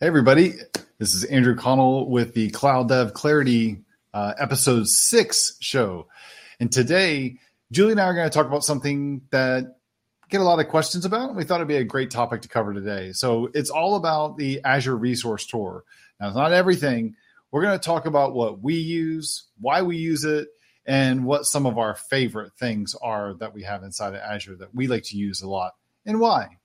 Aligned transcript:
Hey, 0.00 0.06
everybody. 0.06 0.52
This 0.98 1.12
is 1.12 1.24
Andrew 1.24 1.56
Connell 1.56 2.08
with 2.08 2.32
the 2.32 2.50
Cloud 2.50 2.88
Dev 2.88 3.14
Clarity 3.14 3.82
uh, 4.14 4.32
episode 4.38 4.86
six 4.86 5.56
show. 5.58 6.06
And 6.60 6.70
today, 6.70 7.38
Julie 7.72 7.90
and 7.90 8.00
I 8.00 8.04
are 8.04 8.14
going 8.14 8.30
to 8.30 8.32
talk 8.32 8.46
about 8.46 8.62
something 8.62 9.22
that 9.32 9.78
get 10.30 10.40
a 10.40 10.44
lot 10.44 10.60
of 10.60 10.68
questions 10.68 11.04
about. 11.04 11.34
We 11.34 11.42
thought 11.42 11.56
it'd 11.56 11.66
be 11.66 11.78
a 11.78 11.84
great 11.84 12.12
topic 12.12 12.42
to 12.42 12.48
cover 12.48 12.72
today. 12.72 13.10
So 13.10 13.50
it's 13.54 13.70
all 13.70 13.96
about 13.96 14.36
the 14.36 14.60
Azure 14.64 14.96
Resource 14.96 15.46
Tour. 15.46 15.82
Now, 16.20 16.28
it's 16.28 16.36
not 16.36 16.52
everything. 16.52 17.16
We're 17.50 17.62
going 17.62 17.76
to 17.76 17.84
talk 17.84 18.06
about 18.06 18.34
what 18.34 18.62
we 18.62 18.74
use, 18.74 19.48
why 19.60 19.82
we 19.82 19.96
use 19.96 20.22
it, 20.22 20.46
and 20.86 21.24
what 21.24 21.44
some 21.44 21.66
of 21.66 21.76
our 21.76 21.96
favorite 21.96 22.52
things 22.52 22.94
are 23.02 23.34
that 23.40 23.52
we 23.52 23.64
have 23.64 23.82
inside 23.82 24.14
of 24.14 24.20
Azure 24.20 24.54
that 24.58 24.72
we 24.72 24.86
like 24.86 25.02
to 25.06 25.16
use 25.16 25.42
a 25.42 25.48
lot 25.48 25.74
and 26.06 26.20
why. 26.20 26.58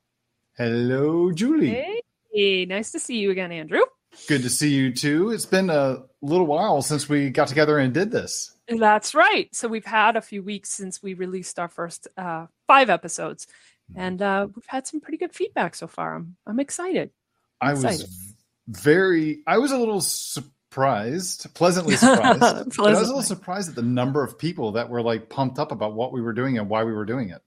Hello, 0.55 1.31
Julie. 1.31 1.71
Hey, 1.71 2.02
nice 2.33 2.91
to 2.91 2.99
see 2.99 3.17
you 3.17 3.31
again, 3.31 3.51
Andrew. 3.51 3.81
Good 4.27 4.43
to 4.43 4.49
see 4.49 4.69
you 4.69 4.93
too. 4.93 5.31
It's 5.31 5.45
been 5.45 5.69
a 5.69 6.03
little 6.21 6.45
while 6.45 6.81
since 6.81 7.09
we 7.09 7.29
got 7.29 7.47
together 7.47 7.77
and 7.79 7.93
did 7.93 8.11
this. 8.11 8.55
That's 8.67 9.13
right. 9.13 9.53
So 9.55 9.67
we've 9.67 9.85
had 9.85 10.15
a 10.15 10.21
few 10.21 10.41
weeks 10.41 10.69
since 10.69 11.01
we 11.01 11.13
released 11.13 11.59
our 11.59 11.67
first 11.67 12.07
uh, 12.17 12.47
five 12.67 12.89
episodes, 12.89 13.47
mm-hmm. 13.91 14.01
and 14.01 14.21
uh, 14.21 14.47
we've 14.55 14.65
had 14.67 14.87
some 14.87 15.01
pretty 15.01 15.17
good 15.17 15.33
feedback 15.33 15.75
so 15.75 15.87
far. 15.87 16.15
I'm 16.15 16.35
I'm 16.45 16.59
excited. 16.59 17.11
I'm 17.59 17.69
I 17.69 17.71
excited. 17.73 18.01
was 18.01 18.33
very. 18.67 19.39
I 19.47 19.57
was 19.57 19.71
a 19.71 19.77
little 19.77 20.01
surprised, 20.01 21.53
pleasantly 21.53 21.95
surprised. 21.95 22.39
pleasantly. 22.39 22.85
I 22.87 22.99
was 22.99 23.01
a 23.01 23.07
little 23.07 23.21
surprised 23.23 23.69
at 23.69 23.75
the 23.75 23.81
number 23.81 24.23
of 24.23 24.37
people 24.37 24.73
that 24.73 24.89
were 24.89 25.01
like 25.01 25.29
pumped 25.29 25.59
up 25.59 25.71
about 25.71 25.93
what 25.93 26.13
we 26.13 26.21
were 26.21 26.33
doing 26.33 26.57
and 26.57 26.69
why 26.69 26.83
we 26.83 26.93
were 26.93 27.05
doing 27.05 27.29
it. 27.29 27.41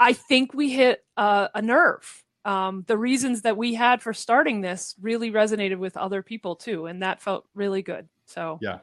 I 0.00 0.14
think 0.14 0.52
we 0.52 0.70
hit 0.70 1.04
uh, 1.16 1.48
a 1.54 1.62
nerve. 1.62 2.21
Um, 2.44 2.84
the 2.86 2.98
reasons 2.98 3.42
that 3.42 3.56
we 3.56 3.74
had 3.74 4.02
for 4.02 4.12
starting 4.12 4.60
this 4.60 4.94
really 5.00 5.30
resonated 5.30 5.78
with 5.78 5.96
other 5.96 6.22
people 6.22 6.56
too, 6.56 6.86
and 6.86 7.02
that 7.02 7.22
felt 7.22 7.46
really 7.54 7.82
good. 7.82 8.08
So 8.26 8.58
yeah, 8.60 8.78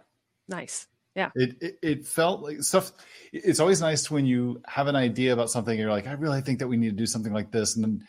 nice. 0.47 0.87
Yeah, 1.15 1.31
it, 1.35 1.55
it, 1.61 1.79
it 1.81 2.07
felt 2.07 2.41
like 2.41 2.61
stuff. 2.63 2.91
It's 3.33 3.59
always 3.59 3.81
nice 3.81 4.09
when 4.09 4.25
you 4.25 4.61
have 4.65 4.87
an 4.87 4.95
idea 4.95 5.33
about 5.33 5.49
something. 5.49 5.71
And 5.71 5.79
you're 5.79 5.91
like, 5.91 6.07
I 6.07 6.13
really 6.13 6.41
think 6.41 6.59
that 6.59 6.67
we 6.67 6.77
need 6.77 6.91
to 6.91 6.95
do 6.95 7.05
something 7.05 7.33
like 7.33 7.51
this, 7.51 7.75
and 7.75 7.83
then 7.83 8.07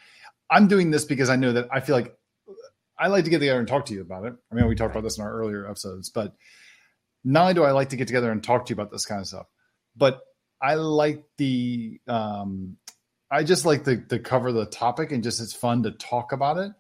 I'm 0.51 0.69
doing 0.69 0.91
this 0.91 1.05
because 1.05 1.31
I 1.31 1.37
know 1.37 1.53
that 1.53 1.69
I 1.73 1.81
feel 1.81 1.97
like 1.97 2.15
I 2.99 3.09
like 3.09 3.25
to 3.25 3.31
get 3.31 3.39
together 3.39 3.59
and 3.59 3.67
talk 3.67 3.87
to 3.87 3.95
you 3.95 4.03
about 4.03 4.27
it. 4.27 4.35
I 4.53 4.55
mean, 4.55 4.69
we 4.69 4.75
talked 4.75 4.95
about 4.95 5.05
this 5.05 5.17
in 5.17 5.25
our 5.25 5.33
earlier 5.33 5.69
episodes, 5.69 6.11
but 6.11 6.35
not 7.25 7.43
only 7.43 7.55
do 7.55 7.65
I 7.65 7.73
like 7.73 7.89
to 7.91 7.97
get 7.97 8.07
together 8.07 8.31
and 8.31 8.43
talk 8.43 8.67
to 8.67 8.71
you 8.71 8.75
about 8.75 8.93
this 8.93 9.07
kind 9.07 9.21
of 9.21 9.27
stuff, 9.27 9.47
but 9.97 10.21
I 10.61 10.75
like 10.75 11.25
the 11.39 12.01
um, 12.07 12.77
I 13.31 13.45
just 13.45 13.65
like 13.65 13.85
to, 13.85 13.99
to 14.09 14.19
cover 14.19 14.53
the 14.53 14.67
topic 14.67 15.13
and 15.13 15.23
just 15.23 15.41
it's 15.41 15.53
fun 15.53 15.85
to 15.85 15.93
talk 15.93 16.33
about 16.33 16.59
it. 16.59 16.73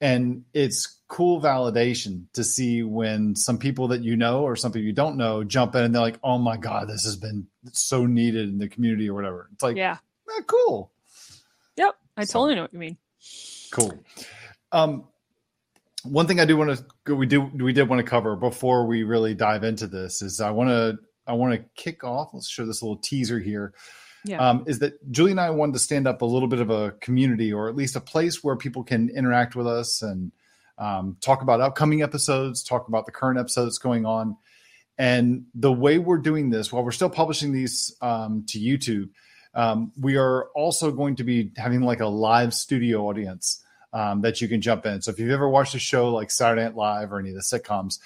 And 0.00 0.44
it's 0.52 0.98
cool 1.06 1.40
validation 1.40 2.24
to 2.32 2.42
see 2.42 2.82
when 2.82 3.36
some 3.36 3.58
people 3.58 3.88
that 3.88 4.02
you 4.02 4.16
know 4.16 4.42
or 4.42 4.56
some 4.56 4.72
people 4.72 4.86
you 4.86 4.92
don't 4.92 5.16
know 5.16 5.44
jump 5.44 5.74
in 5.74 5.84
and 5.84 5.94
they're 5.94 6.02
like, 6.02 6.18
oh 6.24 6.38
my 6.38 6.56
God, 6.56 6.88
this 6.88 7.04
has 7.04 7.16
been 7.16 7.46
so 7.72 8.06
needed 8.06 8.48
in 8.48 8.58
the 8.58 8.68
community 8.68 9.10
or 9.10 9.14
whatever. 9.14 9.48
It's 9.52 9.62
like, 9.62 9.76
yeah, 9.76 9.98
eh, 10.36 10.42
cool. 10.46 10.90
Yep. 11.76 11.96
I 12.16 12.24
so, 12.24 12.32
totally 12.32 12.54
know 12.56 12.62
what 12.62 12.72
you 12.72 12.78
mean. 12.78 12.96
Cool. 13.70 13.92
Um, 14.72 15.04
one 16.04 16.26
thing 16.26 16.40
I 16.40 16.46
do 16.46 16.56
want 16.56 16.84
to 17.06 17.14
we 17.14 17.26
do 17.26 17.42
we 17.42 17.72
did 17.72 17.88
want 17.88 18.00
to 18.00 18.10
cover 18.10 18.34
before 18.34 18.86
we 18.86 19.04
really 19.04 19.34
dive 19.34 19.62
into 19.62 19.86
this 19.86 20.20
is 20.22 20.40
I 20.40 20.50
want 20.50 20.70
to 20.70 20.98
I 21.26 21.34
want 21.34 21.54
to 21.54 21.64
kick 21.76 22.02
off. 22.02 22.30
Let's 22.32 22.48
show 22.48 22.66
this 22.66 22.82
little 22.82 22.96
teaser 22.96 23.38
here 23.38 23.72
yeah. 24.24 24.38
um, 24.38 24.64
is 24.66 24.80
that 24.80 25.10
Julie 25.10 25.32
and 25.32 25.40
I 25.40 25.50
wanted 25.50 25.72
to 25.72 25.78
stand 25.78 26.06
up 26.06 26.22
a 26.22 26.26
little 26.26 26.48
bit 26.48 26.60
of 26.60 26.70
a 26.70 26.92
community 26.92 27.52
or 27.52 27.68
at 27.68 27.76
least 27.76 27.96
a 27.96 28.00
place 28.00 28.42
where 28.42 28.56
people 28.56 28.84
can 28.84 29.10
interact 29.10 29.56
with 29.56 29.66
us 29.66 30.02
and 30.02 30.32
um, 30.78 31.16
talk 31.20 31.42
about 31.42 31.60
upcoming 31.60 32.02
episodes, 32.02 32.62
talk 32.62 32.88
about 32.88 33.06
the 33.06 33.12
current 33.12 33.38
episodes 33.38 33.78
going 33.78 34.06
on. 34.06 34.36
And 34.98 35.46
the 35.54 35.72
way 35.72 35.98
we're 35.98 36.18
doing 36.18 36.50
this, 36.50 36.72
while 36.72 36.84
we're 36.84 36.92
still 36.92 37.10
publishing 37.10 37.52
these 37.52 37.96
um, 38.00 38.44
to 38.48 38.58
YouTube, 38.58 39.10
um, 39.54 39.92
we 39.98 40.16
are 40.16 40.46
also 40.54 40.90
going 40.90 41.16
to 41.16 41.24
be 41.24 41.50
having 41.56 41.82
like 41.82 42.00
a 42.00 42.06
live 42.06 42.54
studio 42.54 43.08
audience 43.08 43.62
um, 43.92 44.22
that 44.22 44.40
you 44.40 44.48
can 44.48 44.60
jump 44.60 44.86
in. 44.86 45.02
So 45.02 45.10
if 45.10 45.18
you've 45.18 45.30
ever 45.30 45.48
watched 45.48 45.74
a 45.74 45.78
show 45.78 46.12
like 46.12 46.30
Saturday 46.30 46.62
Night 46.62 46.74
Live 46.74 47.12
or 47.12 47.18
any 47.18 47.30
of 47.30 47.34
the 47.34 47.42
sitcoms, 47.42 47.98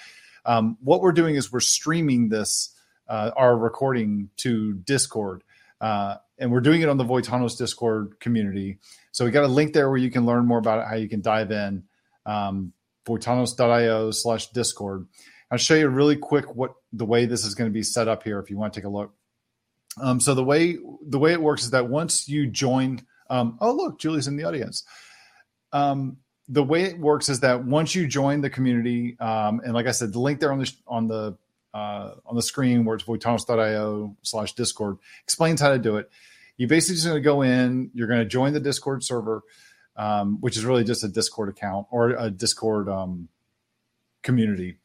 um, 0.45 0.77
what 0.81 1.01
we're 1.01 1.13
doing 1.13 1.35
is 1.35 1.53
we're 1.53 1.61
streaming 1.61 2.29
this, 2.29 2.71
uh, 3.09 3.31
our 3.37 3.57
recording 3.57 4.31
to 4.39 4.75
Discord. 4.75 5.43
Uh, 5.81 6.17
and 6.39 6.51
we're 6.51 6.61
doing 6.61 6.83
it 6.83 6.89
on 6.89 6.97
the 6.97 7.05
Voitanos 7.05 7.57
Discord 7.57 8.19
community. 8.21 8.79
So 9.13 9.25
we 9.25 9.31
got 9.31 9.45
a 9.45 9.49
link 9.49 9.73
there 9.73 9.89
where 9.89 9.99
you 9.99 10.11
can 10.11 10.27
learn 10.27 10.47
more 10.47 10.59
about 10.59 10.81
it, 10.81 10.87
how 10.89 10.97
you 10.97 11.09
can 11.09 11.21
dive 11.21 11.51
in. 11.51 11.85
Um, 12.25 12.73
Voitanos.io 13.07 14.11
slash 14.11 14.49
Discord. 14.51 15.07
I'll 15.51 15.59
show 15.59 15.75
you 15.75 15.89
really 15.89 16.17
quick 16.17 16.55
what 16.55 16.75
the 16.93 17.05
way 17.05 17.25
this 17.25 17.45
is 17.45 17.55
going 17.55 17.71
to 17.71 17.75
be 17.75 17.83
set 17.83 18.09
up 18.09 18.25
here 18.25 18.41
if 18.41 18.51
you 18.51 18.59
want 18.59 18.73
to 18.73 18.81
take 18.81 18.85
a 18.85 18.91
look. 18.91 19.15
Um, 20.01 20.21
so 20.21 20.35
the 20.35 20.45
way 20.45 20.77
the 21.07 21.19
way 21.19 21.33
it 21.33 21.41
works 21.41 21.63
is 21.65 21.71
that 21.71 21.89
once 21.89 22.29
you 22.29 22.47
join, 22.47 23.07
um, 23.31 23.57
oh 23.61 23.73
look, 23.73 23.99
Julie's 23.99 24.27
in 24.27 24.37
the 24.37 24.45
audience. 24.45 24.85
Um, 25.73 26.19
the 26.49 26.63
way 26.63 26.85
it 26.85 26.99
works 26.99 27.29
is 27.29 27.41
that 27.41 27.65
once 27.65 27.95
you 27.95 28.07
join 28.07 28.41
the 28.41 28.51
community, 28.51 29.17
um, 29.21 29.61
and 29.65 29.73
like 29.73 29.87
I 29.87 29.93
said, 29.93 30.13
the 30.13 30.21
link 30.21 30.41
there 30.41 30.53
on 30.53 30.59
the 30.59 30.73
on 30.87 31.07
the 31.07 31.37
uh, 31.77 32.15
on 32.25 32.37
the 32.37 32.43
screen 32.43 32.85
where 32.85 32.97
it's 32.97 33.05
voitanos.io 33.05 34.17
slash 34.23 34.55
discord 34.55 34.97
explains 35.23 35.61
how 35.61 35.71
to 35.71 35.79
do 35.79 35.97
it. 35.97 36.11
You 36.57 36.67
basically 36.67 36.95
just 36.95 37.07
going 37.07 37.19
to 37.19 37.25
go 37.25 37.43
in 37.43 37.91
you're 37.93 38.09
going 38.09 38.21
to 38.21 38.25
join 38.25 38.55
the 38.55 38.61
discord 38.61 39.05
server 39.05 39.43
um, 39.97 40.39
which 40.41 40.57
is 40.57 40.65
really 40.65 40.85
just 40.85 41.05
a 41.05 41.09
discord 41.09 41.49
account 41.49 41.87
or 41.91 42.11
a 42.11 42.31
discord 42.31 42.89
um, 42.89 43.29
community. 44.23 44.79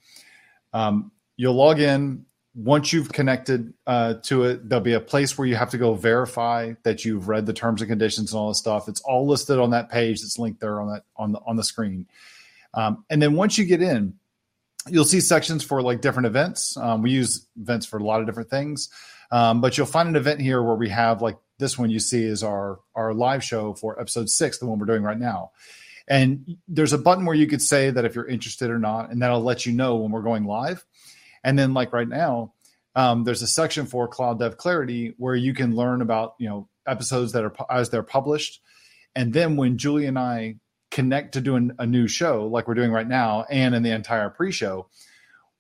Um, 0.74 1.12
you'll 1.38 1.56
log 1.56 1.80
in. 1.80 2.26
Once 2.54 2.92
you've 2.92 3.14
connected 3.14 3.74
uh, 3.88 4.16
to 4.24 4.44
it 4.44 4.68
there'll 4.68 4.84
be 4.84 4.92
a 4.92 5.00
place 5.00 5.38
where 5.38 5.48
you 5.48 5.56
have 5.56 5.70
to 5.70 5.78
go 5.78 5.94
verify 5.94 6.74
that 6.84 7.06
you've 7.06 7.30
read 7.30 7.46
the 7.46 7.54
terms 7.54 7.82
and 7.82 7.90
conditions 7.90 8.34
and 8.34 8.40
all 8.40 8.50
this 8.50 8.58
stuff. 8.58 8.90
It's 8.90 9.00
all 9.02 9.26
listed 9.26 9.58
on 9.60 9.70
that 9.70 9.90
page 9.90 10.22
that's 10.22 10.38
linked 10.38 10.60
there 10.60 10.82
on 10.82 10.90
that 10.92 11.04
on 11.16 11.32
the 11.32 11.40
on 11.48 11.56
the 11.56 11.64
screen. 11.64 12.08
Um, 12.74 13.06
and 13.10 13.22
then 13.22 13.36
once 13.36 13.58
you 13.58 13.64
get 13.64 13.82
in 13.82 14.16
you'll 14.90 15.06
see 15.06 15.22
sections 15.22 15.64
for 15.64 15.82
like 15.82 16.02
different 16.02 16.28
events. 16.28 16.76
Um, 16.78 17.02
we 17.02 17.12
use 17.12 17.48
events 17.60 17.86
for 17.86 17.98
a 17.98 18.04
lot 18.04 18.22
of 18.22 18.26
different 18.26 18.50
things, 18.50 18.90
um, 19.32 19.62
but 19.62 19.78
you'll 19.78 19.88
find 19.88 20.10
an 20.10 20.16
event 20.16 20.42
here 20.42 20.62
where 20.62 20.76
we 20.76 20.90
have 20.90 21.22
like 21.22 21.38
this 21.60 21.78
one 21.78 21.90
you 21.90 22.00
see 22.00 22.24
is 22.24 22.44
our 22.44 22.80
our 22.96 23.14
live 23.14 23.44
show 23.44 23.74
for 23.74 24.00
episode 24.00 24.30
six, 24.30 24.58
the 24.58 24.66
one 24.66 24.80
we're 24.80 24.86
doing 24.86 25.04
right 25.04 25.20
now. 25.20 25.52
And 26.08 26.58
there's 26.68 26.94
a 26.94 26.98
button 26.98 27.26
where 27.26 27.36
you 27.36 27.48
could 27.48 27.62
say 27.62 27.92
that 27.92 28.04
if 28.06 28.16
you're 28.16 28.28
interested 28.28 28.70
or 28.70 28.80
not, 28.80 29.12
and 29.12 29.22
that'll 29.22 29.42
let 29.42 29.66
you 29.66 29.72
know 29.72 29.98
when 29.98 30.12
we're 30.12 30.24
going 30.24 30.46
live. 30.46 30.84
And 31.44 31.58
then 31.58 31.74
like 31.74 31.94
right 31.94 32.08
now, 32.08 32.54
um, 32.96 33.24
there's 33.24 33.42
a 33.42 33.48
section 33.48 33.86
for 33.86 34.08
Cloud 34.08 34.40
Dev 34.40 34.58
Clarity 34.58 35.14
where 35.18 35.36
you 35.36 35.54
can 35.54 35.76
learn 35.76 36.02
about 36.02 36.36
you 36.40 36.50
know 36.50 36.68
episodes 36.88 37.32
that 37.34 37.46
are 37.46 37.54
as 37.70 37.90
they're 37.90 38.04
published. 38.04 38.62
And 39.16 39.34
then 39.34 39.56
when 39.58 39.78
Julie 39.78 40.08
and 40.08 40.18
I 40.18 40.56
connect 40.92 41.34
to 41.34 41.42
doing 41.42 41.72
a 41.80 41.86
new 41.86 42.08
show 42.08 42.46
like 42.48 42.68
we're 42.68 42.74
doing 42.74 42.92
right 42.92 43.08
now 43.08 43.46
and 43.50 43.74
in 43.74 43.82
the 43.82 43.92
entire 43.92 44.30
pre-show 44.30 44.88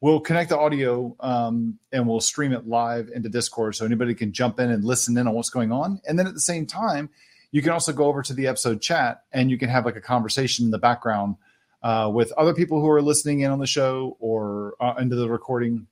we'll 0.01 0.19
connect 0.19 0.49
the 0.49 0.57
audio 0.57 1.15
um, 1.19 1.79
and 1.91 2.07
we'll 2.07 2.19
stream 2.19 2.51
it 2.51 2.67
live 2.67 3.09
into 3.13 3.29
discord 3.29 3.75
so 3.75 3.85
anybody 3.85 4.13
can 4.13 4.33
jump 4.33 4.59
in 4.59 4.69
and 4.69 4.83
listen 4.83 5.17
in 5.17 5.27
on 5.27 5.33
what's 5.35 5.51
going 5.51 5.71
on. 5.71 6.01
And 6.07 6.17
then 6.17 6.27
at 6.27 6.33
the 6.33 6.41
same 6.41 6.65
time 6.65 7.09
you 7.51 7.61
can 7.61 7.71
also 7.71 7.93
go 7.93 8.05
over 8.05 8.21
to 8.23 8.33
the 8.33 8.47
episode 8.47 8.81
chat 8.81 9.23
and 9.31 9.49
you 9.49 9.57
can 9.57 9.69
have 9.69 9.85
like 9.85 9.95
a 9.95 10.01
conversation 10.01 10.65
in 10.65 10.71
the 10.71 10.79
background 10.79 11.35
uh, 11.83 12.09
with 12.13 12.31
other 12.33 12.53
people 12.53 12.81
who 12.81 12.89
are 12.89 13.01
listening 13.01 13.41
in 13.41 13.51
on 13.51 13.59
the 13.59 13.67
show 13.67 14.17
or 14.19 14.75
uh, 14.79 14.95
into 14.99 15.15
the 15.15 15.29
recording 15.29 15.87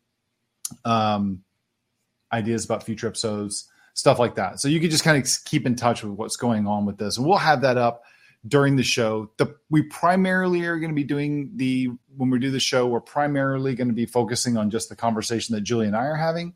um, 0.86 1.44
ideas 2.32 2.66
about 2.66 2.84
future 2.84 3.08
episodes 3.08 3.70
stuff 3.94 4.18
like 4.18 4.36
that. 4.36 4.62
So 4.62 4.70
you 4.70 4.80
can 4.80 4.90
just 4.90 5.04
kind 5.04 5.22
of 5.22 5.30
keep 5.44 5.66
in 5.66 5.76
touch 5.76 6.04
with 6.04 6.14
what's 6.14 6.38
going 6.38 6.68
on 6.68 6.86
with 6.86 6.98
this. 6.98 7.18
And 7.18 7.28
we'll 7.28 7.38
have 7.38 7.62
that 7.62 7.78
up 7.78 8.04
during 8.48 8.76
the 8.76 8.84
show. 8.84 9.32
The 9.38 9.56
we 9.70 9.84
primarily 9.84 10.66
are 10.66 10.80
going 10.80 10.92
to 10.92 10.96
be 10.96 11.04
doing 11.04 11.52
the 11.56 11.90
when 12.16 12.30
we 12.30 12.40
do 12.40 12.52
the 12.52 12.60
show, 12.60 12.88
we're 12.88 13.02
primarily 13.02 13.76
going 13.76 13.88
to 13.88 13.94
be 13.94 14.06
focusing 14.06 14.58
on 14.58 14.70
just 14.70 14.90
the 14.90 14.96
conversation 14.96 15.56
that 15.56 15.62
Julie 15.62 15.88
and 15.88 15.96
I 15.96 16.06
are 16.06 16.16
having. 16.16 16.54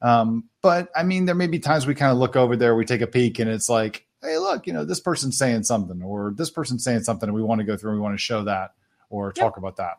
Um, 0.00 0.44
but 0.62 0.88
I 0.94 1.02
mean, 1.02 1.24
there 1.24 1.34
may 1.34 1.48
be 1.48 1.58
times 1.58 1.86
we 1.86 1.94
kind 1.94 2.12
of 2.12 2.18
look 2.18 2.36
over 2.36 2.56
there, 2.56 2.74
we 2.74 2.84
take 2.84 3.00
a 3.00 3.06
peek, 3.06 3.38
and 3.38 3.50
it's 3.50 3.68
like, 3.68 4.06
hey, 4.22 4.38
look, 4.38 4.66
you 4.66 4.72
know, 4.72 4.84
this 4.84 5.00
person's 5.00 5.36
saying 5.36 5.64
something, 5.64 6.02
or 6.02 6.32
this 6.36 6.50
person's 6.50 6.84
saying 6.84 7.02
something, 7.02 7.28
and 7.28 7.34
we 7.34 7.42
want 7.42 7.60
to 7.60 7.64
go 7.64 7.76
through 7.76 7.90
and 7.90 8.00
we 8.00 8.02
want 8.02 8.14
to 8.14 8.22
show 8.22 8.44
that 8.44 8.74
or 9.10 9.32
talk 9.32 9.56
about 9.56 9.76
that. 9.76 9.98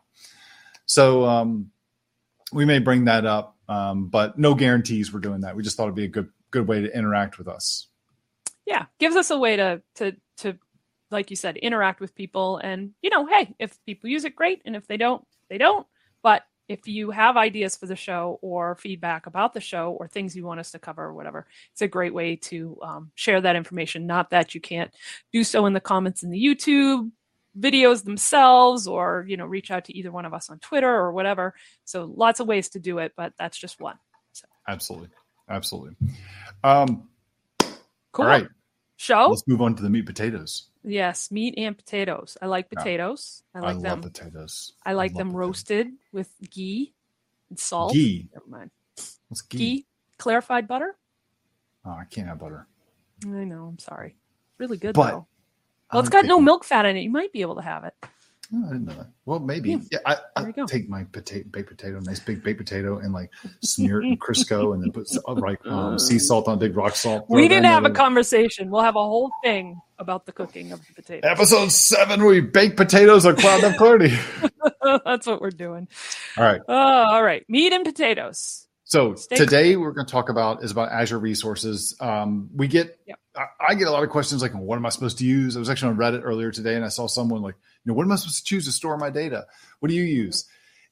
So 0.86 1.24
um, 1.24 1.70
we 2.52 2.64
may 2.64 2.78
bring 2.78 3.04
that 3.04 3.26
up, 3.26 3.56
um, 3.68 4.08
but 4.08 4.38
no 4.38 4.54
guarantees 4.54 5.12
we're 5.12 5.20
doing 5.20 5.42
that. 5.42 5.54
We 5.54 5.62
just 5.62 5.76
thought 5.76 5.84
it'd 5.84 5.94
be 5.94 6.04
a 6.04 6.08
good 6.08 6.30
good 6.50 6.66
way 6.66 6.80
to 6.80 6.96
interact 6.96 7.38
with 7.38 7.46
us. 7.46 7.86
Yeah, 8.66 8.86
gives 8.98 9.16
us 9.16 9.30
a 9.30 9.38
way 9.38 9.56
to 9.56 9.82
to 9.96 10.16
to 10.38 10.58
like 11.10 11.30
you 11.30 11.36
said, 11.36 11.56
interact 11.56 12.00
with 12.00 12.14
people. 12.14 12.58
And, 12.58 12.92
you 13.02 13.10
know, 13.10 13.26
hey, 13.26 13.54
if 13.58 13.76
people 13.84 14.10
use 14.10 14.24
it, 14.24 14.36
great. 14.36 14.62
And 14.64 14.76
if 14.76 14.86
they 14.86 14.96
don't, 14.96 15.24
they 15.48 15.58
don't. 15.58 15.86
But 16.22 16.44
if 16.68 16.86
you 16.86 17.10
have 17.10 17.36
ideas 17.36 17.76
for 17.76 17.86
the 17.86 17.96
show 17.96 18.38
or 18.42 18.76
feedback 18.76 19.26
about 19.26 19.54
the 19.54 19.60
show 19.60 19.90
or 19.98 20.06
things 20.06 20.36
you 20.36 20.44
want 20.44 20.60
us 20.60 20.70
to 20.70 20.78
cover 20.78 21.02
or 21.02 21.14
whatever, 21.14 21.46
it's 21.72 21.82
a 21.82 21.88
great 21.88 22.14
way 22.14 22.36
to 22.36 22.78
um, 22.82 23.10
share 23.16 23.40
that 23.40 23.56
information. 23.56 24.06
Not 24.06 24.30
that 24.30 24.54
you 24.54 24.60
can't 24.60 24.94
do 25.32 25.42
so 25.42 25.66
in 25.66 25.72
the 25.72 25.80
comments 25.80 26.22
in 26.22 26.30
the 26.30 26.38
YouTube 26.42 27.10
videos 27.58 28.04
themselves 28.04 28.86
or 28.86 29.24
you 29.28 29.36
know 29.36 29.44
reach 29.44 29.70
out 29.70 29.84
to 29.84 29.96
either 29.96 30.12
one 30.12 30.24
of 30.24 30.32
us 30.32 30.50
on 30.50 30.58
twitter 30.60 30.88
or 30.88 31.12
whatever 31.12 31.52
so 31.84 32.12
lots 32.14 32.38
of 32.38 32.46
ways 32.46 32.68
to 32.68 32.78
do 32.78 32.98
it 32.98 33.12
but 33.16 33.32
that's 33.38 33.58
just 33.58 33.80
one 33.80 33.98
so. 34.32 34.46
absolutely 34.68 35.08
absolutely 35.48 35.96
um 36.62 37.08
cool 38.12 38.24
all 38.24 38.30
right 38.30 38.46
show 38.96 39.26
let's 39.26 39.42
move 39.48 39.60
on 39.60 39.74
to 39.74 39.82
the 39.82 39.90
meat 39.90 40.06
potatoes 40.06 40.69
yes 40.84 41.30
meat 41.30 41.54
and 41.56 41.76
potatoes. 41.76 42.36
I 42.40 42.46
like 42.46 42.68
potatoes. 42.68 43.42
I 43.54 43.60
like 43.60 43.76
I 43.76 43.80
them 43.80 44.00
love 44.00 44.02
potatoes. 44.02 44.72
I 44.84 44.92
like 44.92 45.12
love 45.12 45.18
them 45.18 45.28
potatoes. 45.28 45.38
roasted 45.38 45.88
with 46.12 46.30
ghee 46.50 46.92
and 47.48 47.58
salt. 47.58 47.92
Ghee? 47.92 48.28
Never 48.32 48.46
mind. 48.48 48.70
What's 49.28 49.42
ghee, 49.42 49.58
ghee? 49.58 49.86
Clarified 50.18 50.68
butter? 50.68 50.96
Oh 51.84 51.90
i 51.90 52.04
can't 52.04 52.28
have 52.28 52.38
butter. 52.38 52.66
I 53.24 53.44
know 53.44 53.66
i'm 53.66 53.78
sorry. 53.78 54.16
Really 54.58 54.76
good 54.76 54.94
But 54.94 55.10
though. 55.10 55.26
Well 55.92 56.00
it's 56.00 56.08
I'm 56.08 56.22
got 56.22 56.24
no 56.26 56.40
milk 56.40 56.64
fat 56.64 56.86
in 56.86 56.96
it. 56.96 57.00
You 57.00 57.10
might 57.10 57.32
be 57.32 57.40
able 57.42 57.56
to 57.56 57.62
have 57.62 57.84
it 57.84 57.94
Oh, 58.52 58.64
I 58.66 58.72
didn't 58.72 58.86
know 58.86 58.94
that. 58.94 59.06
Well, 59.26 59.38
maybe. 59.38 59.70
Yeah. 59.70 59.78
Yeah, 59.92 59.98
I, 60.06 60.16
I 60.36 60.52
take 60.66 60.88
my 60.88 61.04
potato, 61.04 61.48
baked 61.50 61.68
potato, 61.68 62.00
nice 62.00 62.18
big 62.18 62.42
baked 62.42 62.58
potato, 62.58 62.98
and 62.98 63.12
like 63.12 63.30
smear 63.62 64.02
it 64.02 64.06
in 64.06 64.16
Crisco, 64.16 64.74
and 64.74 64.82
then 64.82 64.90
put 64.90 65.08
uh, 65.28 65.34
like 65.34 65.64
um, 65.66 65.98
sea 65.98 66.18
salt 66.18 66.48
on 66.48 66.58
big 66.58 66.76
rock 66.76 66.96
salt. 66.96 67.26
we 67.28 67.46
didn't 67.46 67.64
have 67.64 67.84
a 67.84 67.90
conversation 67.90 68.70
we'll 68.70 68.82
have 68.82 68.96
a 68.96 69.02
whole 69.02 69.30
thing 69.44 69.80
about 69.98 70.26
the 70.26 70.32
cooking 70.32 70.72
of 70.72 70.80
the 70.86 70.94
potatoes 70.94 71.30
Episode 71.30 71.70
seven, 71.70 72.24
we 72.24 72.40
bake 72.40 72.76
potatoes 72.76 73.24
on 73.26 73.36
Cloud 73.36 73.60
Dev 73.60 73.76
Clarity. 73.76 74.16
that's 75.04 75.26
what 75.26 75.40
we're 75.40 75.50
doing 75.50 75.86
All 76.36 76.44
right. 76.44 76.60
oh 76.68 76.74
all 76.74 77.22
right 77.22 77.44
meat 77.48 77.72
and 77.72 77.84
potatoes 77.84 78.66
So 78.90 79.14
Steak. 79.14 79.38
today 79.38 79.76
we're 79.76 79.92
going 79.92 80.04
to 80.04 80.10
talk 80.10 80.30
about 80.30 80.64
is 80.64 80.72
about 80.72 80.90
Azure 80.90 81.20
resources. 81.20 81.96
Um, 82.00 82.50
we 82.52 82.66
get, 82.66 82.98
Yep. 83.06 83.18
I, 83.36 83.44
I 83.68 83.74
get 83.76 83.86
a 83.86 83.90
lot 83.92 84.02
of 84.02 84.10
questions 84.10 84.42
like, 84.42 84.52
what 84.52 84.74
am 84.74 84.84
I 84.84 84.88
supposed 84.88 85.18
to 85.18 85.24
use? 85.24 85.56
I 85.56 85.60
was 85.60 85.70
actually 85.70 85.92
on 85.92 85.96
Reddit 85.96 86.22
earlier 86.24 86.50
today, 86.50 86.74
and 86.74 86.84
I 86.84 86.88
saw 86.88 87.06
someone 87.06 87.40
like, 87.40 87.54
you 87.54 87.92
know, 87.92 87.94
what 87.94 88.02
am 88.02 88.10
I 88.10 88.16
supposed 88.16 88.38
to 88.38 88.44
choose 88.44 88.64
to 88.64 88.72
store 88.72 88.98
my 88.98 89.08
data? 89.08 89.46
What 89.78 89.90
do 89.90 89.94
you 89.94 90.02
use? 90.02 90.48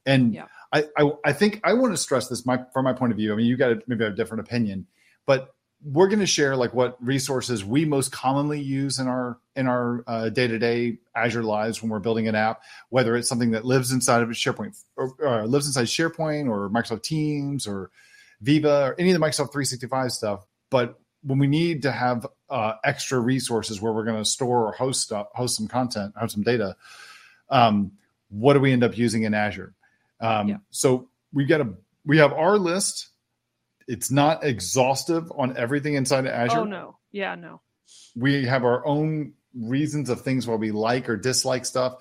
And 0.06 0.33
Yeah. 0.33 0.45
I, 0.73 0.85
I, 0.97 1.11
I 1.25 1.33
think 1.33 1.61
I 1.65 1.73
want 1.73 1.93
to 1.93 1.97
stress 1.97 2.29
this 2.29 2.47
my, 2.47 2.61
from 2.73 2.85
my 2.85 2.93
point 2.93 3.11
of 3.11 3.17
view. 3.19 3.33
I 3.33 3.37
mean, 3.37 3.47
you 3.47 3.56
got 3.56 3.77
maybe 3.89 4.05
have 4.05 4.12
a 4.12 4.17
different 4.17 4.43
opinion, 4.43 4.87
but 5.27 5.53
we're 5.84 6.08
going 6.08 6.19
to 6.19 6.26
share 6.26 6.56
like 6.56 6.75
what 6.75 6.96
resources 7.04 7.64
we 7.64 7.84
most 7.84 8.10
commonly 8.10 8.60
use 8.60 8.98
in 8.98 9.06
our 9.06 9.38
in 9.54 9.69
our 9.69 10.02
uh, 10.06 10.28
day-to-day 10.28 10.98
Azure 11.14 11.42
lives 11.42 11.82
when 11.82 11.90
we're 11.90 11.98
building 11.98 12.28
an 12.28 12.34
app, 12.34 12.62
whether 12.90 13.16
it's 13.16 13.28
something 13.28 13.52
that 13.52 13.64
lives 13.64 13.92
inside 13.92 14.22
of 14.22 14.30
a 14.30 14.32
SharePoint 14.32 14.80
or, 14.96 15.14
or 15.20 15.46
lives 15.46 15.66
inside 15.66 15.84
SharePoint 15.84 16.48
or 16.48 16.69
Microsoft 16.70 17.02
Teams 17.02 17.66
or 17.66 17.90
Viva 18.40 18.88
or 18.88 18.96
any 18.98 19.10
of 19.10 19.20
the 19.20 19.25
Microsoft 19.25 19.52
365 19.52 20.12
stuff. 20.12 20.46
But 20.70 20.98
when 21.22 21.38
we 21.38 21.46
need 21.46 21.82
to 21.82 21.92
have 21.92 22.26
uh, 22.50 22.75
extra 22.84 23.19
resources 23.19 23.80
where 23.80 23.92
we're 23.92 24.04
going 24.04 24.19
to 24.19 24.25
store 24.25 24.66
or 24.66 24.72
host 24.72 25.02
stuff, 25.02 25.28
host 25.34 25.56
some 25.56 25.69
content, 25.69 26.14
have 26.19 26.30
some 26.30 26.42
data, 26.42 26.76
um, 27.50 27.92
what 28.28 28.54
do 28.54 28.60
we 28.60 28.72
end 28.72 28.84
up 28.84 28.96
using 28.96 29.22
in 29.22 29.34
Azure? 29.34 29.75
Um, 30.20 30.48
Yeah. 30.48 30.56
So 30.70 31.08
we've 31.32 31.48
got 31.48 31.60
a 31.60 31.72
we 32.04 32.19
have 32.19 32.32
our 32.32 32.58
list. 32.58 33.08
It's 33.88 34.11
not 34.12 34.44
exhaustive 34.44 35.32
on 35.37 35.56
everything 35.56 35.94
inside 35.94 36.26
of 36.26 36.32
Azure. 36.32 36.61
Oh 36.61 36.64
no. 36.64 36.99
Yeah 37.11 37.35
no. 37.35 37.61
We 38.14 38.44
have 38.44 38.62
our 38.64 38.87
own 38.87 39.32
reasons 39.55 40.11
of 40.11 40.20
things 40.20 40.46
why 40.46 40.55
we 40.55 40.70
like 40.70 41.08
or 41.08 41.17
dislike 41.17 41.64
stuff. 41.67 41.94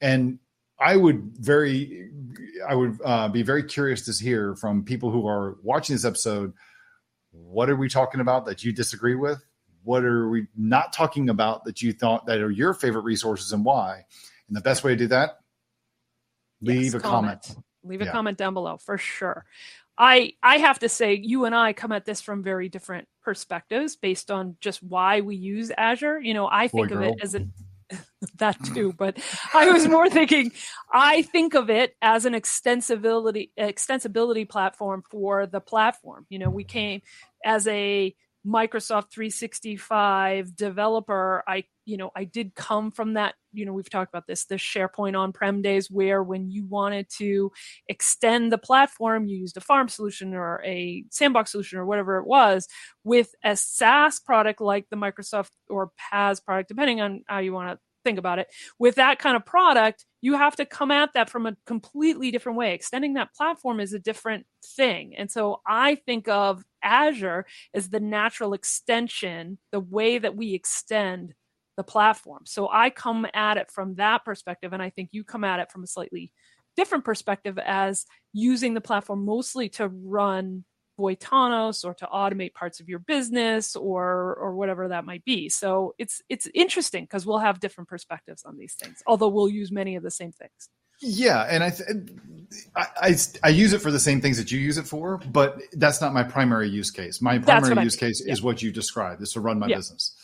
And 0.00 0.38
i 0.82 0.96
would 0.96 1.32
very 1.36 2.08
i 2.66 2.74
would 2.74 2.98
uh, 3.04 3.28
be 3.28 3.42
very 3.42 3.62
curious 3.62 4.06
to 4.06 4.24
hear 4.24 4.56
from 4.56 4.82
people 4.82 5.10
who 5.10 5.26
are 5.28 5.58
watching 5.62 5.94
this 5.94 6.06
episode 6.06 6.54
what 7.32 7.68
are 7.68 7.76
we 7.76 7.86
talking 7.88 8.20
about 8.22 8.46
that 8.46 8.64
you 8.64 8.72
disagree 8.72 9.14
with? 9.14 9.44
What 9.84 10.04
are 10.04 10.28
we 10.28 10.46
not 10.56 10.92
talking 10.92 11.28
about 11.28 11.64
that 11.66 11.80
you 11.82 11.92
thought 11.92 12.26
that 12.26 12.40
are 12.40 12.50
your 12.50 12.74
favorite 12.74 13.02
resources 13.02 13.52
and 13.52 13.64
why? 13.64 14.04
And 14.48 14.56
the 14.56 14.60
best 14.62 14.82
way 14.82 14.92
to 14.92 14.96
do 14.96 15.06
that 15.08 15.38
leave 16.60 16.92
Yes, 16.92 16.94
a 16.94 17.00
comment. 17.00 17.54
leave 17.84 18.00
a 18.00 18.06
Yeah. 18.06 18.12
comment 18.12 18.36
down 18.36 18.52
below 18.54 18.76
for 18.78 18.98
sure 18.98 19.44
i 20.00 20.32
i 20.42 20.56
have 20.56 20.78
to 20.78 20.88
say 20.88 21.14
you 21.14 21.44
and 21.44 21.54
i 21.54 21.72
come 21.72 21.92
at 21.92 22.04
this 22.04 22.20
from 22.20 22.42
very 22.42 22.68
different 22.68 23.06
perspectives 23.22 23.94
based 23.96 24.30
on 24.30 24.56
just 24.60 24.82
why 24.82 25.20
we 25.20 25.36
use 25.36 25.70
azure. 25.76 26.18
You 26.18 26.34
know 26.34 26.48
i 26.48 26.66
Boy, 26.66 26.88
think 26.88 26.90
of 26.90 27.02
it 27.02 27.14
as 27.22 27.34
an 27.34 27.52
that 28.36 28.56
too 28.72 28.92
but 28.92 29.18
i 29.52 29.68
was 29.70 29.88
more 29.88 30.08
thinking 30.08 30.52
i 30.92 31.22
think 31.22 31.54
of 31.54 31.70
it 31.70 31.96
as 32.00 32.24
an 32.24 32.34
extensibility 32.34 33.50
extensibility 33.58 34.48
platform 34.48 35.02
for 35.10 35.46
the 35.46 35.60
platform. 35.60 36.26
You 36.30 36.38
know 36.38 36.50
we 36.50 36.64
came 36.64 37.02
as 37.44 37.66
a 37.68 38.14
Microsoft 38.46 39.10
365 39.10 40.56
developer, 40.56 41.44
I 41.46 41.64
you 41.90 41.96
know 41.96 42.10
I 42.14 42.24
did 42.24 42.54
come 42.54 42.90
from 42.90 43.14
that. 43.14 43.34
You 43.52 43.66
know 43.66 43.72
we've 43.72 43.90
talked 43.90 44.12
about 44.12 44.26
this 44.28 44.44
the 44.44 44.54
SharePoint 44.54 45.18
on-prem 45.18 45.60
days 45.60 45.90
where 45.90 46.22
when 46.22 46.50
you 46.50 46.64
wanted 46.64 47.08
to 47.18 47.50
extend 47.88 48.52
the 48.52 48.58
platform, 48.58 49.26
you 49.26 49.36
used 49.36 49.56
a 49.56 49.60
farm 49.60 49.88
solution 49.88 50.34
or 50.34 50.62
a 50.64 51.04
sandbox 51.10 51.50
solution 51.50 51.78
or 51.78 51.86
whatever 51.86 52.18
it 52.18 52.26
was. 52.26 52.68
With 53.02 53.34
a 53.44 53.56
SaaS 53.56 54.20
product 54.20 54.60
like 54.60 54.86
the 54.88 54.96
Microsoft 54.96 55.50
or 55.68 55.90
PaaS 56.12 56.44
product, 56.44 56.68
depending 56.68 57.00
on 57.00 57.24
how 57.26 57.38
you 57.38 57.52
want 57.52 57.70
to 57.70 57.78
think 58.04 58.18
about 58.18 58.38
it, 58.38 58.46
with 58.78 58.94
that 58.94 59.18
kind 59.18 59.36
of 59.36 59.44
product, 59.44 60.06
you 60.22 60.34
have 60.34 60.56
to 60.56 60.64
come 60.64 60.90
at 60.90 61.12
that 61.14 61.28
from 61.28 61.46
a 61.46 61.56
completely 61.66 62.30
different 62.30 62.56
way. 62.56 62.72
Extending 62.72 63.14
that 63.14 63.34
platform 63.34 63.80
is 63.80 63.92
a 63.92 63.98
different 63.98 64.46
thing, 64.76 65.16
and 65.16 65.30
so 65.30 65.60
I 65.66 65.96
think 65.96 66.28
of 66.28 66.62
Azure 66.82 67.44
as 67.74 67.90
the 67.90 68.00
natural 68.00 68.54
extension, 68.54 69.58
the 69.70 69.80
way 69.80 70.18
that 70.18 70.36
we 70.36 70.54
extend 70.54 71.34
the 71.76 71.84
platform. 71.84 72.42
So 72.46 72.68
I 72.70 72.90
come 72.90 73.26
at 73.34 73.56
it 73.56 73.70
from 73.70 73.94
that 73.96 74.24
perspective, 74.24 74.72
and 74.72 74.82
I 74.82 74.90
think 74.90 75.10
you 75.12 75.24
come 75.24 75.44
at 75.44 75.60
it 75.60 75.70
from 75.70 75.82
a 75.84 75.86
slightly 75.86 76.32
different 76.76 77.04
perspective 77.04 77.58
as 77.58 78.06
using 78.32 78.74
the 78.74 78.80
platform 78.80 79.24
mostly 79.24 79.68
to 79.70 79.88
run 79.88 80.64
Voitanos 80.98 81.84
or 81.84 81.94
to 81.94 82.06
automate 82.06 82.52
parts 82.52 82.80
of 82.80 82.88
your 82.88 82.98
business 82.98 83.74
or 83.74 84.34
or 84.34 84.54
whatever 84.54 84.88
that 84.88 85.04
might 85.04 85.24
be. 85.24 85.48
So 85.48 85.94
it's 85.98 86.20
it's 86.28 86.46
interesting 86.54 87.04
because 87.04 87.24
we'll 87.24 87.38
have 87.38 87.58
different 87.58 87.88
perspectives 87.88 88.44
on 88.44 88.58
these 88.58 88.74
things, 88.74 89.02
although 89.06 89.28
we'll 89.28 89.48
use 89.48 89.72
many 89.72 89.96
of 89.96 90.02
the 90.02 90.10
same 90.10 90.32
things. 90.32 90.68
Yeah, 91.02 91.46
and 91.48 91.64
I, 91.64 91.70
th- 91.70 91.88
I, 92.76 92.86
I 93.00 93.16
I 93.44 93.48
use 93.48 93.72
it 93.72 93.78
for 93.78 93.90
the 93.90 93.98
same 93.98 94.20
things 94.20 94.36
that 94.36 94.52
you 94.52 94.58
use 94.58 94.76
it 94.76 94.86
for, 94.86 95.16
but 95.16 95.58
that's 95.72 96.02
not 96.02 96.12
my 96.12 96.22
primary 96.22 96.68
use 96.68 96.90
case. 96.90 97.22
My 97.22 97.38
primary 97.38 97.70
what 97.70 97.78
I 97.78 97.82
use 97.84 98.00
mean. 98.00 98.10
case 98.10 98.20
is 98.20 98.42
what 98.42 98.60
you 98.60 98.70
described: 98.70 99.22
is 99.22 99.32
to 99.32 99.40
run 99.40 99.58
my 99.58 99.68
Yeah. 99.68 99.76
business. 99.76 100.14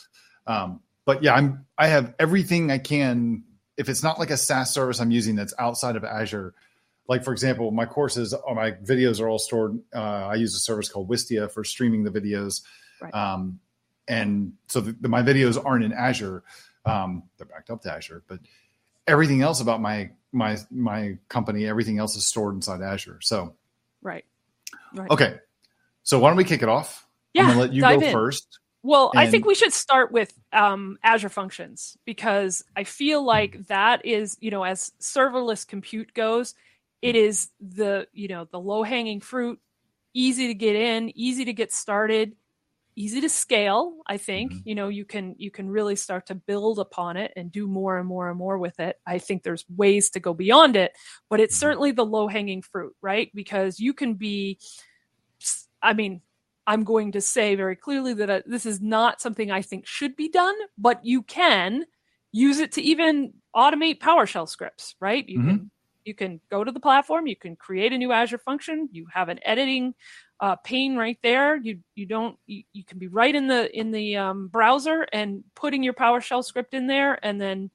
Um, 0.46 0.80
but 1.06 1.22
yeah, 1.22 1.32
I'm 1.34 1.64
I 1.78 1.86
have 1.86 2.14
everything 2.18 2.70
I 2.70 2.76
can. 2.78 3.44
If 3.78 3.88
it's 3.88 4.02
not 4.02 4.18
like 4.18 4.28
a 4.30 4.36
SaaS 4.36 4.72
service 4.74 5.00
I'm 5.00 5.10
using 5.10 5.36
that's 5.36 5.54
outside 5.58 5.96
of 5.96 6.04
Azure, 6.04 6.52
like 7.08 7.24
for 7.24 7.32
example, 7.32 7.70
my 7.70 7.86
courses 7.86 8.34
or 8.34 8.54
my 8.54 8.72
videos 8.72 9.20
are 9.20 9.28
all 9.28 9.38
stored. 9.38 9.78
Uh, 9.94 9.98
I 10.00 10.34
use 10.34 10.54
a 10.54 10.58
service 10.58 10.88
called 10.90 11.08
Wistia 11.08 11.50
for 11.50 11.64
streaming 11.64 12.04
the 12.04 12.10
videos, 12.10 12.62
Right. 13.00 13.14
um, 13.14 13.60
and 14.08 14.52
so 14.68 14.80
the, 14.80 14.92
the, 15.00 15.08
my 15.08 15.22
videos 15.22 15.62
aren't 15.62 15.84
in 15.84 15.92
Azure. 15.92 16.42
Um, 16.84 17.22
they're 17.38 17.46
backed 17.46 17.70
up 17.70 17.82
to 17.82 17.92
Azure, 17.92 18.22
but 18.28 18.38
everything 19.06 19.42
else 19.42 19.60
about 19.60 19.80
my 19.80 20.10
my 20.32 20.56
my 20.70 21.18
company, 21.28 21.66
everything 21.66 21.98
else 21.98 22.16
is 22.16 22.24
stored 22.26 22.54
inside 22.54 22.80
Azure. 22.82 23.18
So 23.22 23.54
Right. 24.02 24.24
Right. 24.94 25.10
okay, 25.10 25.36
so 26.02 26.18
why 26.18 26.30
don't 26.30 26.36
we 26.36 26.44
kick 26.44 26.62
it 26.62 26.68
off? 26.68 27.06
I'm 27.36 27.42
Yeah. 27.44 27.48
gonna 27.48 27.60
let 27.60 27.72
you 27.72 27.82
go 27.82 28.00
in. 28.00 28.12
first. 28.12 28.58
Well, 28.86 29.12
I 29.16 29.26
think 29.26 29.44
we 29.46 29.56
should 29.56 29.72
start 29.72 30.12
with 30.12 30.32
um, 30.52 30.98
Azure 31.02 31.28
Functions 31.28 31.96
because 32.06 32.62
I 32.76 32.84
feel 32.84 33.24
like 33.24 33.66
that 33.66 34.04
is, 34.06 34.36
you 34.40 34.50
know, 34.52 34.62
as 34.62 34.92
serverless 35.00 35.66
compute 35.66 36.14
goes, 36.14 36.54
it 37.02 37.16
is 37.16 37.50
the, 37.60 38.06
you 38.12 38.28
know, 38.28 38.46
the 38.52 38.60
low 38.60 38.84
hanging 38.84 39.20
fruit, 39.20 39.58
easy 40.14 40.46
to 40.48 40.54
get 40.54 40.76
in, 40.76 41.10
easy 41.18 41.44
to 41.46 41.52
get 41.52 41.72
started, 41.72 42.36
easy 42.96 43.20
to 43.22 43.28
scale. 43.30 43.98
I 44.06 44.18
think, 44.18 44.54
Mhm. 44.54 44.64
you 44.64 44.74
know, 44.74 44.88
you 44.88 45.04
can 45.04 45.34
you 45.38 45.50
can 45.50 45.70
really 45.70 45.96
start 45.96 46.26
to 46.28 46.36
build 46.36 46.78
upon 46.78 47.16
it 47.16 47.32
and 47.36 47.52
do 47.52 47.68
more 47.68 47.98
and 47.98 48.08
more 48.08 48.28
and 48.30 48.38
more 48.38 48.58
with 48.58 48.80
it. 48.80 48.98
I 49.06 49.18
think 49.18 49.42
there's 49.42 49.64
ways 49.68 50.10
to 50.10 50.20
go 50.20 50.34
beyond 50.34 50.76
it, 50.76 50.92
but 51.30 51.40
it's 51.40 51.56
Mhm. 51.56 51.58
certainly 51.58 51.92
the 51.92 52.06
low 52.06 52.28
hanging 52.28 52.62
fruit, 52.62 52.94
right? 53.02 53.30
Because 53.34 53.80
you 53.80 53.94
can 53.94 54.14
be, 54.14 54.58
I 55.82 55.92
mean, 55.92 56.22
I'm 56.66 56.84
going 56.84 57.12
to 57.12 57.20
say 57.20 57.54
very 57.54 57.76
clearly 57.76 58.14
that 58.14 58.30
uh, 58.30 58.40
this 58.46 58.66
is 58.66 58.80
not 58.80 59.20
something 59.20 59.50
I 59.50 59.62
think 59.62 59.86
should 59.86 60.16
be 60.16 60.28
done, 60.28 60.54
but 60.78 61.04
you 61.04 61.22
can 61.22 61.86
use 62.32 62.58
it 62.58 62.72
to 62.72 62.82
even 62.82 63.34
automate 63.54 64.00
PowerShell 64.00 64.48
scripts, 64.48 64.94
right? 65.00 65.28
You 65.28 65.40
Mhm. 65.40 65.44
can 65.48 65.70
you 66.04 66.14
can 66.14 66.40
go 66.50 66.62
to 66.62 66.70
the 66.70 66.78
platform, 66.80 67.26
you 67.26 67.34
can 67.36 67.56
create 67.56 67.92
a 67.92 67.98
new 67.98 68.12
Azure 68.12 68.38
function, 68.38 68.88
you 68.92 69.06
have 69.12 69.28
an 69.28 69.40
editing 69.44 69.92
uh, 70.40 70.54
pane 70.56 70.96
right 70.96 71.18
there. 71.22 71.56
You 71.56 71.80
you 71.94 72.06
don't 72.06 72.38
you, 72.46 72.62
you 72.72 72.84
can 72.84 72.98
be 72.98 73.08
right 73.08 73.34
in 73.34 73.46
the 73.48 73.76
in 73.78 73.90
the 73.90 74.16
um, 74.16 74.48
browser 74.48 75.06
and 75.12 75.44
putting 75.54 75.82
your 75.82 75.94
PowerShell 75.94 76.44
script 76.44 76.74
in 76.74 76.86
there, 76.86 77.18
and 77.24 77.40
then 77.40 77.70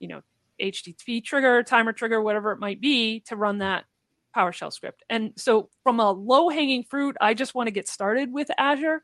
you 0.00 0.08
know 0.08 0.22
HTTP 0.60 1.24
trigger, 1.24 1.62
timer 1.62 1.92
trigger, 1.92 2.20
whatever 2.22 2.52
it 2.52 2.58
might 2.60 2.80
be 2.80 3.20
to 3.20 3.36
run 3.36 3.58
that 3.58 3.84
PowerShell 4.36 4.72
script. 4.72 5.02
And 5.10 5.32
so, 5.36 5.70
from 5.82 6.00
a 6.00 6.10
low 6.12 6.48
hanging 6.48 6.84
fruit, 6.84 7.16
I 7.20 7.34
just 7.34 7.54
want 7.54 7.66
to 7.68 7.72
get 7.72 7.88
started 7.88 8.32
with 8.32 8.50
Azure 8.58 9.02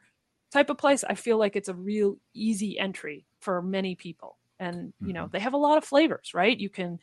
type 0.53 0.71
of 0.71 0.79
place. 0.79 1.05
I 1.05 1.15
feel 1.15 1.39
like 1.39 1.57
it's 1.57 1.69
a 1.69 1.75
real 1.75 2.17
easy 2.35 2.79
entry 2.79 3.27
for 3.41 3.61
many 3.63 3.95
people. 3.97 4.39
and 4.59 4.93
you 5.03 5.13
know 5.13 5.29
they 5.31 5.39
have 5.41 5.53
a 5.55 5.59
lot 5.59 5.77
of 5.77 5.85
flavors 5.85 6.33
right 6.33 6.59
you 6.59 6.71
can 6.71 6.99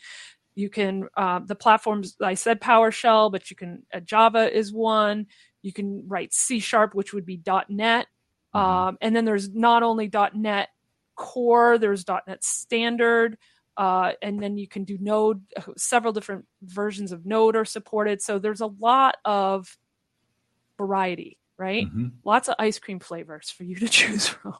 you 0.55 0.69
can 0.69 1.07
uh, 1.17 1.39
the 1.45 1.55
platforms 1.55 2.15
i 2.21 2.33
said 2.33 2.59
powershell 2.61 3.31
but 3.31 3.49
you 3.49 3.55
can 3.55 3.83
uh, 3.93 3.99
java 3.99 4.51
is 4.55 4.73
one 4.73 5.25
you 5.61 5.71
can 5.73 6.03
write 6.07 6.33
c 6.33 6.59
sharp 6.59 6.95
which 6.95 7.13
would 7.13 7.25
be 7.25 7.37
net 7.69 8.07
Mhm. 8.55 8.59
um, 8.59 8.97
and 9.01 9.15
then 9.15 9.25
there's 9.25 9.49
not 9.53 9.83
only 9.83 10.07
net 10.35 10.69
core 11.15 11.77
there's 11.77 12.05
net 12.27 12.43
standard 12.43 13.37
uh, 13.77 14.11
and 14.21 14.41
then 14.41 14.57
you 14.57 14.67
can 14.67 14.83
do 14.83 14.97
node 15.01 15.41
several 15.77 16.13
different 16.13 16.45
versions 16.61 17.11
of 17.11 17.25
node 17.25 17.55
are 17.55 17.65
supported 17.65 18.21
so 18.21 18.37
there's 18.39 18.61
a 18.61 18.67
lot 18.67 19.15
of 19.25 19.77
variety 20.77 21.37
right 21.57 21.85
Mhm. 21.87 22.11
lots 22.23 22.49
of 22.49 22.55
ice 22.57 22.79
cream 22.79 22.99
flavors 22.99 23.49
for 23.49 23.63
you 23.63 23.75
to 23.75 23.87
choose 23.97 24.27
from 24.27 24.55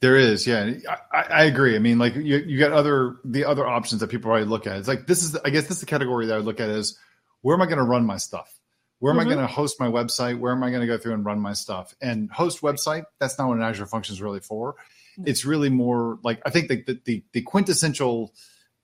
There 0.00 0.16
is, 0.16 0.46
yeah. 0.46 0.72
I, 1.12 1.22
I 1.22 1.44
agree. 1.44 1.74
I 1.74 1.78
mean, 1.78 1.98
like 1.98 2.14
you, 2.14 2.36
you 2.36 2.58
got 2.58 2.72
other 2.72 3.16
the 3.24 3.44
other 3.46 3.66
options 3.66 4.00
that 4.00 4.08
people 4.10 4.28
probably 4.30 4.44
look 4.46 4.66
at. 4.66 4.76
It's 4.76 4.88
like 4.88 5.06
this 5.06 5.22
is, 5.22 5.34
I 5.36 5.48
guess, 5.50 5.64
this 5.64 5.78
is 5.78 5.80
the 5.80 5.86
category 5.86 6.26
that 6.26 6.34
I 6.34 6.38
look 6.38 6.60
at 6.60 6.68
is 6.68 6.98
where 7.40 7.54
am 7.56 7.62
I 7.62 7.66
going 7.66 7.78
to 7.78 7.84
run 7.84 8.04
my 8.04 8.18
stuff? 8.18 8.60
Where 8.98 9.12
am 9.12 9.18
Mhm. 9.18 9.22
I 9.22 9.24
going 9.24 9.38
to 9.38 9.46
host 9.46 9.80
my 9.80 9.86
website? 9.88 10.38
Where 10.38 10.52
am 10.52 10.62
I 10.62 10.68
going 10.70 10.82
to 10.82 10.86
go 10.86 10.98
through 10.98 11.14
and 11.14 11.24
run 11.24 11.40
my 11.40 11.54
stuff? 11.54 11.94
And 12.02 12.30
host 12.30 12.60
website, 12.60 13.04
that's 13.18 13.38
not 13.38 13.48
what 13.48 13.56
an 13.56 13.62
Azure 13.62 13.86
function 13.86 14.12
is 14.14 14.20
really 14.22 14.40
for. 14.40 14.76
It's 15.24 15.44
really 15.44 15.70
more 15.70 16.18
like 16.22 16.42
I 16.44 16.50
think 16.50 16.68
that 16.68 16.86
the, 16.86 17.00
the 17.04 17.24
the 17.32 17.42
quintessential 17.42 18.34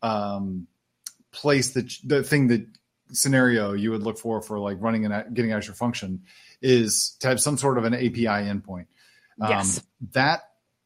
um, 0.03 0.67
place 1.33 1.71
that 1.73 1.93
the 2.05 2.23
thing 2.23 2.49
that 2.49 2.67
scenario 3.13 3.73
you 3.73 3.91
would 3.91 4.03
look 4.03 4.19
for 4.19 4.41
for 4.41 4.59
like 4.59 4.77
running 4.81 5.05
and 5.05 5.35
getting 5.35 5.53
Azure 5.53 5.73
function 5.75 6.23
is 6.63 7.17
to 7.21 7.29
have 7.29 7.41
some 7.41 7.57
sort 7.57 7.79
of 7.79 7.85
an 7.85 7.95
API 7.95 8.27
endpoint. 8.27 8.87
Um, 9.41 9.51
Yes. 9.51 9.83
That 10.13 10.43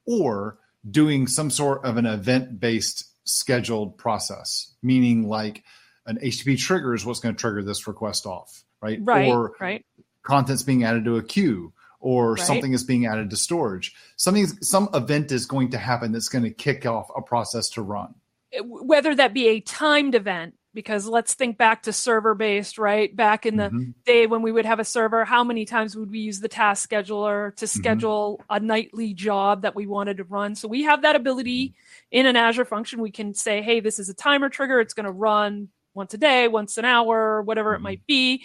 or 0.06 0.58
doing 0.88 1.26
some 1.26 1.50
sort 1.50 1.84
of 1.84 1.96
an 1.96 2.06
event 2.06 2.60
based 2.60 3.04
scheduled 3.24 3.96
process, 3.98 4.72
meaning 4.82 5.28
like 5.28 5.64
an 6.06 6.18
HTTP 6.22 6.58
trigger 6.58 6.94
is 6.94 7.04
what's 7.06 7.20
going 7.20 7.34
to 7.34 7.40
trigger 7.40 7.62
this 7.62 7.86
request 7.86 8.26
off, 8.26 8.62
right? 8.80 8.98
right 9.02 9.28
Or 9.28 9.52
right 9.60 9.84
content's 10.24 10.62
being 10.62 10.84
added 10.84 11.04
to 11.04 11.16
a 11.16 11.22
queue 11.22 11.72
or 12.00 12.32
Right. 12.32 12.40
something 12.40 12.72
is 12.72 12.84
being 12.84 13.06
added 13.06 13.30
to 13.30 13.36
storage. 13.36 13.94
Something 14.16 14.46
some 14.46 14.88
event 14.92 15.30
is 15.32 15.46
going 15.46 15.70
to 15.70 15.78
happen 15.78 16.12
that's 16.12 16.28
going 16.28 16.44
to 16.44 16.50
kick 16.50 16.84
off 16.86 17.08
a 17.16 17.22
process 17.22 17.70
to 17.70 17.82
run. 17.82 18.14
Whether 18.62 19.14
that 19.14 19.34
be 19.34 19.48
a 19.48 19.60
timed 19.60 20.14
event 20.14 20.54
because 20.74 21.06
let's 21.06 21.34
think 21.34 21.56
back 21.56 21.84
to 21.84 21.92
server 21.92 22.34
based 22.34 22.78
right? 22.78 23.14
Back 23.14 23.46
in 23.46 23.56
the 23.56 23.70
Mhm. 23.70 23.94
day 24.04 24.26
when 24.26 24.42
we 24.42 24.52
would 24.52 24.66
have 24.66 24.80
a 24.80 24.84
server 24.84 25.24
how 25.24 25.44
many 25.44 25.64
times 25.64 25.96
would 25.96 26.10
we 26.10 26.18
use 26.18 26.40
the 26.40 26.48
task 26.48 26.88
scheduler 26.90 27.54
to 27.56 27.64
Mm-hmm. 27.64 27.78
schedule 27.78 28.44
a 28.50 28.60
nightly 28.60 29.14
job 29.14 29.62
that 29.62 29.74
we 29.74 29.86
wanted 29.86 30.16
to 30.18 30.24
run? 30.24 30.54
So 30.54 30.68
we 30.68 30.82
have 30.82 31.02
that 31.02 31.16
ability 31.16 31.74
in 32.10 32.26
an 32.26 32.36
azure 32.36 32.64
function. 32.64 33.00
We 33.00 33.10
can 33.10 33.34
say 33.34 33.62
hey 33.62 33.80
this 33.80 33.98
is 33.98 34.08
a 34.08 34.14
timer 34.14 34.48
trigger. 34.48 34.80
It's 34.80 34.94
going 34.94 35.06
to 35.06 35.12
run 35.12 35.68
once 35.94 36.12
a 36.14 36.18
day 36.18 36.48
once 36.48 36.76
an 36.76 36.84
hour 36.84 37.40
whatever 37.42 37.74
it 37.74 37.80
Mhm. 37.80 37.82
might 37.82 38.06
be. 38.06 38.44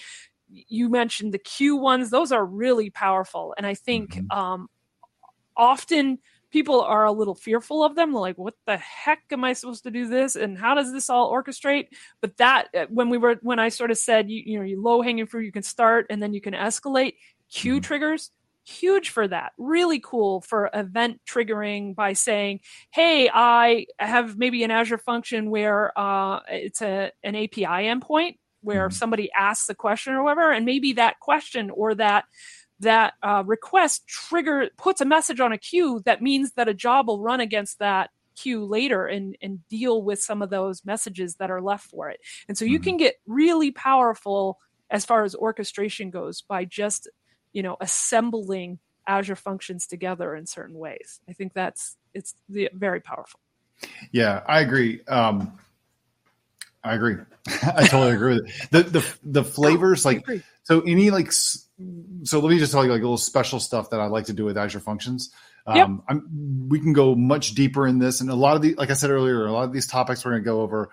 You 0.50 0.90
mentioned 0.90 1.34
the 1.34 1.40
queue 1.40 1.76
ones. 1.76 2.10
Those 2.10 2.32
are 2.32 2.46
really 2.46 2.90
powerful. 2.90 3.54
And 3.58 3.66
i 3.68 3.74
think 3.76 4.20
um, 4.32 4.68
often 5.56 6.20
people 6.52 6.82
are 6.82 7.06
a 7.06 7.12
little 7.12 7.36
fearful 7.36 7.84
of 7.84 7.96
them 7.96 8.14
like 8.14 8.38
what 8.38 8.56
the 8.66 8.78
heck 8.78 9.22
am 9.32 9.44
i 9.44 9.54
supposed 9.54 9.84
to 9.84 9.92
do 9.92 10.08
this 10.08 10.36
and 10.36 10.58
how 10.58 10.74
does 10.76 10.92
this 10.92 11.10
all 11.10 11.32
orchestrate 11.32 11.88
but 12.22 12.36
that 12.38 12.68
uh, 12.76 12.86
when 12.90 13.10
we 13.10 13.18
were 13.18 13.36
when 13.42 13.60
i 13.60 13.70
sort 13.70 13.92
of 13.92 13.98
said 13.98 14.30
you, 14.30 14.42
you 14.46 14.58
know 14.60 14.66
you 14.66 14.82
low 14.82 15.02
hanging 15.02 15.26
fruit 15.26 15.46
you 15.46 15.52
can 15.52 15.64
start 15.64 16.06
and 16.10 16.22
then 16.22 16.34
you 16.34 16.42
can 16.42 16.54
escalate 16.54 17.16
queue 17.52 17.80
Mhm. 17.80 17.84
triggers 17.84 18.32
huge 18.66 19.10
for 19.10 19.28
that 19.28 19.52
really 19.58 20.00
cool 20.00 20.42
for 20.42 20.70
event 20.74 21.20
triggering 21.28 21.96
by 21.96 22.14
saying 22.14 22.60
hey 22.92 23.30
i 23.34 23.86
have 23.98 24.38
maybe 24.38 24.64
an 24.64 24.70
azure 24.70 24.98
function 25.00 25.50
where 25.50 25.92
uh, 25.98 26.40
it's 26.50 26.82
a 26.82 27.12
an 27.24 27.36
api 27.36 27.64
endpoint 27.64 28.38
where 28.62 28.90
Mhm. 28.90 28.94
somebody 28.94 29.32
asks 29.32 29.70
a 29.70 29.74
question 29.76 30.14
or 30.14 30.22
whatever 30.24 30.52
and 30.52 30.66
maybe 30.66 30.94
that 30.94 31.20
question 31.20 31.70
or 31.72 31.96
that 31.96 32.26
that 32.80 33.14
uh, 33.22 33.44
request 33.46 34.08
trigger 34.08 34.70
puts 34.78 35.02
a 35.02 35.06
message 35.06 35.40
on 35.40 35.52
a 35.52 35.58
queue 35.58 36.02
that 36.06 36.22
means 36.22 36.54
that 36.54 36.68
a 36.68 36.74
job 36.74 37.08
will 37.08 37.20
run 37.20 37.40
against 37.40 37.80
that 37.80 38.10
queue 38.36 38.64
later 38.64 39.06
and 39.06 39.36
and 39.42 39.68
deal 39.68 40.02
with 40.02 40.22
some 40.22 40.42
of 40.42 40.50
those 40.50 40.86
messages 40.86 41.36
that 41.36 41.52
are 41.52 41.62
left 41.62 41.90
for 41.90 42.10
it 42.10 42.20
and 42.48 42.58
so 42.58 42.64
you 42.66 42.80
Mhm. 42.80 42.84
can 42.84 42.98
get 42.98 43.16
really 43.28 43.72
powerful 43.72 44.58
as 44.90 45.06
far 45.06 45.24
as 45.24 45.36
orchestration 45.36 46.10
goes 46.10 46.42
by 46.42 46.64
just 46.64 47.10
you 47.52 47.62
know 47.62 47.76
assembling 47.82 48.80
azure 49.08 49.36
functions 49.36 49.88
together 49.88 50.36
in 50.36 50.46
certain 50.46 50.78
ways 50.78 51.20
i 51.30 51.34
think 51.34 51.54
that's 51.54 51.98
it's 52.14 52.34
the, 52.48 52.70
very 52.74 53.02
powerful 53.02 53.40
Yeah, 54.12 54.44
I 54.46 54.60
agree. 54.62 55.02
Um, 55.06 55.58
I 56.84 56.96
agree. 56.96 57.16
I 57.64 57.88
totally 57.88 58.14
agree 58.14 58.36
with 58.36 58.50
it. 58.50 58.72
The 58.72 58.84
the 58.84 59.16
the 59.24 59.44
flavors 59.44 60.06
like 60.06 60.26
so 60.64 60.82
any 60.82 61.10
like 61.12 61.32
so 61.32 62.40
let 62.40 62.50
me 62.50 62.60
just 62.60 62.72
tell 62.72 62.86
you 62.86 62.92
like 62.92 63.00
a 63.00 63.04
little 63.04 63.18
special 63.18 63.60
stuff 63.60 63.90
that 63.90 64.00
I 64.00 64.06
like 64.08 64.26
to 64.26 64.34
do 64.34 64.46
with 64.46 64.58
Azure 64.58 64.80
Functions. 64.80 65.32
Um, 65.66 66.04
Yep. 66.10 66.22
We 66.70 66.80
can 66.80 66.94
go 66.94 67.16
much 67.16 67.54
deeper 67.54 67.86
in 67.86 68.00
this, 68.00 68.22
and 68.22 68.30
a 68.30 68.36
lot 68.36 68.56
of 68.56 68.62
the 68.62 68.76
like 68.76 68.90
I 68.90 68.94
said 68.94 69.10
earlier, 69.12 69.46
a 69.46 69.52
lot 69.52 69.64
of 69.66 69.74
these 69.74 69.88
topics 69.88 70.24
we're 70.24 70.32
going 70.32 70.44
to 70.44 70.46
go 70.46 70.62
over. 70.62 70.90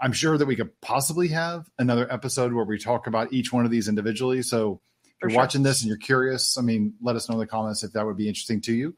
I'm 0.00 0.12
sure 0.12 0.36
that 0.36 0.46
we 0.46 0.56
could 0.56 0.80
possibly 0.80 1.28
have 1.28 1.68
another 1.78 2.12
episode 2.12 2.52
where 2.52 2.64
we 2.64 2.78
talk 2.78 3.06
about 3.06 3.32
each 3.32 3.52
one 3.52 3.64
of 3.64 3.70
these 3.70 3.88
individually. 3.88 4.42
So 4.42 4.80
if 5.04 5.10
For 5.20 5.26
you're 5.26 5.30
sure. 5.30 5.38
watching 5.38 5.62
this 5.62 5.80
and 5.80 5.88
you're 5.88 5.96
curious, 5.96 6.58
I 6.58 6.62
mean, 6.62 6.94
let 7.00 7.14
us 7.14 7.28
know 7.28 7.34
in 7.34 7.38
the 7.38 7.46
comments 7.46 7.84
if 7.84 7.92
that 7.92 8.04
would 8.04 8.16
be 8.16 8.26
interesting 8.26 8.60
to 8.62 8.72
you. 8.74 8.96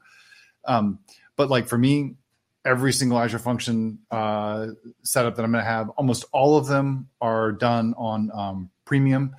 Um, 0.65 0.99
but 1.35 1.49
like 1.49 1.67
for 1.67 1.77
me, 1.77 2.15
every 2.65 2.91
single 2.91 3.19
Azure 3.19 3.39
function 3.39 3.99
uh, 4.11 4.67
setup 5.03 5.35
that 5.35 5.43
I'm 5.45 5.51
going 5.51 5.63
to 5.63 5.69
have, 5.69 5.89
almost 5.91 6.25
all 6.33 6.57
of 6.57 6.67
them 6.67 7.07
are 7.21 7.51
done 7.51 7.93
on 7.97 8.31
um, 8.33 8.69
premium, 8.85 9.35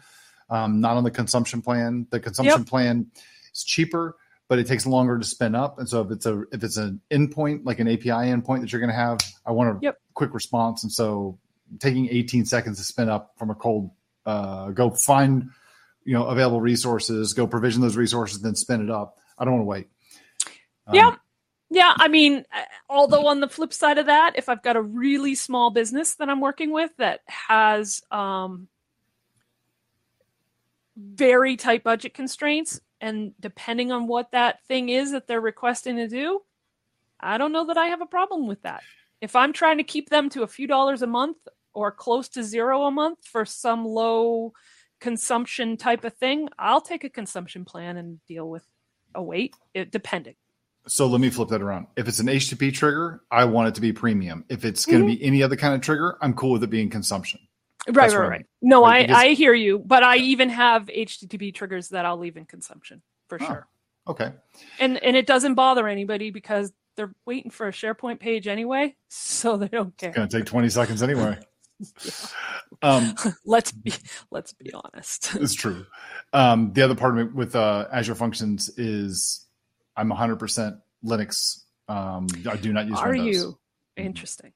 um, 0.49 0.81
not 0.81 0.97
on 0.97 1.05
the 1.05 1.11
consumption 1.11 1.61
plan. 1.61 2.07
The 2.11 2.21
consumption 2.21 2.61
plan 2.65 3.11
is 3.53 3.65
cheaper, 3.65 4.17
but 4.49 4.59
it 4.61 4.67
takes 4.67 4.87
longer 4.87 5.19
to 5.19 5.25
spin 5.25 5.55
up. 5.55 5.79
And 5.79 5.89
so 5.89 6.03
if 6.03 6.11
it's 6.13 6.27
a 6.27 6.45
if 6.53 6.63
it's 6.63 6.77
an 6.77 7.01
endpoint 7.11 7.63
like 7.65 7.81
an 7.81 7.89
API 7.89 8.11
endpoint 8.11 8.61
that 8.61 8.73
you're 8.73 8.81
going 8.81 8.91
to 8.91 8.97
have, 8.97 9.19
I 9.45 9.51
want 9.53 9.77
a 9.77 9.79
Yep. 9.83 9.99
quick 10.15 10.33
response. 10.33 10.85
And 10.85 10.93
so 10.93 11.39
taking 11.81 12.09
18 12.09 12.45
seconds 12.47 12.79
to 12.79 12.85
spin 12.85 13.09
up 13.09 13.33
from 13.39 13.51
a 13.51 13.55
cold, 13.57 13.91
uh, 14.25 14.71
go 14.71 14.91
find 14.91 15.51
you 16.05 16.13
know 16.13 16.27
available 16.27 16.61
resources, 16.61 17.33
go 17.35 17.49
provision 17.49 17.81
those 17.83 17.97
resources, 17.97 18.41
then 18.41 18.55
spin 18.55 18.81
it 18.83 18.91
up. 18.91 19.19
I 19.37 19.45
don't 19.45 19.55
want 19.55 19.63
to 19.63 19.69
wait. 19.69 19.89
Um, 20.87 20.95
Yeah. 20.95 21.17
Yeah, 21.69 21.93
I 21.97 22.09
mean, 22.09 22.45
although 22.89 23.27
on 23.27 23.41
the 23.41 23.49
flip 23.49 23.73
side 23.73 23.99
of 23.99 24.07
that, 24.07 24.35
if 24.37 24.49
I've 24.49 24.63
got 24.63 24.77
a 24.77 24.83
really 24.83 25.35
small 25.35 25.71
business 25.71 26.15
that 26.17 26.29
I'm 26.29 26.41
working 26.41 26.71
with 26.71 26.91
that 26.99 27.21
has 27.27 28.03
um, 28.11 28.69
very 30.97 31.57
tight 31.57 31.83
budget 31.83 32.15
constraints, 32.15 32.81
and 33.01 33.33
depending 33.41 33.91
on 33.91 34.07
what 34.07 34.31
that 34.31 34.65
thing 34.67 34.89
is 34.89 35.11
that 35.13 35.27
they're 35.27 35.41
requesting 35.41 35.97
to 35.97 36.09
do, 36.09 36.41
I 37.19 37.37
don't 37.37 37.53
know 37.53 37.67
that 37.67 37.77
I 37.77 37.87
have 37.87 38.01
a 38.01 38.07
problem 38.07 38.47
with 38.47 38.63
that. 38.63 38.83
If 39.21 39.35
I'm 39.35 39.53
trying 39.53 39.79
to 39.79 39.85
keep 39.85 40.09
them 40.09 40.31
to 40.31 40.43
a 40.45 40.49
few 40.49 40.67
dollars 40.67 41.03
a 41.03 41.07
month 41.07 41.39
or 41.75 41.91
close 41.91 42.29
to 42.31 42.45
zero 42.45 42.85
a 42.85 42.91
month 42.91 43.19
for 43.25 43.45
some 43.45 43.85
low 43.85 44.53
consumption 45.01 45.77
type 45.77 46.05
of 46.05 46.15
thing, 46.15 46.49
I'll 46.59 46.81
take 46.81 47.03
a 47.03 47.11
consumption 47.11 47.65
plan 47.65 47.97
and 47.97 48.25
deal 48.27 48.49
with 48.49 48.65
a 49.15 49.23
wait, 49.23 49.55
it, 49.75 49.91
depending. 49.91 50.37
So 50.89 51.07
let 51.09 51.21
me 51.21 51.31
flip 51.31 51.49
that 51.49 51.63
around. 51.63 51.89
If 51.97 52.07
it's 52.09 52.21
an 52.21 52.27
HTTP 52.29 52.73
trigger, 52.73 53.23
I 53.31 53.45
want 53.45 53.69
it 53.69 53.75
to 53.77 53.81
be 53.81 53.93
premium. 53.93 54.45
If 54.49 54.65
it's 54.65 54.87
going 54.87 55.01
to 55.01 55.07
be 55.07 55.23
any 55.23 55.43
other 55.43 55.57
kind 55.57 55.75
of 55.75 55.81
trigger, 55.81 56.17
I'm 56.21 56.33
cool 56.35 56.53
with 56.53 56.63
it 56.63 56.71
being 56.71 56.91
consumption. 56.91 57.41
Right, 57.89 57.95
That's 57.95 58.15
right, 58.15 58.25
I 58.25 58.29
right. 58.29 58.39
mean. 58.41 58.71
No, 58.71 58.83
Like, 58.83 59.11
I, 59.11 59.27
I 59.27 59.35
hear 59.35 59.53
you, 59.55 59.79
but 59.79 60.03
I 60.03 60.17
even 60.19 60.49
have 60.51 60.87
HTTP 60.87 61.55
triggers 61.55 61.89
that 61.91 62.05
I'll 62.05 62.19
leave 62.19 62.37
in 62.37 62.45
consumption 62.45 63.03
for 63.29 63.39
Oh. 63.41 63.47
sure. 63.47 63.69
Okay. 64.09 64.33
And 64.79 65.03
and 65.03 65.17
it 65.17 65.27
doesn't 65.27 65.55
bother 65.55 65.89
anybody 65.89 66.31
because 66.31 66.73
they're 66.97 67.13
waiting 67.27 67.51
for 67.51 67.67
a 67.69 67.73
SharePoint 67.73 68.21
page 68.21 68.47
anyway, 68.47 68.95
so 69.09 69.57
they 69.57 69.69
don't 69.69 69.97
care. 69.99 70.11
It's 70.11 70.17
going 70.17 70.29
to 70.29 70.37
take 70.39 70.47
20 70.47 70.69
seconds 70.69 71.03
anyway. 71.03 71.39
Um, 72.83 73.15
let's 73.45 73.71
be 73.73 73.93
let's 74.31 74.53
be 74.55 74.73
honest. 74.73 75.35
it's 75.37 75.55
true. 75.55 75.87
Um, 76.33 76.73
the 76.73 76.83
other 76.83 76.95
part 76.95 77.19
of 77.19 77.27
it 77.29 77.35
with 77.35 77.55
uh, 77.57 77.87
Azure 77.93 78.15
Functions 78.15 78.71
is 78.79 79.46
I'm 79.97 80.11
100% 80.11 80.81
Linux. 81.05 81.63
Um, 81.89 82.27
I 82.49 82.57
do 82.57 82.73
not 82.73 82.87
use 82.87 82.99
Windows. 82.99 83.03
Are 83.03 83.11
Windows. 83.11 83.37
you 83.37 83.59
interesting? 83.97 84.53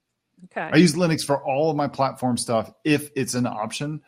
Okay. 0.47 0.70
I 0.73 0.76
use 0.76 0.94
Linux 0.94 1.25
for 1.25 1.42
all 1.44 1.70
of 1.70 1.76
my 1.76 1.87
platform 1.88 2.37
stuff 2.37 2.73
if 2.85 3.11
it's 3.14 3.35
an 3.35 3.47
option. 3.47 4.00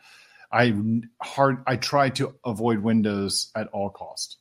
I 0.51 0.73
hard 1.21 1.63
I 1.65 1.77
try 1.77 2.09
to 2.11 2.35
avoid 2.45 2.79
Windows 2.79 3.51
at 3.55 3.67
all 3.67 3.89
cost. 3.89 4.37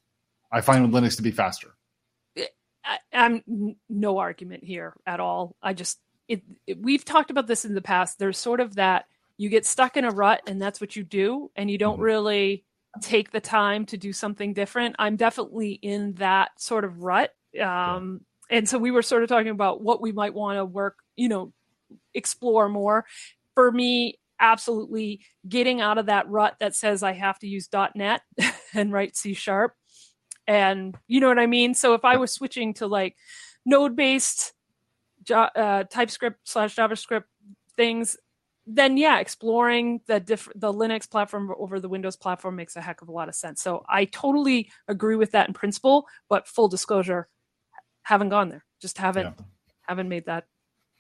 I 0.50 0.60
find 0.60 0.92
Linux 0.92 1.16
to 1.16 1.22
be 1.22 1.30
faster. 1.30 1.68
I, 2.84 2.98
I'm 3.12 3.76
no 3.88 4.18
argument 4.18 4.64
here 4.64 4.94
at 5.06 5.20
all. 5.20 5.54
I 5.62 5.72
just 5.72 5.98
it, 6.28 6.42
it, 6.66 6.78
we've 6.80 7.04
talked 7.04 7.30
about 7.30 7.46
this 7.46 7.64
in 7.64 7.74
the 7.74 7.80
past. 7.82 8.18
There's 8.18 8.38
sort 8.38 8.60
of 8.60 8.74
that 8.76 9.06
you 9.36 9.48
get 9.48 9.64
stuck 9.66 9.96
in 9.96 10.04
a 10.04 10.10
rut 10.10 10.42
and 10.46 10.60
that's 10.60 10.80
what 10.80 10.96
you 10.96 11.04
do, 11.04 11.50
and 11.56 11.70
you 11.70 11.78
don't 11.78 11.98
Mhm. 11.98 12.02
really 12.02 12.64
take 13.00 13.30
the 13.30 13.40
time 13.40 13.86
to 13.86 13.96
do 13.96 14.12
something 14.12 14.52
different. 14.52 14.96
I'm 14.98 15.16
definitely 15.16 15.72
in 15.72 16.14
that 16.14 16.50
sort 16.60 16.84
of 16.84 17.02
rut. 17.02 17.30
Um, 17.60 18.20
and 18.50 18.68
so 18.68 18.78
we 18.78 18.90
were 18.90 19.02
sort 19.02 19.22
of 19.22 19.28
talking 19.28 19.50
about 19.50 19.80
what 19.80 20.02
we 20.02 20.12
might 20.12 20.34
want 20.34 20.58
to 20.58 20.64
work 20.64 20.96
you 21.16 21.28
know, 21.28 21.52
explore 22.14 22.68
more. 22.68 23.04
For 23.54 23.70
me, 23.70 24.18
absolutely 24.40 25.20
getting 25.48 25.80
out 25.80 25.98
of 25.98 26.06
that 26.06 26.28
rut 26.28 26.56
that 26.60 26.74
says 26.74 27.02
I 27.02 27.12
have 27.12 27.38
to 27.40 27.46
use 27.46 27.68
.NET 27.94 28.22
and 28.74 28.92
write 28.92 29.16
C 29.16 29.34
sharp. 29.34 29.74
And 30.46 30.96
you 31.06 31.20
know 31.20 31.28
what 31.28 31.38
I 31.38 31.46
mean? 31.46 31.74
So 31.74 31.94
if 31.94 32.04
I 32.04 32.16
was 32.16 32.32
switching 32.32 32.74
to 32.74 32.86
like 32.86 33.16
node 33.64 33.94
based 33.94 34.52
uh, 35.32 35.84
TypeScript 35.84 36.40
slash 36.44 36.74
JavaScript 36.74 37.24
things, 37.76 38.16
then 38.66 38.96
yeah, 38.96 39.18
exploring 39.18 40.00
the 40.06 40.20
diff- 40.20 40.48
the 40.54 40.72
Linux 40.72 41.08
platform 41.10 41.52
over 41.58 41.80
the 41.80 41.88
Windows 41.88 42.16
platform 42.16 42.56
makes 42.56 42.76
a 42.76 42.80
heck 42.80 43.02
of 43.02 43.08
a 43.08 43.12
lot 43.12 43.28
of 43.28 43.34
sense. 43.34 43.60
So 43.60 43.84
I 43.88 44.04
totally 44.04 44.70
agree 44.88 45.16
with 45.16 45.32
that 45.32 45.48
in 45.48 45.54
principle, 45.54 46.06
but 46.28 46.46
full 46.46 46.68
disclosure, 46.68 47.28
haven't 48.02 48.28
gone 48.28 48.48
there. 48.48 48.64
Just 48.80 48.98
haven't 48.98 49.24
yeah. 49.24 49.44
haven't 49.82 50.08
made 50.08 50.26
that 50.26 50.46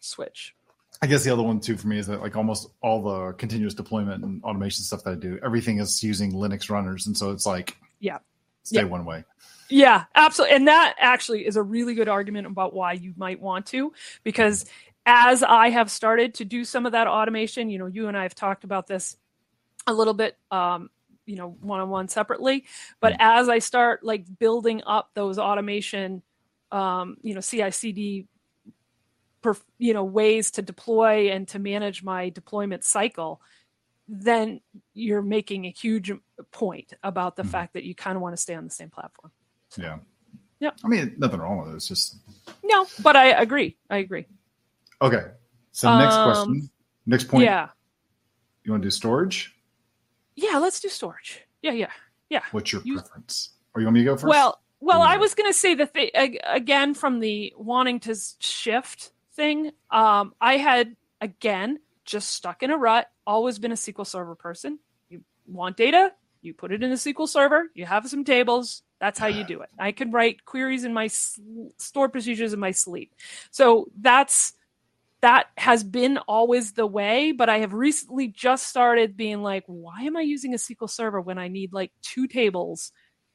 switch. 0.00 0.54
I 1.00 1.06
guess 1.06 1.24
the 1.24 1.32
other 1.32 1.42
one 1.42 1.60
too 1.60 1.76
for 1.76 1.88
me 1.88 1.98
is 1.98 2.06
that 2.08 2.20
like 2.20 2.36
almost 2.36 2.68
all 2.80 3.02
the 3.02 3.32
continuous 3.32 3.74
deployment 3.74 4.24
and 4.24 4.42
automation 4.44 4.84
stuff 4.84 5.04
that 5.04 5.10
I 5.10 5.16
do, 5.16 5.38
everything 5.44 5.78
is 5.78 6.02
using 6.02 6.32
Linux 6.32 6.68
runners, 6.68 7.06
and 7.06 7.16
so 7.16 7.30
it's 7.30 7.46
like 7.46 7.76
yeah, 8.00 8.18
stay 8.64 8.80
yeah. 8.80 8.84
one 8.84 9.04
way. 9.04 9.24
Yeah, 9.68 10.04
absolutely. 10.14 10.56
And 10.56 10.68
that 10.68 10.96
actually 10.98 11.46
is 11.46 11.56
a 11.56 11.62
really 11.62 11.94
good 11.94 12.08
argument 12.08 12.46
about 12.46 12.74
why 12.74 12.92
you 12.92 13.14
might 13.16 13.40
want 13.40 13.66
to, 13.66 13.92
because 14.22 14.66
as 15.06 15.42
I 15.42 15.70
have 15.70 15.90
started 15.90 16.34
to 16.34 16.44
do 16.44 16.64
some 16.64 16.86
of 16.86 16.92
that 16.92 17.06
automation, 17.06 17.68
you 17.68 17.78
know, 17.78 17.86
you 17.86 18.08
and 18.08 18.16
I 18.16 18.22
have 18.22 18.34
talked 18.34 18.64
about 18.64 18.86
this 18.86 19.16
a 19.86 19.92
little 19.92 20.14
bit, 20.14 20.36
um, 20.50 20.90
you 21.26 21.36
know, 21.36 21.56
one 21.60 21.80
on 21.80 21.88
one 21.88 22.08
separately. 22.08 22.64
But 23.00 23.16
as 23.18 23.48
I 23.48 23.58
start 23.58 24.04
like 24.04 24.24
building 24.38 24.82
up 24.86 25.10
those 25.14 25.38
automation, 25.38 26.22
um, 26.70 27.16
you 27.22 27.34
know, 27.34 27.40
CI/CD, 27.40 28.26
perf- 29.42 29.64
you 29.78 29.92
know, 29.92 30.04
ways 30.04 30.52
to 30.52 30.62
deploy 30.62 31.30
and 31.30 31.46
to 31.48 31.58
manage 31.58 32.02
my 32.02 32.28
deployment 32.28 32.84
cycle, 32.84 33.40
then 34.08 34.60
you're 34.94 35.22
making 35.22 35.66
a 35.66 35.70
huge 35.70 36.12
point 36.50 36.92
about 37.02 37.36
the 37.36 37.42
mm-hmm. 37.42 37.50
fact 37.50 37.74
that 37.74 37.84
you 37.84 37.94
kind 37.94 38.16
of 38.16 38.22
want 38.22 38.36
to 38.36 38.40
stay 38.40 38.54
on 38.54 38.64
the 38.64 38.70
same 38.70 38.90
platform. 38.90 39.32
Yeah. 39.76 39.98
Yeah. 40.60 40.70
I 40.84 40.88
mean, 40.88 41.14
nothing 41.18 41.40
wrong 41.40 41.58
with 41.58 41.72
it. 41.72 41.76
It's 41.76 41.88
just. 41.88 42.16
No, 42.62 42.86
but 43.02 43.16
I 43.16 43.30
agree. 43.30 43.76
I 43.90 43.96
agree. 43.98 44.26
Okay. 45.02 45.24
So 45.72 45.98
next 45.98 46.14
um, 46.14 46.32
question. 46.32 46.70
Next 47.06 47.28
point. 47.28 47.44
Yeah. 47.44 47.68
You 48.64 48.70
want 48.72 48.82
to 48.82 48.86
do 48.86 48.90
storage? 48.90 49.54
Yeah, 50.36 50.58
let's 50.58 50.80
do 50.80 50.88
storage. 50.88 51.40
Yeah, 51.62 51.72
yeah, 51.72 51.90
yeah. 52.30 52.42
What's 52.52 52.72
your 52.72 52.82
you, 52.84 52.94
preference? 52.94 53.50
Or 53.74 53.80
you 53.80 53.86
want 53.86 53.94
me 53.94 54.00
to 54.00 54.04
go 54.04 54.16
first? 54.16 54.26
Well, 54.26 54.60
well, 54.80 55.02
I 55.02 55.16
was 55.16 55.34
going 55.34 55.50
to 55.50 55.56
say 55.56 55.74
the 55.74 55.86
thing 55.86 56.10
again 56.44 56.94
from 56.94 57.20
the 57.20 57.52
wanting 57.56 58.00
to 58.00 58.16
shift 58.38 59.12
thing. 59.34 59.72
Um, 59.90 60.34
I 60.40 60.56
had 60.56 60.96
again 61.20 61.78
just 62.04 62.30
stuck 62.30 62.62
in 62.62 62.70
a 62.70 62.76
rut. 62.76 63.08
Always 63.26 63.58
been 63.58 63.72
a 63.72 63.76
SQL 63.76 64.06
Server 64.06 64.34
person. 64.34 64.78
You 65.08 65.22
want 65.46 65.76
data, 65.76 66.12
you 66.42 66.54
put 66.54 66.72
it 66.72 66.82
in 66.82 66.90
a 66.90 66.96
SQL 66.96 67.28
Server. 67.28 67.70
You 67.74 67.86
have 67.86 68.08
some 68.08 68.24
tables. 68.24 68.82
That's 68.98 69.18
how 69.18 69.28
you 69.28 69.44
do 69.44 69.62
it. 69.62 69.70
I 69.78 69.92
can 69.92 70.10
write 70.10 70.44
queries 70.44 70.84
in 70.84 70.92
my 70.92 71.06
sl- 71.06 71.68
store 71.78 72.08
procedures 72.08 72.52
in 72.52 72.60
my 72.60 72.72
sleep. 72.72 73.14
So 73.50 73.88
that's 74.00 74.54
that 75.22 75.46
has 75.56 75.84
been 75.84 76.18
always 76.18 76.72
the 76.72 76.86
way, 76.86 77.30
but 77.30 77.48
I 77.48 77.58
have 77.58 77.72
recently 77.72 78.26
just 78.26 78.66
started 78.66 79.16
being 79.16 79.40
like, 79.40 79.62
why 79.66 80.02
am 80.02 80.16
I 80.16 80.20
using 80.22 80.52
a 80.52 80.56
SQL 80.56 80.90
server 80.90 81.20
when 81.20 81.38
I 81.38 81.46
need 81.46 81.72
like 81.72 81.92
two 82.02 82.26
tables 82.26 82.90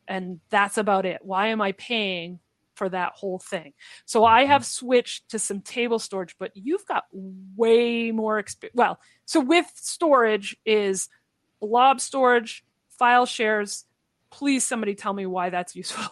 and 0.06 0.42
that's 0.50 0.78
about 0.78 1.06
it? 1.06 1.20
Why 1.24 1.48
am 1.48 1.62
I 1.62 1.72
paying 1.72 2.40
for 2.76 2.90
that 2.90 3.14
whole 3.16 3.40
thing? 3.40 3.72
So 4.06 4.26
I 4.26 4.44
have 4.44 4.64
mm-hmm. 4.64 4.86
switched 4.86 5.30
to 5.30 5.40
some 5.40 5.62
table 5.62 5.98
storage, 5.98 6.36
but 6.38 6.52
you've 6.56 6.86
got 6.86 7.06
way 7.14 8.12
more 8.12 8.38
experience. 8.38 8.76
Well, 8.76 9.00
so 9.24 9.40
with 9.40 9.72
storage 9.74 10.58
is 10.66 11.08
blob 11.62 12.02
storage, 12.02 12.66
file 13.00 13.26
shares. 13.26 13.86
Please, 14.30 14.66
somebody 14.66 14.94
tell 14.94 15.14
me 15.14 15.26
why 15.26 15.52
that's 15.52 15.74
useful. 15.74 16.04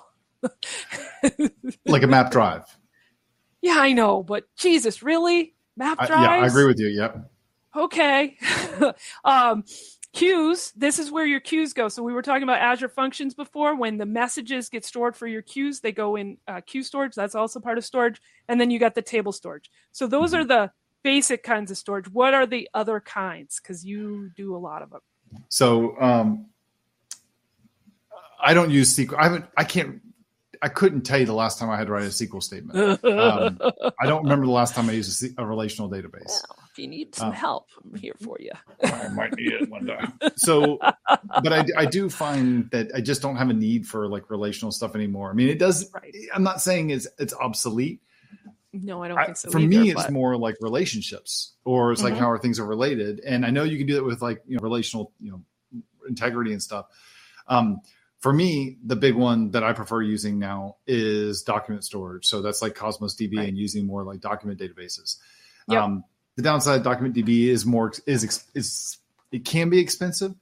like 1.86 2.04
a 2.04 2.08
map 2.08 2.32
drive. 2.32 2.64
Yeah, 3.62 3.80
I 3.80 3.94
know, 3.94 4.22
but 4.22 4.44
Jesus, 4.58 5.02
really? 5.02 5.55
Map 5.78 5.98
drives? 5.98 6.12
I, 6.12 6.38
yeah, 6.38 6.44
I 6.44 6.48
agree 6.48 6.66
with 6.66 6.80
you. 6.80 6.88
Yep. 6.88 7.32
Okay. 7.76 8.38
um, 9.26 9.64
queues, 10.14 10.72
this 10.76 10.98
is 10.98 11.12
where 11.12 11.26
your 11.26 11.42
queues 11.42 11.74
go. 11.74 11.90
So 11.90 12.02
we 12.02 12.14
were 12.14 12.22
talking 12.22 12.44
about 12.44 12.60
Azure 12.60 12.90
Functions 12.90 13.34
before. 13.34 13.76
When 13.76 13.98
the 13.98 14.06
messages 14.06 14.70
get 14.70 14.86
stored 14.86 15.16
for 15.16 15.28
your 15.28 15.42
queues, 15.42 15.82
they 15.82 15.92
go 15.92 16.16
in 16.16 16.38
uh, 16.48 16.62
queue 16.62 16.84
storage. 16.84 17.16
That's 17.16 17.36
also 17.36 17.60
part 17.60 17.78
of 17.78 17.86
storage. 17.86 18.22
And 18.48 18.60
then 18.60 18.72
you 18.72 18.80
got 18.80 18.96
the 18.96 19.02
table 19.02 19.32
storage. 19.32 19.70
So 19.92 20.08
those 20.08 20.32
mm-hmm. 20.32 20.42
are 20.42 20.46
the 20.46 20.72
basic 21.04 21.44
kinds 21.44 21.70
of 21.70 21.78
storage. 21.78 22.10
What 22.10 22.34
are 22.34 22.46
the 22.46 22.70
other 22.74 23.00
kinds? 23.00 23.60
Because 23.62 23.86
you 23.86 24.32
do 24.36 24.56
a 24.56 24.58
lot 24.58 24.82
of 24.82 24.90
them. 24.90 25.02
So 25.50 26.00
um, 26.00 26.46
I 28.42 28.54
don't 28.54 28.72
use 28.72 28.96
SQL. 28.96 29.18
I 29.18 29.24
haven't. 29.24 29.46
I 29.58 29.64
can't 29.64 30.02
I 30.66 30.68
couldn't 30.68 31.02
tell 31.02 31.20
you 31.20 31.28
the 31.28 31.34
last 31.34 31.60
time 31.60 31.70
I 31.70 31.78
had 31.78 31.86
to 31.86 31.94
write 31.94 32.06
a 32.06 32.08
SQL 32.08 32.42
statement. 32.42 33.04
Um, 33.06 33.60
I 34.02 34.08
don't 34.08 34.24
remember 34.24 34.48
the 34.48 34.52
last 34.52 34.74
time 34.74 34.90
I 34.90 34.94
used 34.94 35.24
a, 35.24 35.44
a 35.44 35.46
relational 35.46 35.92
database. 35.92 36.26
Well, 36.26 36.58
if 36.72 36.80
you 36.80 36.88
need 36.88 37.14
some 37.14 37.30
uh, 37.30 37.34
help, 37.34 37.70
I'm 37.84 37.94
here 37.94 38.16
for 38.20 38.38
you. 38.40 38.50
I 38.84 39.10
might 39.10 39.38
need 39.38 39.54
it 39.54 39.70
one 39.70 39.86
day. 39.86 40.00
So, 40.38 40.80
but 41.44 41.54
I, 41.54 41.66
I 41.78 41.86
do 41.86 42.10
find 42.10 42.68
that 42.72 42.90
I 42.96 43.02
just 43.02 43.22
don't 43.22 43.36
have 43.36 43.52
a 43.52 43.54
need 43.54 43.86
for 43.86 44.08
like 44.08 44.32
relational 44.32 44.72
stuff 44.72 44.96
anymore. 44.96 45.30
I 45.30 45.34
mean, 45.34 45.50
it 45.50 45.60
does. 45.60 45.88
Right. 45.94 46.16
I'm 46.34 46.42
not 46.42 46.62
saying 46.62 46.90
it's 46.90 47.08
it's 47.20 47.34
obsolete. 47.36 48.02
No, 48.74 49.04
I 49.04 49.08
don't 49.08 49.24
think 49.24 49.38
so. 49.38 49.50
I, 49.50 49.52
for 49.52 49.60
either, 49.60 49.68
me, 49.68 49.94
but... 49.94 50.02
it's 50.02 50.12
more 50.12 50.36
like 50.36 50.56
relationships, 50.62 51.54
or 51.64 51.92
it's 51.92 52.02
like 52.02 52.14
mm-hmm. 52.14 52.24
how 52.24 52.32
are 52.32 52.40
things 52.40 52.60
are 52.60 52.66
related. 52.66 53.20
And 53.20 53.46
I 53.46 53.52
know 53.52 53.64
you 53.64 53.78
can 53.78 53.86
do 53.86 53.94
that 53.94 54.04
with 54.04 54.24
like 54.24 54.42
you 54.48 54.58
know 54.58 54.64
relational, 54.64 55.14
you 55.22 55.30
know, 55.30 55.42
integrity 56.10 56.54
and 56.54 56.62
stuff. 56.62 56.88
Um, 57.48 57.82
for 58.26 58.34
me, 58.34 58.76
the 58.84 58.96
big 58.96 59.14
one 59.14 59.52
that 59.52 59.64
I 59.64 59.72
prefer 59.74 60.02
using 60.02 60.40
now 60.40 60.78
is 60.88 61.44
document 61.44 61.84
storage. 61.84 62.26
So 62.26 62.42
that's 62.42 62.60
like 62.60 62.74
Cosmos 62.74 63.16
DB 63.16 63.38
right. 63.38 63.48
and 63.50 63.56
using 63.56 63.86
more 63.86 64.04
like 64.04 64.20
document 64.20 64.60
databases. 64.60 65.18
Yep. 65.68 65.80
Um, 65.80 66.04
the 66.36 66.42
downside 66.42 66.82
document 66.82 67.16
DB 67.16 67.50
is 67.50 67.68
more 67.68 67.94
is 68.08 68.44
is 68.56 68.98
it 69.32 69.46
can 69.46 69.70
be 69.70 69.78
expensive, 69.78 70.34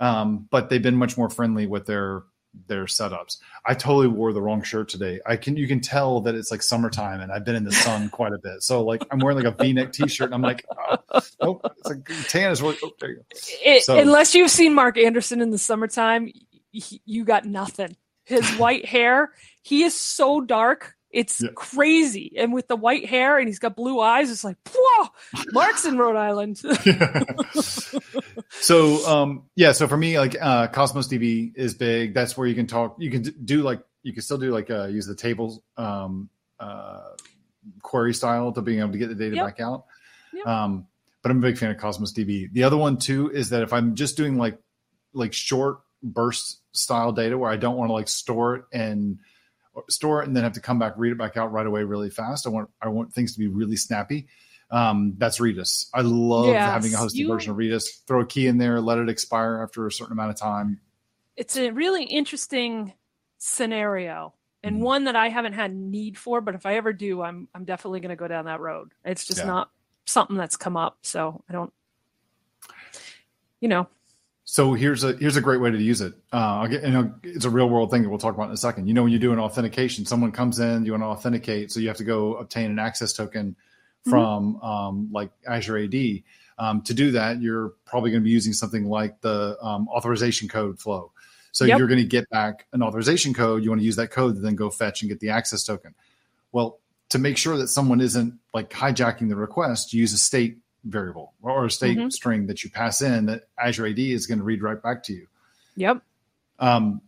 um, 0.00 0.48
but 0.50 0.68
they've 0.68 0.82
been 0.82 0.96
much 0.96 1.16
more 1.16 1.30
friendly 1.30 1.68
with 1.68 1.86
their 1.86 2.24
their 2.66 2.86
setups. 2.86 3.38
I 3.64 3.74
totally 3.74 4.08
wore 4.08 4.32
the 4.32 4.42
wrong 4.42 4.62
shirt 4.62 4.88
today. 4.88 5.20
I 5.24 5.36
can 5.36 5.56
you 5.56 5.68
can 5.68 5.80
tell 5.80 6.20
that 6.22 6.34
it's 6.34 6.50
like 6.50 6.62
summertime 6.62 7.20
and 7.20 7.30
I've 7.30 7.44
been 7.44 7.54
in 7.54 7.64
the 7.64 7.72
sun 7.72 8.08
quite 8.10 8.32
a 8.32 8.38
bit. 8.38 8.62
So 8.62 8.82
like 8.82 9.02
I'm 9.10 9.20
wearing 9.20 9.38
like 9.38 9.46
a 9.46 9.62
V-neck 9.62 9.92
t-shirt 9.92 10.26
and 10.26 10.34
I'm 10.34 10.42
like, 10.42 10.64
oh, 10.70 11.22
oh 11.40 11.60
it's 11.76 11.88
like 11.88 12.28
tan 12.28 12.50
is 12.50 12.60
really 12.62 12.76
oh, 12.82 12.90
there 12.98 13.10
you 13.10 13.16
go. 13.16 13.22
It, 13.64 13.84
so, 13.84 13.98
unless 13.98 14.34
you've 14.34 14.50
seen 14.50 14.74
Marc 14.74 14.98
Anderson 14.98 15.40
in 15.40 15.50
the 15.50 15.58
summertime, 15.58 16.32
he, 16.70 17.00
you 17.04 17.24
got 17.24 17.44
nothing. 17.44 17.96
His 18.24 18.48
white 18.56 18.84
hair, 18.84 19.32
he 19.62 19.82
is 19.82 19.94
so 19.94 20.40
dark. 20.40 20.94
It's 21.10 21.40
yeah. 21.40 21.48
crazy. 21.54 22.34
And 22.36 22.52
with 22.52 22.68
the 22.68 22.76
white 22.76 23.06
hair 23.06 23.38
and 23.38 23.48
he's 23.48 23.58
got 23.58 23.74
blue 23.74 23.98
eyes, 23.98 24.30
it's 24.30 24.44
like, 24.44 24.56
whoa, 24.70 25.08
Marc's 25.52 25.86
in 25.86 25.96
Rhode 25.96 26.16
Island. 26.16 26.58
so, 28.50 29.06
um, 29.06 29.44
yeah. 29.56 29.72
So 29.72 29.88
for 29.88 29.96
me, 29.96 30.18
like, 30.18 30.36
uh, 30.38 30.66
Cosmos 30.68 31.08
DB 31.08 31.52
is 31.56 31.72
big. 31.72 32.12
That's 32.12 32.36
where 32.36 32.46
you 32.46 32.54
can 32.54 32.66
talk. 32.66 32.96
You 32.98 33.10
can 33.10 33.22
do 33.22 33.62
like, 33.62 33.80
you 34.02 34.12
can 34.12 34.20
still 34.20 34.36
do 34.36 34.50
like, 34.50 34.70
uh, 34.70 34.86
use 34.86 35.06
the 35.06 35.14
tables, 35.14 35.60
um, 35.78 36.28
uh, 36.60 37.12
query 37.80 38.12
style 38.12 38.52
to 38.52 38.60
being 38.60 38.80
able 38.80 38.92
to 38.92 38.98
get 38.98 39.08
the 39.08 39.14
data 39.14 39.36
yep. 39.36 39.46
back 39.46 39.60
out. 39.60 39.86
Yep. 40.34 40.46
Um, 40.46 40.86
but 41.22 41.30
I'm 41.30 41.38
a 41.38 41.40
big 41.40 41.56
fan 41.56 41.70
of 41.70 41.78
Cosmos 41.78 42.12
DB. 42.12 42.52
The 42.52 42.64
other 42.64 42.76
one 42.76 42.98
too 42.98 43.30
is 43.30 43.50
that 43.50 43.62
if 43.62 43.72
I'm 43.72 43.94
just 43.94 44.18
doing 44.18 44.36
like, 44.36 44.58
like 45.14 45.32
short 45.32 45.80
burst 46.02 46.60
style 46.72 47.12
data 47.12 47.36
where 47.36 47.50
I 47.50 47.56
don't 47.56 47.76
want 47.76 47.88
to 47.88 47.92
like 47.92 48.08
store 48.08 48.56
it 48.56 48.64
and 48.72 49.18
store 49.88 50.22
it 50.22 50.28
and 50.28 50.36
then 50.36 50.44
have 50.44 50.54
to 50.54 50.60
come 50.60 50.78
back, 50.78 50.94
read 50.96 51.12
it 51.12 51.18
back 51.18 51.36
out 51.36 51.52
right 51.52 51.66
away 51.66 51.82
really 51.84 52.10
fast. 52.10 52.46
I 52.46 52.50
want 52.50 52.70
I 52.80 52.88
want 52.88 53.12
things 53.12 53.32
to 53.34 53.38
be 53.38 53.46
really 53.46 53.76
snappy. 53.76 54.28
Um, 54.70 55.14
that's 55.16 55.38
Redis. 55.38 55.88
I 55.94 56.02
love 56.02 56.48
yes, 56.48 56.70
having 56.70 56.94
a 56.94 56.96
hosted 56.98 57.14
you, 57.14 57.28
version 57.28 57.52
of 57.52 57.56
Redis. 57.56 58.04
Throw 58.06 58.20
a 58.20 58.26
key 58.26 58.46
in 58.46 58.58
there, 58.58 58.80
let 58.80 58.98
it 58.98 59.08
expire 59.08 59.62
after 59.62 59.86
a 59.86 59.92
certain 59.92 60.12
amount 60.12 60.30
of 60.30 60.36
time. 60.36 60.80
It's 61.36 61.56
a 61.56 61.70
really 61.70 62.04
interesting 62.04 62.92
scenario 63.38 64.34
and 64.62 64.76
mm-hmm. 64.76 64.84
one 64.84 65.04
that 65.04 65.16
I 65.16 65.28
haven't 65.28 65.52
had 65.52 65.74
need 65.74 66.18
for, 66.18 66.40
but 66.40 66.54
if 66.54 66.66
I 66.66 66.74
ever 66.74 66.92
do, 66.92 67.22
I'm 67.22 67.48
I'm 67.54 67.64
definitely 67.64 68.00
going 68.00 68.10
to 68.10 68.16
go 68.16 68.28
down 68.28 68.44
that 68.46 68.60
road. 68.60 68.92
It's 69.04 69.24
just 69.24 69.40
yeah. 69.40 69.46
not 69.46 69.70
something 70.04 70.36
that's 70.36 70.56
come 70.56 70.76
up, 70.76 70.98
so 71.02 71.42
I 71.48 71.52
don't 71.52 71.72
you 73.60 73.68
know, 73.68 73.88
so 74.50 74.72
here's 74.72 75.04
a 75.04 75.12
here's 75.12 75.36
a 75.36 75.42
great 75.42 75.60
way 75.60 75.70
to 75.70 75.76
use 75.76 76.00
it. 76.00 76.14
Uh, 76.32 76.66
get, 76.68 76.82
you 76.82 76.90
know, 76.90 77.12
it's 77.22 77.44
a 77.44 77.50
real 77.50 77.68
world 77.68 77.90
thing 77.90 78.02
that 78.02 78.08
we'll 78.08 78.18
talk 78.18 78.34
about 78.34 78.46
in 78.46 78.52
a 78.52 78.56
second. 78.56 78.88
You 78.88 78.94
know, 78.94 79.02
when 79.02 79.12
you 79.12 79.18
do 79.18 79.30
an 79.34 79.38
authentication, 79.38 80.06
someone 80.06 80.32
comes 80.32 80.58
in, 80.58 80.86
you 80.86 80.92
want 80.92 81.02
to 81.02 81.06
authenticate, 81.08 81.70
so 81.70 81.80
you 81.80 81.88
have 81.88 81.98
to 81.98 82.04
go 82.04 82.34
obtain 82.36 82.70
an 82.70 82.78
access 82.78 83.12
token 83.12 83.50
mm-hmm. 83.50 84.10
from 84.10 84.54
mm-hmm. 84.54 84.64
um, 84.64 85.08
like 85.12 85.30
Azure 85.46 85.76
AD. 85.76 86.22
Um, 86.56 86.80
to 86.80 86.94
do 86.94 87.10
that, 87.10 87.42
you're 87.42 87.74
probably 87.84 88.10
going 88.10 88.22
to 88.22 88.24
be 88.24 88.30
using 88.30 88.54
something 88.54 88.88
like 88.88 89.20
the 89.20 89.58
um, 89.60 89.86
authorization 89.88 90.48
code 90.48 90.78
flow. 90.80 91.12
So 91.52 91.66
yep. 91.66 91.78
you're 91.78 91.86
going 91.86 92.00
to 92.00 92.06
get 92.06 92.26
back 92.30 92.64
an 92.72 92.82
authorization 92.82 93.34
code. 93.34 93.62
You 93.62 93.68
want 93.68 93.82
to 93.82 93.84
use 93.84 93.96
that 93.96 94.10
code 94.10 94.36
to 94.36 94.40
then 94.40 94.56
go 94.56 94.70
fetch 94.70 95.02
and 95.02 95.10
get 95.10 95.20
the 95.20 95.28
access 95.28 95.62
token. 95.62 95.94
Well, 96.52 96.78
to 97.10 97.18
make 97.18 97.36
sure 97.36 97.58
that 97.58 97.68
someone 97.68 98.00
isn't 98.00 98.38
like 98.54 98.70
hijacking 98.70 99.28
the 99.28 99.36
request, 99.36 99.92
you 99.92 100.00
use 100.00 100.14
a 100.14 100.18
state 100.18 100.56
variable 100.84 101.34
or 101.42 101.64
a 101.66 101.70
state 101.70 101.98
Mhm. 101.98 102.12
string 102.12 102.46
that 102.46 102.62
you 102.64 102.70
pass 102.70 103.00
in 103.02 103.26
that 103.26 103.48
Azure 103.58 103.86
AD 103.86 103.98
is 104.12 104.26
going 104.26 104.38
to 104.38 104.44
read 104.44 104.62
right 104.62 104.80
back 104.82 105.02
to 105.04 105.12
you. 105.12 105.26
Yep. 105.76 106.02
Um, 106.58 107.00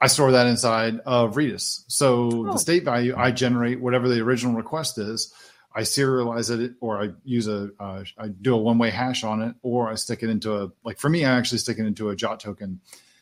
I 0.00 0.08
store 0.08 0.32
that 0.32 0.46
inside 0.46 0.98
of 1.06 1.34
Redis. 1.34 1.84
So 1.88 2.48
Oh. 2.48 2.52
the 2.52 2.58
state 2.58 2.84
value, 2.84 3.14
I 3.16 3.30
generate 3.30 3.80
whatever 3.80 4.08
the 4.08 4.20
original 4.20 4.54
request 4.54 4.98
is. 4.98 5.32
I 5.74 5.82
serialize 5.82 6.50
it, 6.50 6.74
or 6.80 7.00
I 7.02 7.10
use 7.24 7.46
a, 7.48 7.70
uh, 7.80 8.04
I 8.18 8.28
do 8.28 8.54
a 8.54 8.58
one 8.58 8.76
way 8.78 8.90
hash 8.90 9.24
on 9.24 9.40
it, 9.40 9.54
or 9.62 9.88
I 9.90 9.94
stick 9.94 10.22
it 10.22 10.28
into 10.28 10.54
a, 10.62 10.70
like 10.84 10.98
for 10.98 11.08
me, 11.08 11.24
I 11.24 11.38
actually 11.38 11.58
stick 11.58 11.78
it 11.78 11.86
into 11.86 12.10
a 12.10 12.16
JWT 12.16 12.40
token, 12.40 12.80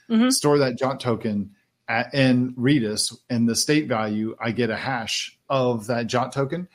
Mhm. 0.09 0.33
store 0.33 0.59
that 0.59 0.77
JWT 0.77 0.99
token 1.01 1.51
at, 1.87 2.13
in 2.15 2.55
Redis, 2.55 3.17
and 3.29 3.49
the 3.49 3.55
state 3.55 3.87
value, 3.87 4.35
I 4.41 4.51
get 4.53 4.71
a 4.71 4.77
hash 4.77 5.39
of 5.49 5.87
that 5.89 6.07
JWT 6.09 6.33
token. 6.33 6.69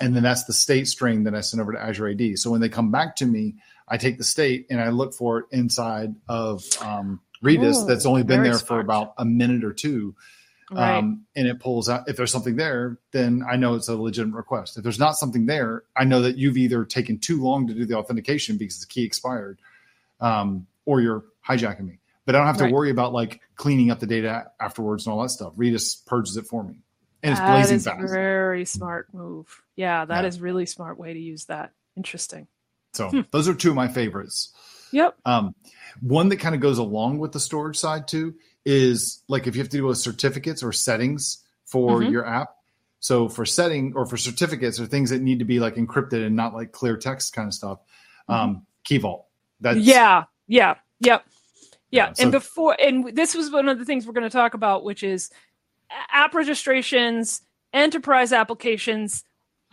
And 0.00 0.14
then 0.14 0.22
that's 0.22 0.44
the 0.44 0.52
state 0.52 0.86
string 0.86 1.24
that 1.24 1.34
I 1.34 1.40
send 1.40 1.60
over 1.60 1.72
to 1.72 1.80
Azure 1.80 2.08
AD. 2.08 2.38
So 2.38 2.50
when 2.50 2.60
they 2.60 2.68
come 2.68 2.90
back 2.90 3.16
to 3.16 3.26
me, 3.26 3.56
I 3.88 3.96
take 3.96 4.18
the 4.18 4.24
state 4.24 4.66
and 4.70 4.80
I 4.80 4.90
look 4.90 5.14
for 5.14 5.38
it 5.38 5.46
inside 5.50 6.14
of 6.28 6.64
um, 6.80 7.20
Redis 7.42 7.74
Oh, 7.78 7.86
that's 7.86 8.06
only 8.06 8.22
been 8.22 8.42
there 8.42 8.58
for 8.58 8.80
about 8.80 9.14
a 9.18 9.24
minute 9.24 9.64
or 9.64 9.72
two. 9.72 10.14
Right. 10.70 10.98
Um, 10.98 11.24
and 11.34 11.48
it 11.48 11.60
pulls 11.60 11.88
out. 11.88 12.08
If 12.08 12.16
there's 12.16 12.30
something 12.30 12.56
there, 12.56 12.98
then 13.12 13.42
I 13.48 13.56
know 13.56 13.74
it's 13.74 13.88
a 13.88 13.96
legitimate 13.96 14.36
request. 14.36 14.76
If 14.76 14.82
there's 14.82 14.98
not 14.98 15.16
something 15.16 15.46
there, 15.46 15.84
I 15.96 16.04
know 16.04 16.20
that 16.22 16.36
you've 16.36 16.58
either 16.58 16.84
taken 16.84 17.18
too 17.18 17.42
long 17.42 17.66
to 17.68 17.74
do 17.74 17.86
the 17.86 17.96
authentication 17.96 18.58
because 18.58 18.80
the 18.80 18.86
key 18.86 19.04
expired, 19.04 19.58
um, 20.20 20.66
or 20.84 21.00
you're 21.00 21.24
hijacking 21.46 21.86
me. 21.86 22.00
But 22.26 22.34
I 22.34 22.38
don't 22.38 22.46
have 22.48 22.58
to 22.58 22.64
Right. 22.64 22.72
worry 22.72 22.90
about 22.90 23.14
like 23.14 23.40
cleaning 23.56 23.90
up 23.90 24.00
the 24.00 24.06
data 24.06 24.50
afterwards 24.60 25.06
and 25.06 25.14
all 25.14 25.22
that 25.22 25.30
stuff. 25.30 25.54
Redis 25.56 26.04
purges 26.04 26.36
it 26.36 26.46
for 26.46 26.62
me, 26.62 26.82
and 27.22 27.32
it's 27.32 27.40
That 27.40 27.50
blazing 27.52 27.76
is 27.78 27.84
fast. 27.84 28.12
very 28.12 28.64
smart 28.64 29.12
move. 29.12 29.62
Yeah, 29.76 30.04
that 30.04 30.24
is 30.24 30.36
Yeah. 30.36 30.42
really 30.44 30.66
smart 30.66 30.98
way 30.98 31.12
to 31.12 31.18
use 31.18 31.46
that. 31.46 31.72
Interesting. 31.96 32.46
So 32.94 33.08
Hmm. 33.10 33.20
those 33.30 33.48
are 33.48 33.54
two 33.54 33.70
of 33.70 33.76
my 33.76 33.88
favorites. 33.88 34.52
Yep. 34.92 35.16
Um, 35.24 35.54
one 36.00 36.28
that 36.30 36.36
kind 36.36 36.54
of 36.54 36.60
goes 36.60 36.78
along 36.78 37.18
with 37.18 37.32
the 37.32 37.40
storage 37.40 37.76
side 37.76 38.08
too 38.08 38.34
is 38.64 39.22
like 39.28 39.46
if 39.46 39.54
you 39.56 39.62
have 39.62 39.68
to 39.70 39.76
do 39.76 39.84
with 39.84 39.98
certificates 39.98 40.62
or 40.62 40.72
settings 40.72 41.44
for 41.66 42.00
Mhm. 42.00 42.10
your 42.10 42.26
app. 42.26 42.54
So 43.00 43.28
for 43.28 43.44
setting 43.46 43.92
or 43.94 44.06
for 44.06 44.16
certificates 44.16 44.80
or 44.80 44.86
things 44.86 45.10
that 45.10 45.20
need 45.20 45.38
to 45.40 45.44
be 45.44 45.60
like 45.60 45.76
encrypted 45.76 46.26
and 46.26 46.34
not 46.34 46.54
like 46.54 46.72
clear 46.72 46.96
text 46.96 47.32
kind 47.34 47.46
of 47.48 47.54
stuff, 47.54 47.80
um, 48.28 48.66
Key 48.84 48.98
Vault. 48.98 49.26
That's 49.60 49.78
yeah. 49.78 50.24
Yeah. 50.46 50.74
Yep. 51.00 51.00
Yeah. 51.00 51.18
Yeah, 51.90 52.12
so- 52.12 52.22
and 52.24 52.32
before, 52.32 52.76
and 52.80 53.16
this 53.16 53.34
was 53.34 53.50
one 53.50 53.68
of 53.68 53.78
the 53.78 53.84
things 53.84 54.06
we're 54.06 54.12
going 54.12 54.24
to 54.24 54.30
talk 54.30 54.52
about, 54.54 54.84
which 54.84 55.02
is 55.02 55.30
app 55.90 56.34
registrations, 56.34 57.42
enterprise 57.72 58.32
applications. 58.32 59.24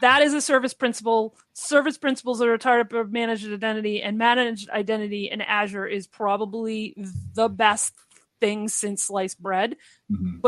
That 0.02 0.22
is 0.22 0.34
a 0.34 0.42
service 0.42 0.74
principal. 0.74 1.36
Service 1.54 1.98
principals 1.98 2.42
are 2.42 2.54
a 2.54 2.60
type 2.60 2.92
of 2.94 3.12
managed 3.12 3.50
identity, 3.52 4.02
and 4.02 4.18
managed 4.18 4.70
identity 4.70 5.30
in 5.32 5.42
Azure 5.42 5.88
is 5.88 6.08
probably 6.08 6.96
the 7.34 7.48
best 7.50 7.94
thing 8.42 8.68
since 8.68 9.04
sliced 9.04 9.42
bread. 9.42 9.78
Mhm. 10.12 10.42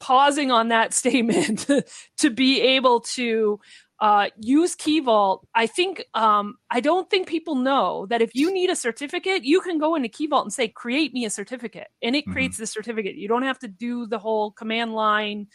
pausing 0.00 0.52
on 0.52 0.68
that 0.68 0.94
statement 1.00 1.66
to 2.18 2.30
be 2.30 2.60
able 2.60 3.00
to 3.00 3.58
uh, 4.00 4.30
use 4.40 4.74
Key 4.74 5.00
Vault, 5.00 5.46
I 5.54 5.66
think 5.66 6.04
um, 6.14 6.56
I 6.70 6.80
don't 6.80 7.10
think 7.10 7.28
people 7.28 7.56
know 7.56 8.06
that 8.06 8.22
if 8.22 8.30
you 8.34 8.52
need 8.52 8.70
a 8.70 8.76
certificate, 8.76 9.44
you 9.44 9.60
can 9.60 9.78
go 9.78 9.94
into 9.94 10.08
Key 10.08 10.26
Vault 10.28 10.44
and 10.44 10.52
say, 10.52 10.68
"Create 10.68 11.12
me 11.12 11.24
a 11.24 11.30
certificate," 11.30 11.88
and 12.02 12.14
it 12.16 12.26
Mhm. 12.26 12.28
creates 12.28 12.58
the 12.58 12.66
certificate. 12.66 13.16
You 13.16 13.28
don't 13.28 13.42
have 13.42 13.58
to 13.60 13.68
do 13.68 14.06
the 14.06 14.18
whole 14.18 14.52
command 14.52 14.94
line 14.94 15.48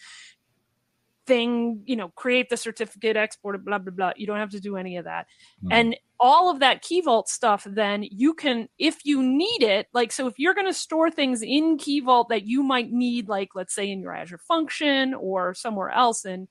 thing, 1.26 1.82
you 1.86 1.96
know, 1.96 2.10
create 2.10 2.50
the 2.50 2.58
certificate, 2.58 3.16
export 3.18 3.56
it, 3.56 3.66
blah 3.66 3.78
blah 3.78 3.94
blah. 3.94 4.12
You 4.16 4.28
don't 4.28 4.38
have 4.40 4.52
to 4.52 4.60
do 4.60 4.78
any 4.78 4.98
of 4.98 5.06
that. 5.06 5.28
Mhm. 5.64 5.70
And 5.72 5.98
all 6.20 6.50
of 6.50 6.60
that 6.60 6.82
Key 6.82 7.02
Vault 7.02 7.28
stuff, 7.28 7.66
then 7.70 8.06
you 8.10 8.34
can, 8.34 8.70
if 8.80 9.06
you 9.06 9.22
need 9.22 9.62
it, 9.62 9.88
like, 9.94 10.10
so 10.10 10.26
if 10.26 10.40
you're 10.40 10.54
going 10.54 10.68
to 10.68 10.74
store 10.74 11.12
things 11.12 11.42
in 11.42 11.78
Key 11.78 12.00
Vault 12.00 12.30
that 12.30 12.48
you 12.48 12.64
might 12.64 12.94
need, 12.94 13.28
like, 13.28 13.50
let's 13.56 13.76
say 13.76 13.92
in 13.92 14.00
your 14.00 14.16
Azure 14.16 14.38
function 14.38 15.14
or 15.14 15.54
somewhere 15.54 15.90
else 15.90 16.24
in, 16.26 16.48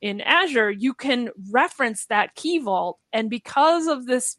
in 0.00 0.22
Azure, 0.22 0.70
you 0.70 0.94
can 0.94 1.28
reference 1.50 2.06
that 2.06 2.34
Key 2.34 2.60
Vault. 2.60 2.98
And 3.12 3.28
because 3.28 3.88
of 3.88 4.06
this 4.06 4.38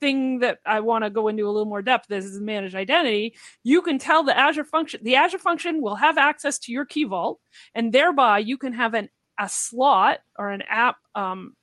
thing 0.00 0.40
that 0.40 0.58
I 0.64 0.80
want 0.80 1.04
to 1.04 1.10
go 1.10 1.28
into 1.28 1.44
a 1.44 1.50
little 1.50 1.66
more 1.66 1.82
depth, 1.82 2.08
this 2.08 2.24
is 2.24 2.40
managed 2.40 2.74
identity, 2.74 3.36
you 3.62 3.82
can 3.82 3.98
tell 3.98 4.22
the 4.22 4.36
Azure 4.36 4.64
function, 4.64 5.00
the 5.02 5.16
Azure 5.16 5.38
function 5.38 5.82
will 5.82 5.96
have 5.96 6.18
access 6.18 6.58
to 6.60 6.72
your 6.72 6.84
Key 6.84 7.04
Vault, 7.04 7.40
and 7.74 7.92
thereby 7.92 8.38
you 8.38 8.58
can 8.58 8.72
have 8.72 8.94
an, 8.94 9.08
a 9.38 9.48
slot 9.48 10.18
or 10.38 10.50
an 10.50 10.62
app, 10.68 10.96
um, 11.14 11.54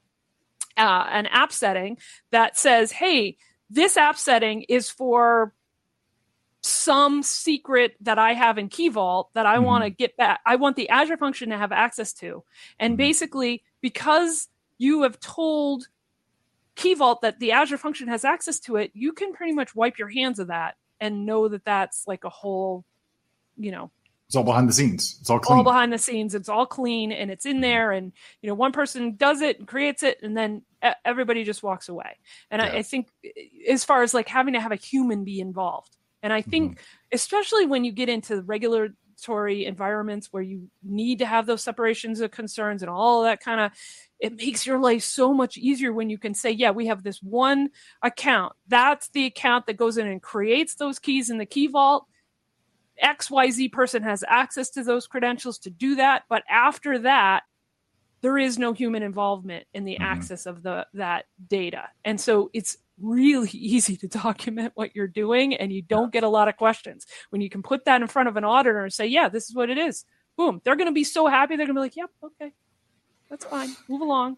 uh, 0.77 1.07
an 1.09 1.25
app 1.27 1.51
setting 1.51 1.97
that 2.31 2.57
says, 2.57 2.91
hey, 2.91 3.37
this 3.69 3.97
app 3.97 4.17
setting 4.17 4.61
is 4.63 4.89
for 4.89 5.53
some 6.63 7.23
secret 7.23 7.95
that 8.01 8.19
I 8.19 8.33
have 8.33 8.57
in 8.57 8.69
Key 8.69 8.89
Vault 8.89 9.29
that 9.33 9.45
I 9.45 9.57
Mhm. 9.57 9.63
want 9.63 9.83
to 9.85 9.89
get 9.89 10.17
back. 10.17 10.41
I 10.45 10.55
want 10.57 10.75
the 10.75 10.89
Azure 10.89 11.17
function 11.17 11.49
to 11.49 11.57
have 11.57 11.71
access 11.71 12.13
to. 12.13 12.43
And 12.79 12.93
Mhm. 12.93 12.97
basically, 12.97 13.63
because 13.81 14.49
you 14.77 15.03
have 15.03 15.19
told 15.19 15.87
Key 16.77 16.93
Vault 16.93 17.21
that 17.23 17.39
the 17.39 17.51
Azure 17.51 17.77
function 17.77 18.07
has 18.07 18.23
access 18.23 18.59
to 18.61 18.77
it, 18.77 18.91
you 18.93 19.11
can 19.11 19.33
pretty 19.33 19.51
much 19.53 19.75
wipe 19.75 19.97
your 19.97 20.07
hands 20.09 20.39
of 20.39 20.47
that 20.47 20.75
and 21.01 21.25
know 21.25 21.47
that 21.49 21.65
that's 21.65 22.05
like 22.07 22.23
a 22.23 22.29
whole, 22.29 22.85
you 23.57 23.71
know, 23.71 23.91
It's 24.27 24.35
all 24.35 24.43
behind 24.43 24.69
the 24.69 24.73
scenes. 24.73 25.17
It's 25.19 25.29
all 25.29 25.39
clean. 25.39 25.57
all 25.57 25.63
behind 25.63 25.91
the 25.91 25.97
scenes. 25.97 26.33
It's 26.35 26.49
all 26.49 26.65
clean 26.65 27.11
and 27.11 27.29
it's 27.31 27.45
in 27.45 27.61
there. 27.61 27.91
And 27.91 28.13
you 28.41 28.47
know, 28.47 28.53
one 28.55 28.71
person 28.71 29.15
does 29.15 29.41
it 29.41 29.59
and 29.59 29.67
creates 29.67 30.03
it, 30.03 30.19
and 30.23 30.35
then 30.37 30.61
everybody 31.03 31.43
just 31.43 31.63
walks 31.63 31.89
away. 31.89 32.17
And 32.51 32.61
I, 32.61 32.67
Yeah. 32.67 32.77
I 32.79 32.83
think, 32.83 33.09
as 33.67 33.83
far 33.83 34.03
as 34.03 34.13
like 34.13 34.27
having 34.27 34.53
to 34.53 34.59
have 34.61 34.71
a 34.71 34.75
human 34.75 35.23
be 35.23 35.39
involved, 35.39 35.97
and 36.23 36.31
I 36.33 36.41
think, 36.41 36.73
Mm-hmm. 36.73 36.83
especially 37.13 37.65
when 37.65 37.85
you 37.85 37.91
get 37.91 38.09
into 38.09 38.41
regulatory 38.43 39.65
environments 39.65 40.27
where 40.31 40.43
you 40.43 40.69
need 40.83 41.19
to 41.19 41.25
have 41.25 41.45
those 41.45 41.63
separations 41.63 42.21
of 42.21 42.29
concerns 42.31 42.81
and 42.83 42.89
all 42.89 43.23
that 43.23 43.39
kind 43.39 43.61
of, 43.61 43.71
it 44.19 44.35
makes 44.35 44.65
your 44.65 44.79
life 44.79 45.03
so 45.03 45.33
much 45.33 45.57
easier 45.57 45.93
when 45.93 46.09
you 46.09 46.17
can 46.17 46.33
say, 46.33 46.51
yeah, 46.51 46.71
we 46.71 46.87
have 46.87 47.03
this 47.03 47.21
one 47.21 47.69
account. 48.01 48.53
That's 48.67 49.09
the 49.09 49.25
account 49.25 49.67
that 49.67 49.77
goes 49.77 49.97
in 49.97 50.07
and 50.07 50.21
creates 50.21 50.75
those 50.75 50.99
keys 50.99 51.29
in 51.29 51.37
the 51.37 51.45
key 51.45 51.67
vault. 51.67 52.05
XYZ 53.03 53.71
person 53.71 54.03
has 54.03 54.23
access 54.27 54.69
to 54.71 54.83
those 54.83 55.05
credentials 55.07 55.59
to 55.59 55.69
do 55.69 55.95
that. 55.95 56.23
But 56.29 56.43
after 56.49 56.99
that, 56.99 57.43
there 58.21 58.37
is 58.39 58.57
no 58.57 58.73
human 58.73 59.03
involvement 59.03 59.67
in 59.73 59.85
the 59.85 59.97
Mhm. 59.99 60.05
access 60.05 60.47
of 60.47 60.63
the 60.63 60.87
that 60.93 61.25
data. 61.47 61.89
And 62.03 62.19
so 62.19 62.49
it's 62.53 62.77
really 62.99 63.49
easy 63.53 63.95
to 63.97 64.07
document 64.07 64.71
what 64.75 64.95
you're 64.95 65.07
doing 65.07 65.53
and 65.53 65.71
you 65.71 65.83
don't 65.83 66.11
get 66.11 66.23
a 66.23 66.29
lot 66.29 66.47
of 66.47 66.57
questions. 66.57 67.05
When 67.29 67.41
you 67.41 67.49
can 67.49 67.61
put 67.61 67.85
that 67.85 68.01
in 68.01 68.07
front 68.07 68.29
of 68.29 68.35
an 68.35 68.43
auditor 68.43 68.83
and 68.83 68.91
say, 68.91 69.05
yeah, 69.05 69.29
this 69.29 69.47
is 69.47 69.55
what 69.55 69.69
it 69.69 69.77
is. 69.77 70.03
Boom. 70.35 70.61
They're 70.63 70.75
going 70.75 70.87
to 70.87 70.93
be 70.93 71.03
so 71.03 71.27
happy. 71.27 71.55
They're 71.55 71.67
going 71.67 71.75
to 71.75 71.79
be 71.79 71.85
like, 71.85 71.95
yep, 71.95 72.09
okay. 72.23 72.53
That's 73.29 73.45
fine. 73.45 73.69
Move 73.87 74.01
along. 74.01 74.37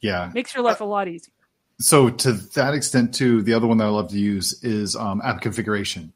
yeah. 0.00 0.30
Makes 0.34 0.54
your 0.54 0.62
life 0.64 0.80
a 0.80 0.84
lot 0.84 1.08
easier. 1.08 1.32
so 1.80 2.08
to 2.10 2.32
that 2.32 2.72
extent 2.74 3.14
too 3.14 3.42
the 3.42 3.52
other 3.52 3.66
one 3.66 3.78
that 3.78 3.84
i 3.84 3.88
love 3.88 4.08
to 4.08 4.18
use 4.18 4.62
is 4.62 4.94
um, 4.94 5.20
app 5.24 5.40
configuration 5.40 6.12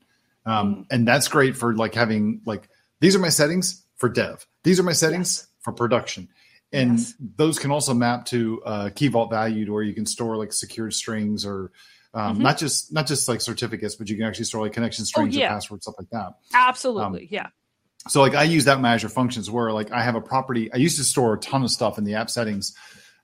um, 0.46 0.76
Mm. 0.76 0.86
and 0.92 1.08
that's 1.08 1.26
great 1.28 1.56
for 1.56 1.74
like 1.74 1.94
having 1.94 2.40
like 2.46 2.68
these 3.00 3.16
are 3.16 3.18
my 3.18 3.28
settings 3.28 3.84
for 3.96 4.08
dev 4.08 4.46
these 4.62 4.78
are 4.78 4.84
my 4.84 4.92
settings 4.92 5.30
Yes. 5.40 5.46
for 5.60 5.72
production 5.72 6.28
and 6.72 6.98
Yes. 6.98 7.14
those 7.36 7.58
can 7.58 7.70
also 7.72 7.92
map 7.92 8.24
to 8.26 8.62
uh, 8.64 8.90
key 8.94 9.08
vault 9.08 9.30
value 9.30 9.64
to 9.66 9.72
where 9.72 9.82
you 9.82 9.94
can 9.94 10.06
store 10.06 10.36
like 10.36 10.52
secured 10.52 10.94
strings 10.94 11.44
or 11.44 11.72
um, 12.14 12.36
Mhm. 12.38 12.42
not 12.42 12.56
just 12.58 12.92
not 12.92 13.06
just 13.08 13.28
like 13.28 13.40
certificates 13.40 13.96
but 13.96 14.08
you 14.08 14.16
can 14.16 14.24
actually 14.26 14.44
store 14.44 14.62
like 14.62 14.72
connection 14.74 15.04
strings 15.04 15.34
Oh, 15.36 15.40
yeah. 15.40 15.46
or 15.46 15.54
passwords 15.54 15.84
stuff 15.84 15.96
like 15.98 16.10
that 16.10 16.34
Absolutely. 16.54 17.22
Um, 17.22 17.28
yeah. 17.30 17.46
So 18.08 18.20
like 18.20 18.34
I 18.34 18.44
use 18.44 18.64
that 18.64 18.76
in 18.76 18.82
my 18.82 18.94
Azure 18.94 19.08
functions 19.08 19.50
where 19.50 19.72
like 19.72 19.92
I 19.92 20.02
have 20.02 20.14
a 20.14 20.20
property. 20.20 20.72
I 20.72 20.76
used 20.76 20.96
to 20.98 21.04
store 21.04 21.34
a 21.34 21.38
ton 21.38 21.62
of 21.62 21.70
stuff 21.70 21.98
in 21.98 22.04
the 22.04 22.14
app 22.14 22.30
settings, 22.30 22.74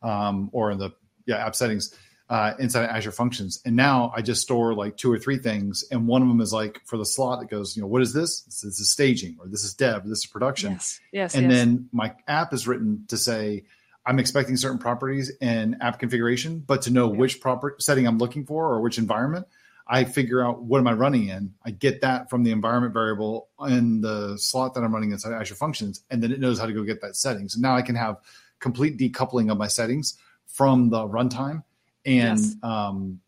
um, 0.02 0.50
or 0.52 0.70
in 0.70 0.78
the 0.78 0.90
yeah 1.26 1.44
app 1.46 1.54
settings 1.54 1.94
uh, 2.28 2.54
inside 2.58 2.84
of 2.84 2.90
Azure 2.90 3.12
functions, 3.12 3.60
and 3.64 3.76
now 3.76 4.12
I 4.16 4.22
just 4.22 4.42
store 4.42 4.74
like 4.74 4.96
two 4.96 5.12
or 5.12 5.18
three 5.18 5.38
things, 5.38 5.84
and 5.90 6.06
one 6.06 6.22
of 6.22 6.28
them 6.28 6.40
is 6.40 6.52
like 6.52 6.80
for 6.86 6.96
the 6.96 7.04
slot 7.04 7.40
that 7.40 7.50
goes, 7.50 7.76
you 7.76 7.82
know, 7.82 7.88
what 7.88 8.02
is 8.02 8.12
this? 8.12 8.42
This 8.42 8.64
is 8.64 8.90
staging, 8.90 9.36
or 9.40 9.46
this 9.46 9.62
is 9.64 9.74
dev, 9.74 10.08
this 10.08 10.18
is 10.20 10.26
production, 10.26 10.72
Yes. 10.72 11.00
Yes. 11.12 11.34
and 11.34 11.50
yes. 11.50 11.52
then 11.52 11.88
my 11.92 12.14
app 12.26 12.52
is 12.54 12.66
written 12.66 13.04
to 13.08 13.16
say 13.16 13.64
I'm 14.06 14.18
expecting 14.18 14.56
certain 14.56 14.78
properties 14.78 15.30
in 15.40 15.76
app 15.80 15.98
configuration, 15.98 16.60
but 16.66 16.82
to 16.82 16.90
know 16.90 17.10
Yeah. 17.12 17.18
which 17.18 17.40
proper 17.40 17.76
setting 17.78 18.06
I'm 18.06 18.18
looking 18.18 18.44
for 18.46 18.68
or 18.72 18.80
which 18.80 18.98
environment, 18.98 19.46
I 19.86 20.04
figure 20.04 20.42
out 20.42 20.62
what 20.62 20.78
am 20.78 20.86
I 20.86 20.92
running 20.92 21.28
in. 21.28 21.52
I 21.64 21.70
get 21.70 22.00
that 22.00 22.30
from 22.30 22.42
the 22.42 22.50
environment 22.50 22.94
variable 22.94 23.48
in 23.68 24.00
the 24.00 24.36
slot 24.38 24.74
that 24.74 24.82
I'm 24.82 24.94
running 24.94 25.12
inside 25.12 25.32
Azure 25.34 25.54
Functions, 25.54 26.02
and 26.10 26.22
then 26.22 26.32
it 26.32 26.40
knows 26.40 26.58
how 26.58 26.66
to 26.66 26.72
go 26.72 26.82
get 26.84 27.02
that 27.02 27.16
setting. 27.16 27.48
So 27.48 27.60
now 27.60 27.76
I 27.76 27.82
can 27.82 27.94
have 27.94 28.16
complete 28.60 28.96
decoupling 28.96 29.50
of 29.52 29.58
my 29.58 29.68
settings 29.68 30.16
from 30.46 30.88
the 30.88 31.06
runtime 31.06 31.62
and 32.06 32.38
Yes. 32.38 32.56
um, 32.62 33.20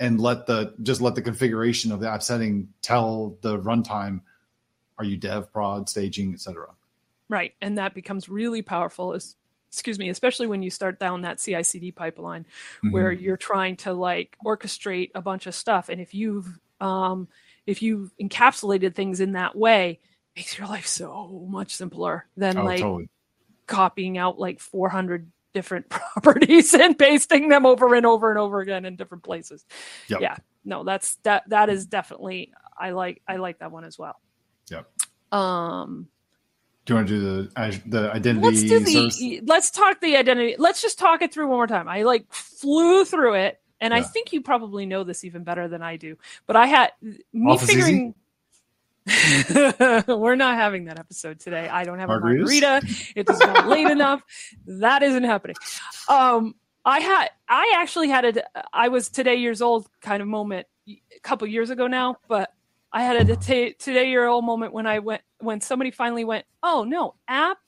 and 0.00 0.20
let 0.20 0.46
the 0.46 0.74
just 0.82 1.00
let 1.00 1.14
the 1.14 1.22
configuration 1.22 1.92
of 1.92 2.00
the 2.00 2.08
app 2.08 2.22
setting 2.22 2.68
tell 2.82 3.36
the 3.42 3.58
runtime 3.58 4.22
are 4.98 5.04
you 5.04 5.16
dev, 5.16 5.52
prod, 5.52 5.88
staging, 5.88 6.32
etc. 6.32 6.68
Right. 7.28 7.54
And 7.60 7.78
that 7.78 7.94
becomes 7.94 8.28
really 8.28 8.62
powerful, 8.62 9.12
excuse 9.70 9.98
me, 9.98 10.08
especially 10.08 10.46
when 10.46 10.62
you 10.62 10.70
start 10.70 10.98
down 10.98 11.22
that 11.22 11.38
CI/CD 11.38 11.92
pipeline 11.92 12.42
mm-hmm. 12.42 12.90
where 12.90 13.12
you're 13.12 13.36
trying 13.36 13.76
to 13.78 13.92
like 13.92 14.36
orchestrate 14.44 15.10
a 15.14 15.22
bunch 15.22 15.46
of 15.46 15.54
stuff, 15.54 15.88
and 15.88 16.00
if 16.00 16.14
you've 16.14 16.58
um, 16.80 17.28
if 17.66 17.82
you've 17.82 18.10
encapsulated 18.20 18.94
things 18.94 19.20
in 19.20 19.32
that 19.32 19.56
way, 19.56 20.00
makes 20.36 20.58
your 20.58 20.66
life 20.66 20.86
so 20.86 21.46
much 21.48 21.74
simpler 21.74 22.26
than 22.36 22.58
oh, 22.58 22.64
like 22.64 22.80
totally. 22.80 23.08
copying 23.66 24.18
out 24.18 24.38
like 24.38 24.60
400 24.60 25.30
different 25.52 25.88
properties 25.88 26.74
and 26.74 26.98
pasting 26.98 27.48
them 27.48 27.66
over 27.66 27.94
and 27.94 28.06
over 28.06 28.30
and 28.30 28.38
over 28.38 28.60
again 28.60 28.84
in 28.84 28.96
different 28.96 29.22
places. 29.22 29.64
Yep. 30.08 30.20
Yeah, 30.20 30.36
no, 30.64 30.84
that's 30.84 31.16
that 31.22 31.48
that 31.48 31.68
is 31.68 31.86
definitely 31.86 32.52
I 32.78 32.90
like 32.90 33.22
I 33.26 33.36
like 33.36 33.58
that 33.58 33.70
one 33.70 33.84
as 33.84 33.98
well. 33.98 34.20
Yep. 34.70 34.90
Um 35.32 36.08
do 36.90 36.94
you 36.94 36.98
want 36.98 37.08
to 37.08 37.20
do 37.20 37.20
the 37.20 37.80
the 37.86 38.12
identity? 38.12 38.44
Let's 38.44 38.62
do 38.62 38.80
the. 38.80 39.40
Let's 39.46 39.70
talk 39.70 40.00
the 40.00 40.16
identity. 40.16 40.56
Let's 40.58 40.82
just 40.82 40.98
talk 40.98 41.22
it 41.22 41.32
through 41.32 41.46
one 41.46 41.58
more 41.58 41.68
time. 41.68 41.86
I 41.86 42.02
like 42.02 42.26
flew 42.32 43.04
through 43.04 43.34
it, 43.34 43.60
and 43.80 43.92
yeah. 43.92 43.98
I 43.98 44.02
think 44.02 44.32
you 44.32 44.40
probably 44.40 44.86
know 44.86 45.04
this 45.04 45.22
even 45.22 45.44
better 45.44 45.68
than 45.68 45.82
I 45.82 45.96
do. 45.96 46.18
But 46.48 46.56
I 46.56 46.66
had 46.66 46.90
me 47.00 47.52
Office 47.52 47.68
figuring. 47.68 48.16
We're 49.06 50.34
not 50.34 50.56
having 50.56 50.86
that 50.86 50.98
episode 50.98 51.38
today. 51.38 51.68
I 51.68 51.84
don't 51.84 52.00
have 52.00 52.08
Margaritas? 52.08 52.60
a 52.60 52.80
margarita. 52.80 53.12
It 53.14 53.30
is 53.30 53.38
not 53.38 53.68
late 53.68 53.86
enough. 53.90 54.22
That 54.66 55.04
isn't 55.04 55.24
happening. 55.24 55.56
Um, 56.08 56.56
I 56.84 56.98
had, 56.98 57.28
I 57.48 57.74
actually 57.76 58.08
had 58.08 58.24
a, 58.36 58.66
I 58.72 58.88
was 58.88 59.08
today 59.08 59.36
years 59.36 59.62
old 59.62 59.88
kind 60.00 60.22
of 60.22 60.28
moment 60.28 60.66
a 60.88 61.20
couple 61.22 61.46
years 61.46 61.70
ago 61.70 61.86
now, 61.86 62.16
but 62.28 62.52
I 62.92 63.02
had 63.02 63.30
a 63.30 63.36
t- 63.36 63.74
today 63.78 64.10
year 64.10 64.26
old 64.26 64.44
moment 64.44 64.72
when 64.72 64.86
I 64.86 64.98
went, 64.98 65.22
when 65.38 65.60
somebody 65.60 65.90
finally 65.90 66.24
went, 66.24 66.44
oh 66.62 66.84
no, 66.84 67.14
app, 67.28 67.58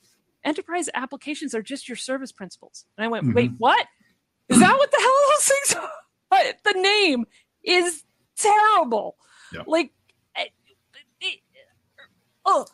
enterprise 0.43 0.89
applications 0.93 1.55
are 1.55 1.61
just 1.61 1.87
your 1.87 1.95
service 1.95 2.31
principals. 2.31 2.85
And 2.97 3.05
I 3.05 3.07
went, 3.07 3.25
mm-hmm. 3.25 3.33
wait, 3.33 3.51
what? 3.57 3.87
Is 4.49 4.59
that 4.59 4.77
what 4.77 4.91
the 4.91 4.97
hell 4.99 5.13
those 5.29 5.47
things 5.47 5.75
are? 5.75 5.89
the 6.73 6.81
name 6.81 7.25
is 7.63 8.03
terrible. 8.37 9.15
Yep. 9.53 9.65
Like, 9.67 9.93
oh. 12.45 12.65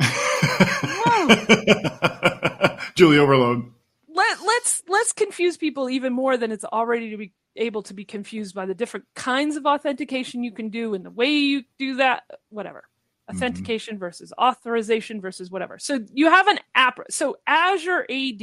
Julie 2.96 3.18
overload. 3.18 3.70
Let, 4.14 4.38
let's 4.44 4.82
let's 4.88 5.12
confuse 5.12 5.56
people 5.56 5.88
even 5.88 6.12
more 6.12 6.36
than 6.36 6.52
it's 6.52 6.64
already 6.64 7.10
to 7.10 7.16
be 7.16 7.32
able 7.56 7.82
to 7.82 7.94
be 7.94 8.04
confused 8.04 8.54
by 8.54 8.66
the 8.66 8.74
different 8.74 9.06
kinds 9.14 9.56
of 9.56 9.66
authentication 9.66 10.42
you 10.42 10.52
can 10.52 10.68
do 10.68 10.94
and 10.94 11.04
the 11.04 11.10
way 11.10 11.30
you 11.30 11.62
do 11.78 11.96
that 11.96 12.22
whatever 12.48 12.80
mm-hmm. 12.80 13.36
authentication 13.36 13.94
mm-hmm. 13.94 14.00
versus 14.00 14.32
authorization 14.40 15.20
versus 15.20 15.50
whatever 15.50 15.78
so 15.78 16.00
you 16.12 16.30
have 16.30 16.48
an 16.48 16.58
app 16.74 16.98
so 17.10 17.36
azure 17.46 18.06
ad 18.10 18.42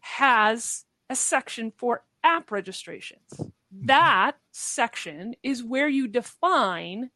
has 0.00 0.84
a 1.10 1.16
section 1.16 1.72
for 1.76 2.04
app 2.24 2.50
registrations 2.50 3.28
mm-hmm. 3.34 3.86
that 3.86 4.32
section 4.52 5.34
is 5.42 5.62
where 5.62 5.88
you 5.88 6.08
define 6.08 7.10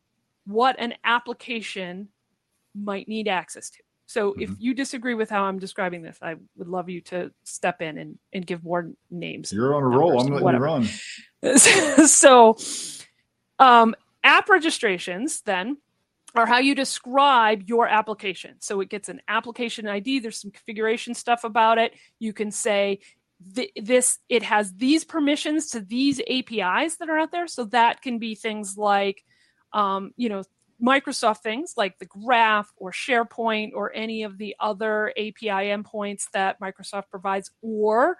what 0.44 0.76
an 0.78 0.94
application 1.04 2.08
might 2.74 3.08
need 3.08 3.28
access 3.28 3.70
to. 3.70 3.82
So 4.10 4.32
mm-hmm. 4.32 4.42
if 4.42 4.50
you 4.58 4.74
disagree 4.74 5.14
with 5.14 5.30
how 5.30 5.44
I'm 5.44 5.60
describing 5.60 6.02
this, 6.02 6.18
I 6.20 6.34
would 6.56 6.66
love 6.66 6.88
you 6.88 7.00
to 7.02 7.30
step 7.44 7.80
in 7.80 7.96
and, 7.96 8.18
and 8.32 8.44
give 8.44 8.64
more 8.64 8.90
names. 9.08 9.52
You're 9.52 9.72
on 9.72 9.84
a 9.84 9.88
roll. 9.88 10.20
I'm 10.20 10.26
letting 10.26 10.42
whatever. 10.42 10.66
you 10.66 10.88
run. 11.44 11.58
so 12.08 12.58
um, 13.60 13.94
app 14.24 14.48
registrations 14.48 15.42
then 15.42 15.76
are 16.34 16.44
how 16.44 16.58
you 16.58 16.74
describe 16.74 17.68
your 17.68 17.86
application. 17.86 18.56
So 18.58 18.80
it 18.80 18.88
gets 18.88 19.08
an 19.08 19.20
application 19.28 19.86
ID. 19.86 20.18
There's 20.18 20.40
some 20.40 20.50
configuration 20.50 21.14
stuff 21.14 21.44
about 21.44 21.78
it. 21.78 21.92
You 22.18 22.32
can 22.32 22.50
say 22.50 22.98
this 23.76 24.18
it 24.28 24.42
has 24.42 24.72
these 24.72 25.04
permissions 25.04 25.68
to 25.70 25.80
these 25.80 26.20
APIs 26.28 26.96
that 26.96 27.08
are 27.08 27.18
out 27.18 27.30
there. 27.30 27.46
So 27.46 27.66
that 27.66 28.02
can 28.02 28.18
be 28.18 28.34
things 28.34 28.76
like 28.76 29.22
um, 29.72 30.12
you 30.16 30.28
know, 30.28 30.42
Microsoft 30.82 31.38
things 31.38 31.74
like 31.76 31.98
the 31.98 32.06
Graph 32.06 32.72
or 32.76 32.90
SharePoint 32.90 33.72
or 33.74 33.92
any 33.94 34.22
of 34.22 34.38
the 34.38 34.56
other 34.60 35.10
API 35.10 35.68
endpoints 35.68 36.30
that 36.32 36.60
Microsoft 36.60 37.10
provides, 37.10 37.50
or 37.62 38.18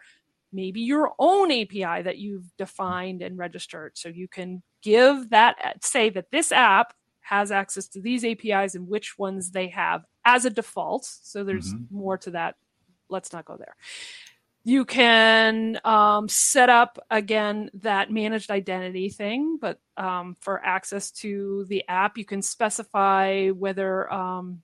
maybe 0.53 0.81
your 0.81 1.13
own 1.19 1.51
API 1.51 2.03
that 2.03 2.19
you've 2.19 2.51
defined 2.59 3.23
and 3.23 3.39
registered. 3.39 3.97
So 3.97 4.09
you 4.09 4.29
can 4.29 4.63
give 4.83 5.31
that, 5.31 5.85
say 5.85 6.11
that 6.11 6.31
this 6.31 6.53
app 6.53 6.95
has 7.21 7.53
access 7.53 7.87
to 7.89 8.01
these 8.01 8.25
APIs 8.25 8.75
and 8.75 8.89
which 8.89 9.19
ones 9.19 9.53
they 9.53 9.69
have 9.69 10.05
as 10.25 10.45
a 10.45 10.51
default. 10.51 11.05
So 11.05 11.45
there's 11.45 11.73
mm-hmm. 11.73 11.97
more 11.97 12.19
to 12.19 12.33
that. 12.33 12.57
Let's 13.09 13.33
not 13.33 13.45
go 13.45 13.57
there 13.57 13.75
you 14.65 14.85
can 14.85 15.81
um, 15.85 16.29
set 16.29 16.69
up 16.69 16.99
again 17.11 17.71
that 17.75 18.11
managed 18.11 18.51
identity 18.51 19.09
thing 19.09 19.59
but 19.61 19.79
um, 19.97 20.37
for 20.41 20.65
access 20.65 21.11
to 21.11 21.65
the 21.69 21.85
app 21.89 22.19
you 22.19 22.25
can 22.25 22.43
specify 22.43 23.49
whether 23.49 24.13
um, 24.13 24.61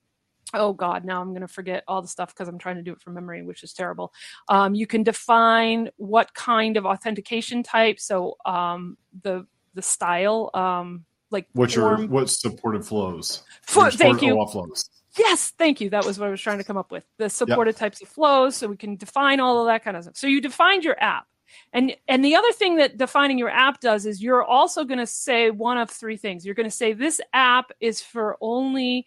oh 0.53 0.73
god 0.73 1.03
now 1.03 1.21
i'm 1.21 1.29
going 1.29 1.41
to 1.41 1.47
forget 1.47 1.83
all 1.87 2.01
the 2.01 2.07
stuff 2.07 2.33
because 2.33 2.47
i'm 2.47 2.59
trying 2.59 2.75
to 2.75 2.83
do 2.83 2.91
it 2.91 3.01
from 3.01 3.13
memory 3.13 3.43
which 3.43 3.63
is 3.63 3.73
terrible. 3.73 4.13
Um, 4.49 4.75
you 4.75 4.87
can 4.87 5.03
define 5.03 5.89
what 5.97 6.33
kind 6.33 6.77
of 6.77 6.85
authentication 6.85 7.63
type 7.63 7.99
so 7.99 8.37
um, 8.45 8.97
the 9.23 9.45
the 9.73 9.81
style 9.81 10.49
um, 10.53 11.05
like 11.31 11.47
what's 11.53 11.75
your 11.75 12.07
what 12.07 12.29
supported 12.29 12.85
flows? 12.85 13.43
For, 13.63 13.91
thank 13.91 14.21
you. 14.21 14.33
flows 14.51 14.89
Yes, 15.17 15.51
thank 15.57 15.81
you. 15.81 15.89
That 15.89 16.05
was 16.05 16.19
what 16.19 16.27
I 16.27 16.29
was 16.31 16.41
trying 16.41 16.59
to 16.59 16.63
come 16.63 16.77
up 16.77 16.91
with. 16.91 17.05
The 17.17 17.29
supported 17.29 17.71
yep. 17.71 17.79
types 17.79 18.01
of 18.01 18.07
flows, 18.07 18.55
so 18.55 18.67
we 18.67 18.77
can 18.77 18.95
define 18.95 19.39
all 19.39 19.61
of 19.61 19.67
that 19.67 19.83
kind 19.83 19.97
of 19.97 20.03
stuff. 20.03 20.17
So 20.17 20.27
you 20.27 20.41
defined 20.41 20.83
your 20.83 21.01
app. 21.01 21.27
And 21.73 21.95
and 22.07 22.23
the 22.23 22.35
other 22.35 22.51
thing 22.51 22.75
that 22.77 22.97
defining 22.97 23.37
your 23.37 23.49
app 23.49 23.79
does 23.79 24.05
is 24.05 24.21
you're 24.21 24.43
also 24.43 24.83
going 24.83 24.99
to 24.99 25.07
say 25.07 25.49
one 25.49 25.77
of 25.77 25.89
three 25.89 26.17
things. 26.17 26.45
You're 26.45 26.55
going 26.55 26.69
to 26.69 26.75
say 26.75 26.93
this 26.93 27.21
app 27.33 27.71
is 27.79 28.01
for 28.01 28.37
only 28.41 29.05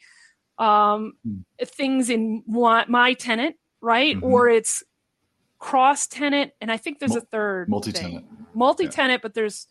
um, 0.59 1.15
hmm. 1.25 1.41
things 1.65 2.11
in 2.11 2.43
my 2.47 3.15
tenant, 3.15 3.57
right? 3.81 4.17
Mm-hmm. 4.17 4.25
Or 4.25 4.49
it's 4.49 4.83
cross 5.59 6.07
tenant, 6.07 6.53
and 6.61 6.73
I 6.73 6.77
think 6.77 6.99
there's 6.99 7.17
a 7.17 7.21
third 7.21 7.69
multi 7.69 7.93
tenant, 7.93 8.27
multi 8.55 8.89
tenant, 8.89 9.21
yeah. 9.21 9.23
but 9.23 9.35
there's 9.35 9.69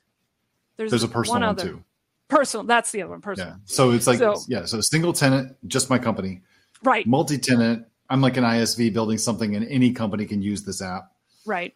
there's 0.78 0.92
there's 0.92 1.04
a 1.04 1.08
personal 1.08 1.42
one, 1.42 1.56
one 1.56 1.66
too. 1.66 1.84
Personal. 2.30 2.66
That's 2.66 2.92
the 2.92 3.02
other 3.02 3.12
one. 3.12 3.22
Personal. 3.22 3.54
Yeah. 3.54 3.56
So 3.66 3.92
it's 3.92 4.08
like 4.08 4.20
so, 4.20 4.38
yeah. 4.48 4.66
So 4.66 4.80
single 4.82 5.14
tenant, 5.14 5.56
just 5.68 5.90
my 5.90 5.98
company. 5.98 6.42
Right. 6.84 7.06
Multi 7.06 7.38
tenant. 7.38 7.86
I'm 8.10 8.22
like 8.22 8.38
an 8.38 8.44
ISV 8.44 8.94
building 8.94 9.18
something, 9.18 9.56
and 9.56 9.68
any 9.68 9.92
company 9.92 10.26
can 10.26 10.42
use 10.42 10.64
this 10.64 10.82
app. 10.82 11.12
Right. 11.46 11.74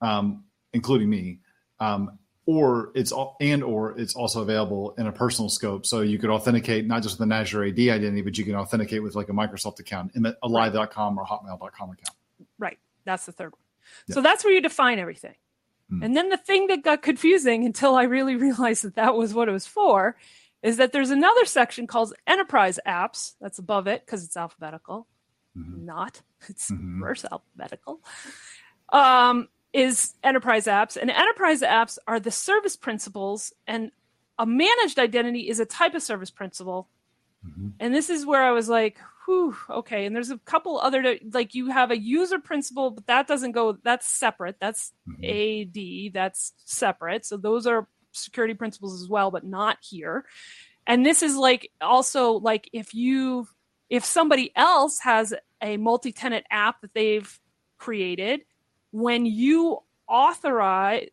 Um, 0.00 0.44
including 0.72 1.10
me. 1.10 1.40
Um, 1.80 2.18
or 2.46 2.92
it's 2.94 3.10
all 3.10 3.36
and 3.40 3.62
or 3.64 3.98
it's 3.98 4.14
also 4.14 4.42
available 4.42 4.94
in 4.98 5.06
a 5.06 5.12
personal 5.12 5.48
scope. 5.48 5.86
So 5.86 6.02
you 6.02 6.18
could 6.18 6.30
authenticate 6.30 6.86
not 6.86 7.02
just 7.02 7.18
with 7.18 7.24
an 7.24 7.32
Azure 7.32 7.64
AD 7.64 7.78
identity, 7.78 8.20
but 8.20 8.36
you 8.36 8.44
can 8.44 8.54
authenticate 8.54 9.02
with 9.02 9.14
like 9.14 9.30
a 9.30 9.32
Microsoft 9.32 9.80
account, 9.80 10.12
a 10.14 10.48
live.com 10.48 11.18
or 11.18 11.24
hotmail.com 11.24 11.90
account. 11.90 12.16
Right. 12.58 12.78
That's 13.04 13.24
the 13.24 13.32
third 13.32 13.52
one. 13.52 14.14
So 14.14 14.20
that's 14.20 14.44
where 14.44 14.52
you 14.52 14.60
define 14.60 14.98
everything. 14.98 15.34
Mm. 15.92 16.04
And 16.04 16.16
then 16.16 16.28
the 16.28 16.36
thing 16.36 16.66
that 16.68 16.82
got 16.82 17.02
confusing 17.02 17.64
until 17.64 17.94
I 17.94 18.04
really 18.04 18.36
realized 18.48 18.84
that 18.84 18.96
that 18.96 19.14
was 19.14 19.34
what 19.34 19.48
it 19.48 19.52
was 19.52 19.66
for 19.66 20.16
is 20.62 20.78
that 20.78 20.92
there's 20.92 21.10
another 21.10 21.44
section 21.44 21.86
called 21.86 22.14
enterprise 22.26 22.80
apps 22.86 23.34
that's 23.40 23.58
above 23.58 23.86
it 23.86 24.04
because 24.04 24.24
it's 24.24 24.36
alphabetical. 24.36 25.06
Mm-hmm. 25.56 25.84
Not, 25.84 26.22
it's 26.48 26.70
mm-hmm. 26.70 27.02
reverse 27.02 27.24
alphabetical. 27.30 28.00
Um, 28.90 29.48
is 29.72 30.14
enterprise 30.22 30.66
apps. 30.66 30.96
And 30.96 31.10
enterprise 31.10 31.60
apps 31.60 31.98
are 32.06 32.20
the 32.20 32.30
service 32.30 32.76
principals, 32.76 33.52
and 33.66 33.90
a 34.38 34.46
managed 34.46 34.98
identity 34.98 35.48
is 35.48 35.60
a 35.60 35.66
type 35.66 35.94
of 35.94 36.02
service 36.02 36.30
principal. 36.30 36.88
Mm-hmm. 37.46 37.70
And 37.80 37.94
this 37.94 38.08
is 38.08 38.24
where 38.24 38.42
I 38.42 38.52
was 38.52 38.68
like, 38.68 38.98
whew, 39.24 39.56
okay. 39.70 40.06
And 40.06 40.14
there's 40.14 40.30
a 40.30 40.38
couple 40.38 40.78
other 40.78 41.18
like 41.32 41.54
you 41.54 41.70
have 41.70 41.90
a 41.90 41.98
user 41.98 42.38
principal, 42.38 42.90
but 42.90 43.06
that 43.06 43.26
doesn't 43.26 43.52
go. 43.52 43.78
That's 43.82 44.08
separate. 44.08 44.56
That's 44.60 44.92
mm-hmm. 45.08 46.08
AD. 46.08 46.14
That's 46.14 46.52
separate. 46.64 47.24
So 47.24 47.36
those 47.36 47.66
are 47.66 47.88
security 48.12 48.54
principals 48.54 49.02
as 49.02 49.08
well, 49.08 49.30
but 49.30 49.44
not 49.44 49.78
here. 49.80 50.24
And 50.86 51.04
this 51.04 51.22
is 51.22 51.36
like 51.36 51.70
also 51.80 52.32
like 52.32 52.68
if 52.72 52.94
you 52.94 53.48
if 53.90 54.04
somebody 54.04 54.52
else 54.56 55.00
has 55.00 55.34
a 55.62 55.76
multi-tenant 55.76 56.46
app 56.50 56.80
that 56.82 56.94
they've 56.94 57.40
created, 57.78 58.42
when 58.90 59.26
you 59.26 59.78
authorize 60.08 61.08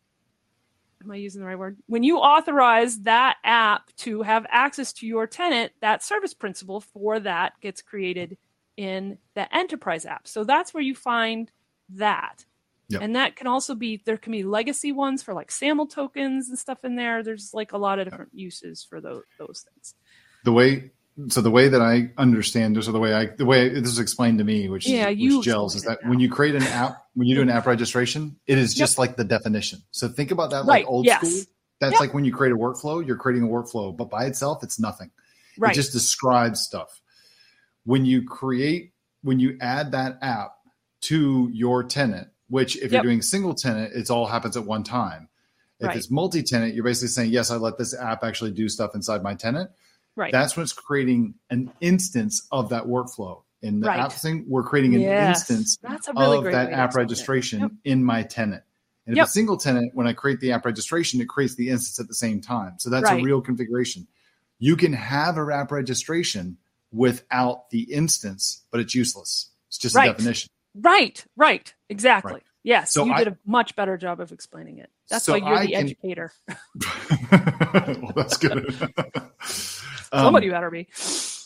am 1.04 1.10
I 1.10 1.16
using 1.16 1.40
the 1.40 1.46
right 1.46 1.58
word? 1.58 1.78
When 1.86 2.02
you 2.02 2.18
authorize 2.18 3.00
that 3.00 3.36
app 3.44 3.94
to 3.98 4.22
have 4.22 4.46
access 4.48 4.92
to 4.94 5.06
your 5.06 5.26
tenant, 5.26 5.72
that 5.80 6.02
service 6.02 6.34
principal 6.34 6.80
for 6.80 7.20
that 7.20 7.54
gets 7.60 7.82
created 7.82 8.36
in 8.76 9.18
the 9.34 9.54
enterprise 9.54 10.06
app. 10.06 10.26
So 10.26 10.44
that's 10.44 10.72
where 10.72 10.82
you 10.82 10.94
find 10.94 11.50
that. 11.90 12.44
Yep. 12.88 13.00
And 13.02 13.16
that 13.16 13.36
can 13.36 13.46
also 13.46 13.74
be 13.74 14.02
there 14.04 14.18
can 14.18 14.32
be 14.32 14.42
legacy 14.42 14.92
ones 14.92 15.22
for 15.22 15.34
like 15.34 15.50
SAML 15.50 15.86
tokens 15.86 16.48
and 16.48 16.58
stuff 16.58 16.84
in 16.84 16.96
there. 16.96 17.22
There's 17.22 17.52
like 17.54 17.72
a 17.72 17.78
lot 17.78 17.98
of 17.98 18.06
different 18.06 18.32
uses 18.34 18.84
for 18.84 19.00
those 19.00 19.22
those 19.38 19.64
things. 19.72 19.94
The 20.44 20.52
way 20.52 20.90
so 21.28 21.40
the 21.40 21.50
way 21.50 21.68
that 21.68 21.82
I 21.82 22.10
understand 22.16 22.76
this, 22.76 22.88
or 22.88 22.92
the 22.92 22.98
way 22.98 23.12
I 23.14 23.26
the 23.26 23.44
way 23.44 23.68
this 23.68 23.90
is 23.90 23.98
explained 23.98 24.38
to 24.38 24.44
me, 24.44 24.68
which 24.68 24.86
Yeah, 24.86 25.08
you 25.08 25.38
which 25.38 25.44
gels, 25.44 25.76
is 25.76 25.82
that 25.82 26.04
when 26.06 26.20
you 26.20 26.30
create 26.30 26.54
an 26.54 26.62
app, 26.62 27.04
when 27.14 27.26
you 27.28 27.34
do 27.34 27.42
an 27.42 27.50
app 27.50 27.66
registration, 27.66 28.36
it 28.46 28.58
is 28.58 28.74
just 28.74 28.98
like 28.98 29.16
the 29.16 29.24
definition. 29.24 29.82
So 29.90 30.08
think 30.08 30.30
about 30.30 30.50
that 30.50 30.64
Right, 30.64 30.84
like 30.84 30.86
old 30.86 31.04
yes. 31.06 31.18
school. 31.18 31.44
That's 31.80 31.92
Yep. 31.92 32.00
like 32.00 32.14
when 32.14 32.24
you 32.24 32.32
create 32.32 32.52
a 32.52 32.56
workflow, 32.56 33.04
you're 33.06 33.16
creating 33.16 33.44
a 33.44 33.50
workflow, 33.50 33.94
but 33.96 34.08
by 34.08 34.24
itself, 34.26 34.62
it's 34.62 34.78
nothing. 34.78 35.10
Right. 35.58 35.72
It 35.72 35.74
just 35.74 35.92
describes 35.92 36.60
stuff. 36.60 37.00
When 37.84 38.06
you 38.06 38.22
create, 38.24 38.92
when 39.22 39.40
you 39.40 39.58
add 39.60 39.92
that 39.92 40.18
app 40.22 40.54
to 41.02 41.50
your 41.52 41.82
tenant, 41.82 42.28
which 42.48 42.76
if 42.76 42.92
you're 42.92 43.02
doing 43.02 43.20
single 43.22 43.54
tenant, 43.54 43.92
it 43.94 44.10
all 44.10 44.26
happens 44.26 44.56
at 44.56 44.64
one 44.64 44.84
time. 44.84 45.28
If 45.80 45.88
Right. 45.88 45.96
it's 45.96 46.10
multi 46.10 46.42
tenant, 46.42 46.74
you're 46.74 46.84
basically 46.84 47.08
saying, 47.08 47.32
yes, 47.32 47.50
I 47.50 47.56
let 47.56 47.76
this 47.76 47.92
app 47.92 48.22
actually 48.22 48.52
do 48.52 48.68
stuff 48.68 48.94
inside 48.94 49.22
my 49.22 49.34
tenant. 49.34 49.70
Right. 50.16 50.32
That's 50.32 50.56
when 50.56 50.64
it's 50.64 50.72
creating 50.72 51.34
an 51.50 51.72
instance 51.80 52.46
of 52.52 52.70
that 52.70 52.84
workflow. 52.84 53.42
In 53.62 53.80
the 53.80 53.86
Right. 53.86 54.00
app 54.00 54.12
thing, 54.12 54.44
we're 54.48 54.64
creating 54.64 54.96
an 54.96 55.02
Yes. 55.02 55.48
instance 55.50 55.78
really 56.16 56.38
of 56.38 56.44
that 56.52 56.72
app 56.72 56.94
registration 56.96 57.60
Yep. 57.60 57.70
in 57.84 58.04
my 58.04 58.22
tenant. 58.24 58.64
And 59.06 59.14
if 59.14 59.16
Yep. 59.18 59.24
it's 59.24 59.32
single 59.34 59.56
tenant, 59.56 59.94
when 59.94 60.06
I 60.06 60.12
create 60.14 60.40
the 60.40 60.50
app 60.52 60.64
registration, 60.64 61.20
it 61.20 61.28
creates 61.28 61.54
the 61.54 61.68
instance 61.70 62.00
at 62.00 62.08
the 62.08 62.14
same 62.14 62.40
time. 62.40 62.74
So 62.78 62.90
that's 62.90 63.04
Right. 63.04 63.20
a 63.20 63.24
real 63.24 63.40
configuration. 63.40 64.06
You 64.58 64.76
can 64.76 64.92
have 64.92 65.38
a 65.38 65.46
app 65.54 65.70
registration 65.72 66.56
without 66.92 67.70
the 67.70 67.82
instance, 67.82 68.62
but 68.70 68.80
it's 68.80 68.94
useless. 68.94 69.50
It's 69.68 69.78
just 69.78 69.94
Right. 69.94 70.08
a 70.10 70.12
definition. 70.12 70.50
Right, 70.74 71.24
right, 71.36 71.72
exactly. 71.88 72.32
Right. 72.34 72.42
Yes, 72.64 72.92
So 72.92 73.04
you 73.04 73.12
I- 73.12 73.18
did 73.24 73.28
a 73.28 73.38
much 73.44 73.74
better 73.76 73.96
job 73.96 74.20
of 74.20 74.30
explaining 74.32 74.78
it. 74.78 74.88
That's 75.08 75.24
So 75.24 75.32
why 75.32 75.38
you're 75.38 75.58
I 75.58 75.66
the 75.66 75.72
can- 75.72 75.84
educator. 75.84 76.32
well, 78.02 78.12
that's 78.14 78.36
good. 78.36 78.74
Um, 80.12 80.26
Somebody 80.26 80.50
better 80.50 80.70
be. 80.70 80.88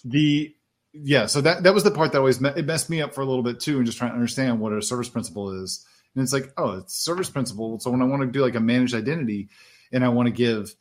the 0.04 0.54
yeah 0.92 1.26
so 1.26 1.40
that 1.40 1.62
that 1.62 1.74
was 1.74 1.84
the 1.84 1.90
part 1.90 2.12
that 2.12 2.18
always 2.18 2.40
me- 2.40 2.52
it 2.56 2.66
messed 2.66 2.90
me 2.90 3.00
up 3.00 3.14
for 3.14 3.20
a 3.20 3.24
little 3.24 3.42
bit 3.42 3.60
too 3.60 3.76
and 3.76 3.86
just 3.86 3.98
trying 3.98 4.10
to 4.10 4.14
understand 4.14 4.60
what 4.60 4.72
a 4.72 4.82
service 4.82 5.08
principal 5.08 5.62
is. 5.62 5.86
And 6.14 6.22
it's 6.22 6.32
like 6.32 6.52
oh 6.56 6.78
it's 6.78 6.94
service 6.94 7.30
principal 7.30 7.78
so 7.78 7.90
when 7.90 8.02
i 8.02 8.04
want 8.04 8.22
to 8.22 8.26
do 8.26 8.42
like 8.42 8.54
a 8.54 8.60
managed 8.60 8.94
identity 8.94 9.48
and 9.92 10.04
i 10.04 10.08
want 10.08 10.26
to 10.26 10.32
give 10.32 10.74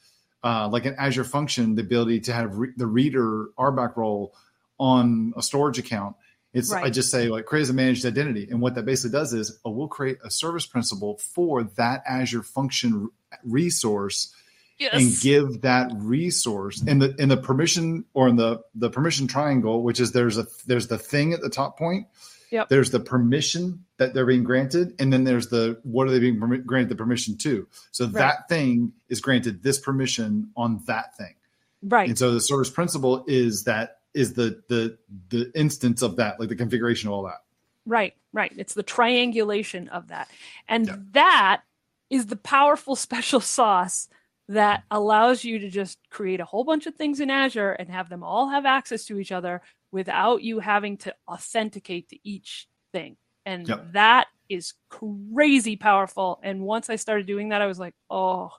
uh, 0.43 0.67
like 0.67 0.85
an 0.85 0.95
azure 0.97 1.23
function 1.23 1.75
the 1.75 1.81
ability 1.81 2.21
to 2.21 2.33
have 2.33 2.55
re- 2.55 2.73
the 2.77 2.87
reader 2.87 3.47
rbac 3.59 3.97
role 3.97 4.33
on 4.79 5.33
a 5.35 5.41
storage 5.41 5.79
account 5.79 6.15
it's 6.53 6.71
i 6.71 6.89
just 6.89 7.11
say 7.11 7.27
like 7.27 7.45
create 7.45 7.63
as 7.63 7.69
a 7.69 7.73
managed 7.73 8.05
identity. 8.05 8.47
And 8.49 8.61
what 8.61 8.75
that 8.75 8.85
basically 8.85 9.11
does 9.11 9.33
is 9.33 9.59
oh, 9.65 9.71
we'll 9.71 9.89
create 9.89 10.19
a 10.23 10.31
service 10.31 10.65
principal 10.65 11.17
for 11.17 11.65
that 11.75 12.01
azure 12.07 12.43
function 12.43 13.09
resource 13.43 14.33
Yes. 14.77 14.93
and 14.93 15.19
give 15.21 15.61
that 15.61 15.89
resource 15.95 16.81
in 16.81 16.99
the 16.99 17.15
in 17.17 17.29
the 17.29 17.37
permission 17.37 18.03
or 18.13 18.27
in 18.27 18.35
the 18.35 18.61
the 18.75 18.89
permission 18.89 19.25
triangle 19.27 19.81
which 19.83 19.99
is 20.01 20.11
there's 20.11 20.37
a 20.37 20.45
there's 20.67 20.87
the 20.87 20.97
thing 20.97 21.31
at 21.33 21.39
the 21.41 21.49
top 21.49 21.77
point 21.77 22.07
Yep. 22.51 22.69
there's 22.69 22.91
the 22.91 22.99
permission 22.99 23.85
that 23.97 24.13
they're 24.13 24.25
being 24.25 24.43
granted 24.43 24.93
and 24.99 25.11
then 25.13 25.23
there's 25.23 25.47
the 25.47 25.79
what 25.83 26.07
are 26.07 26.11
they 26.11 26.19
being 26.19 26.39
permi- 26.39 26.65
granted 26.65 26.89
the 26.89 26.95
permission 26.95 27.37
to 27.39 27.67
so 27.91 28.05
that 28.07 28.49
thing 28.49 28.91
is 29.09 29.19
granted 29.21 29.63
this 29.63 29.79
permission 29.79 30.51
on 30.57 30.81
that 30.87 31.15
thing 31.17 31.35
right. 31.81 32.07
and 32.09 32.17
so 32.17 32.33
the 32.33 32.41
service 32.41 32.69
principal 32.69 33.23
is 33.27 33.63
that 33.63 33.99
is 34.13 34.33
the 34.33 34.61
the 34.69 34.97
the 35.29 35.51
instance 35.55 36.01
of 36.01 36.17
that 36.17 36.39
like 36.39 36.49
the 36.49 36.55
configuration 36.55 37.07
of 37.07 37.13
all 37.13 37.23
that 37.23 37.41
Right, 37.87 38.15
right. 38.33 38.51
It's 38.57 38.73
the 38.73 38.81
triangulation 38.81 39.89
of 39.89 40.07
that. 40.07 40.27
And 40.67 40.87
Yeah. 40.87 40.95
that 41.11 41.61
is 42.09 42.25
the 42.25 42.35
powerful 42.35 42.95
special 43.07 43.39
sauce 43.39 44.09
that 44.49 44.83
allows 44.91 45.43
you 45.43 45.59
to 45.59 45.69
just 45.69 45.97
create 46.09 46.39
a 46.39 46.45
whole 46.45 46.63
bunch 46.63 46.85
of 46.85 46.95
things 46.95 47.19
in 47.19 47.29
Azure 47.31 47.71
and 47.71 47.89
have 47.89 48.09
them 48.09 48.23
all 48.23 48.49
have 48.49 48.65
access 48.65 49.05
to 49.05 49.19
each 49.19 49.31
other 49.31 49.61
without 49.91 50.43
you 50.43 50.59
having 50.59 50.97
to 50.97 51.13
authenticate 51.27 52.09
to 52.09 52.17
each 52.23 52.67
thing. 52.91 53.17
And 53.45 53.67
Yep. 53.67 53.93
that 53.93 54.27
is 54.49 54.73
crazy 54.89 55.75
powerful. 55.75 56.39
And 56.43 56.61
once 56.61 56.89
I 56.89 56.95
started 56.97 57.25
doing 57.25 57.49
that, 57.49 57.61
I 57.61 57.65
was 57.65 57.79
like, 57.79 57.95
oh, 58.09 58.51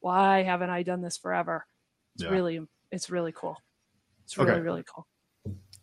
why 0.00 0.42
haven't 0.42 0.70
I 0.70 0.82
done 0.82 1.02
this 1.02 1.18
forever? 1.18 1.66
It's 2.14 2.24
Yeah. 2.24 2.30
really, 2.30 2.60
it's 2.90 3.10
really 3.10 3.32
cool. 3.32 3.58
It's 4.24 4.38
really, 4.38 4.52
Okay. 4.52 4.60
really 4.60 4.84
cool. 4.84 5.06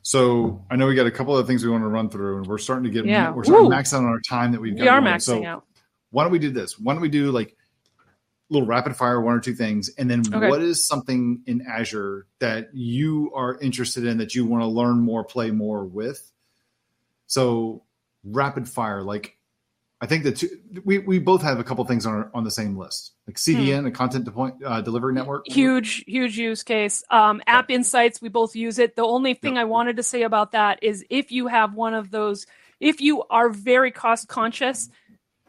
so 0.04 0.66
i 0.72 0.76
know 0.76 0.88
we 0.88 0.96
got 0.96 1.06
a 1.06 1.12
couple 1.12 1.38
of 1.38 1.46
things 1.46 1.64
we 1.64 1.70
want 1.70 1.84
to 1.84 1.88
run 1.88 2.10
through 2.10 2.38
and 2.40 2.48
we're 2.48 2.58
starting 2.58 2.86
to 2.86 2.90
get 2.90 3.06
Yeah. 3.06 3.32
we're 3.32 3.44
starting 3.44 3.66
to 3.66 3.70
max 3.70 3.94
out 3.94 4.00
on 4.00 4.06
our 4.10 4.20
time 4.28 4.52
that 4.54 4.60
we've 4.60 4.76
got 4.76 4.82
We 4.82 4.88
are 4.88 5.00
maxing 5.00 5.22
so 5.22 5.46
out. 5.46 5.66
why 6.10 6.24
don't 6.24 6.32
we 6.32 6.40
do 6.40 6.50
this? 6.50 6.80
Why 6.80 6.94
don't 6.94 7.04
we 7.04 7.10
do 7.10 7.30
like 7.32 7.56
little 8.52 8.68
rapid 8.68 8.96
fire, 8.96 9.20
one 9.22 9.34
or 9.34 9.40
two 9.40 9.54
things, 9.54 9.90
and 9.98 10.10
then 10.12 10.20
Okay. 10.32 10.50
what 10.50 10.62
is 10.62 10.86
something 10.86 11.42
in 11.48 11.66
Azure 11.68 12.28
that 12.40 12.70
you 12.74 13.32
are 13.34 13.58
interested 13.60 14.06
in 14.06 14.18
that 14.18 14.36
you 14.36 14.46
want 14.46 14.62
to 14.62 14.68
learn 14.68 15.00
more, 15.00 15.24
play 15.24 15.52
more 15.52 15.86
with? 15.86 16.32
So 17.28 17.84
rapid 18.24 18.68
fire, 18.68 19.02
like 19.02 19.38
I 20.02 20.08
think 20.08 20.24
that 20.24 20.44
we 20.84 20.98
we 20.98 21.20
both 21.20 21.44
have 21.44 21.60
a 21.60 21.64
couple 21.64 21.86
things 21.86 22.06
on 22.06 22.14
our, 22.14 22.32
on 22.34 22.44
the 22.44 22.52
same 22.52 22.76
list, 22.76 23.14
like 23.28 23.38
CDN, 23.38 23.88
a 23.88 23.92
content 23.92 24.26
deploy, 24.26 24.52
uh, 24.66 24.82
delivery 24.82 25.14
network. 25.14 25.46
huge 25.48 26.04
huge 26.06 26.38
use 26.38 26.64
case. 26.64 27.04
Um, 27.10 27.42
app 27.48 27.70
insights 27.70 28.22
we 28.22 28.28
both 28.28 28.56
use 28.56 28.80
it. 28.80 28.96
The 28.96 29.04
only 29.04 29.34
thing 29.36 29.58
i 29.58 29.64
wanted 29.64 29.98
to 29.98 30.04
say 30.04 30.24
about 30.24 30.52
that 30.54 30.80
is 30.82 31.06
if 31.10 31.32
you 31.32 31.48
have 31.48 31.74
one 31.74 31.94
of 31.94 32.12
those 32.12 32.48
if 32.80 33.00
you 33.00 33.24
are 33.30 33.50
very 33.50 33.92
cost 33.92 34.28
conscious 34.28 34.90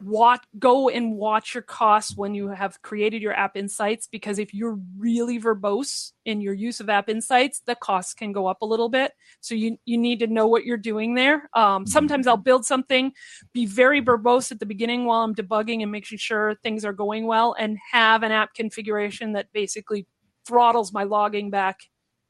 watch 0.01 0.43
go 0.59 0.89
and 0.89 1.15
watch 1.15 1.53
your 1.53 1.63
costs 1.63 2.17
when 2.17 2.33
you 2.33 2.49
have 2.49 2.81
created 2.81 3.21
your 3.21 3.33
app 3.33 3.55
insights 3.55 4.07
because 4.07 4.39
if 4.39 4.53
you're 4.53 4.77
really 4.97 5.39
verbose 5.39 6.11
in 6.25 6.41
your 6.41 6.53
use 6.53 6.79
of 6.79 6.89
app 6.89 7.09
insights 7.09 7.61
the 7.65 7.75
costs 7.75 8.13
can 8.13 8.31
go 8.31 8.47
up 8.47 8.61
a 8.61 8.65
little 8.65 8.89
bit. 8.89 9.13
So 9.39 9.55
you 9.55 9.77
you 9.85 9.97
need 9.97 10.19
to 10.19 10.27
know 10.27 10.47
what 10.47 10.65
you're 10.65 10.77
doing 10.77 11.13
there. 11.15 11.49
Um, 11.53 11.85
sometimes 11.85 12.27
i'll 12.27 12.37
build 12.37 12.65
something 12.65 13.11
be 13.53 13.65
very 13.65 14.01
verbose 14.01 14.51
at 14.51 14.59
the 14.59 14.65
beginning 14.65 15.05
while 15.05 15.21
i'm 15.21 15.35
debugging 15.35 15.81
and 15.81 15.91
making 15.91 16.17
sure 16.17 16.55
things 16.63 16.83
are 16.85 16.93
going 16.93 17.25
well 17.25 17.55
and 17.57 17.77
have 17.91 18.23
an 18.23 18.31
app 18.31 18.53
configuration 18.53 19.33
that 19.33 19.47
basically 19.53 20.07
throttles 20.45 20.91
my 20.93 21.03
logging 21.03 21.49
back 21.49 21.79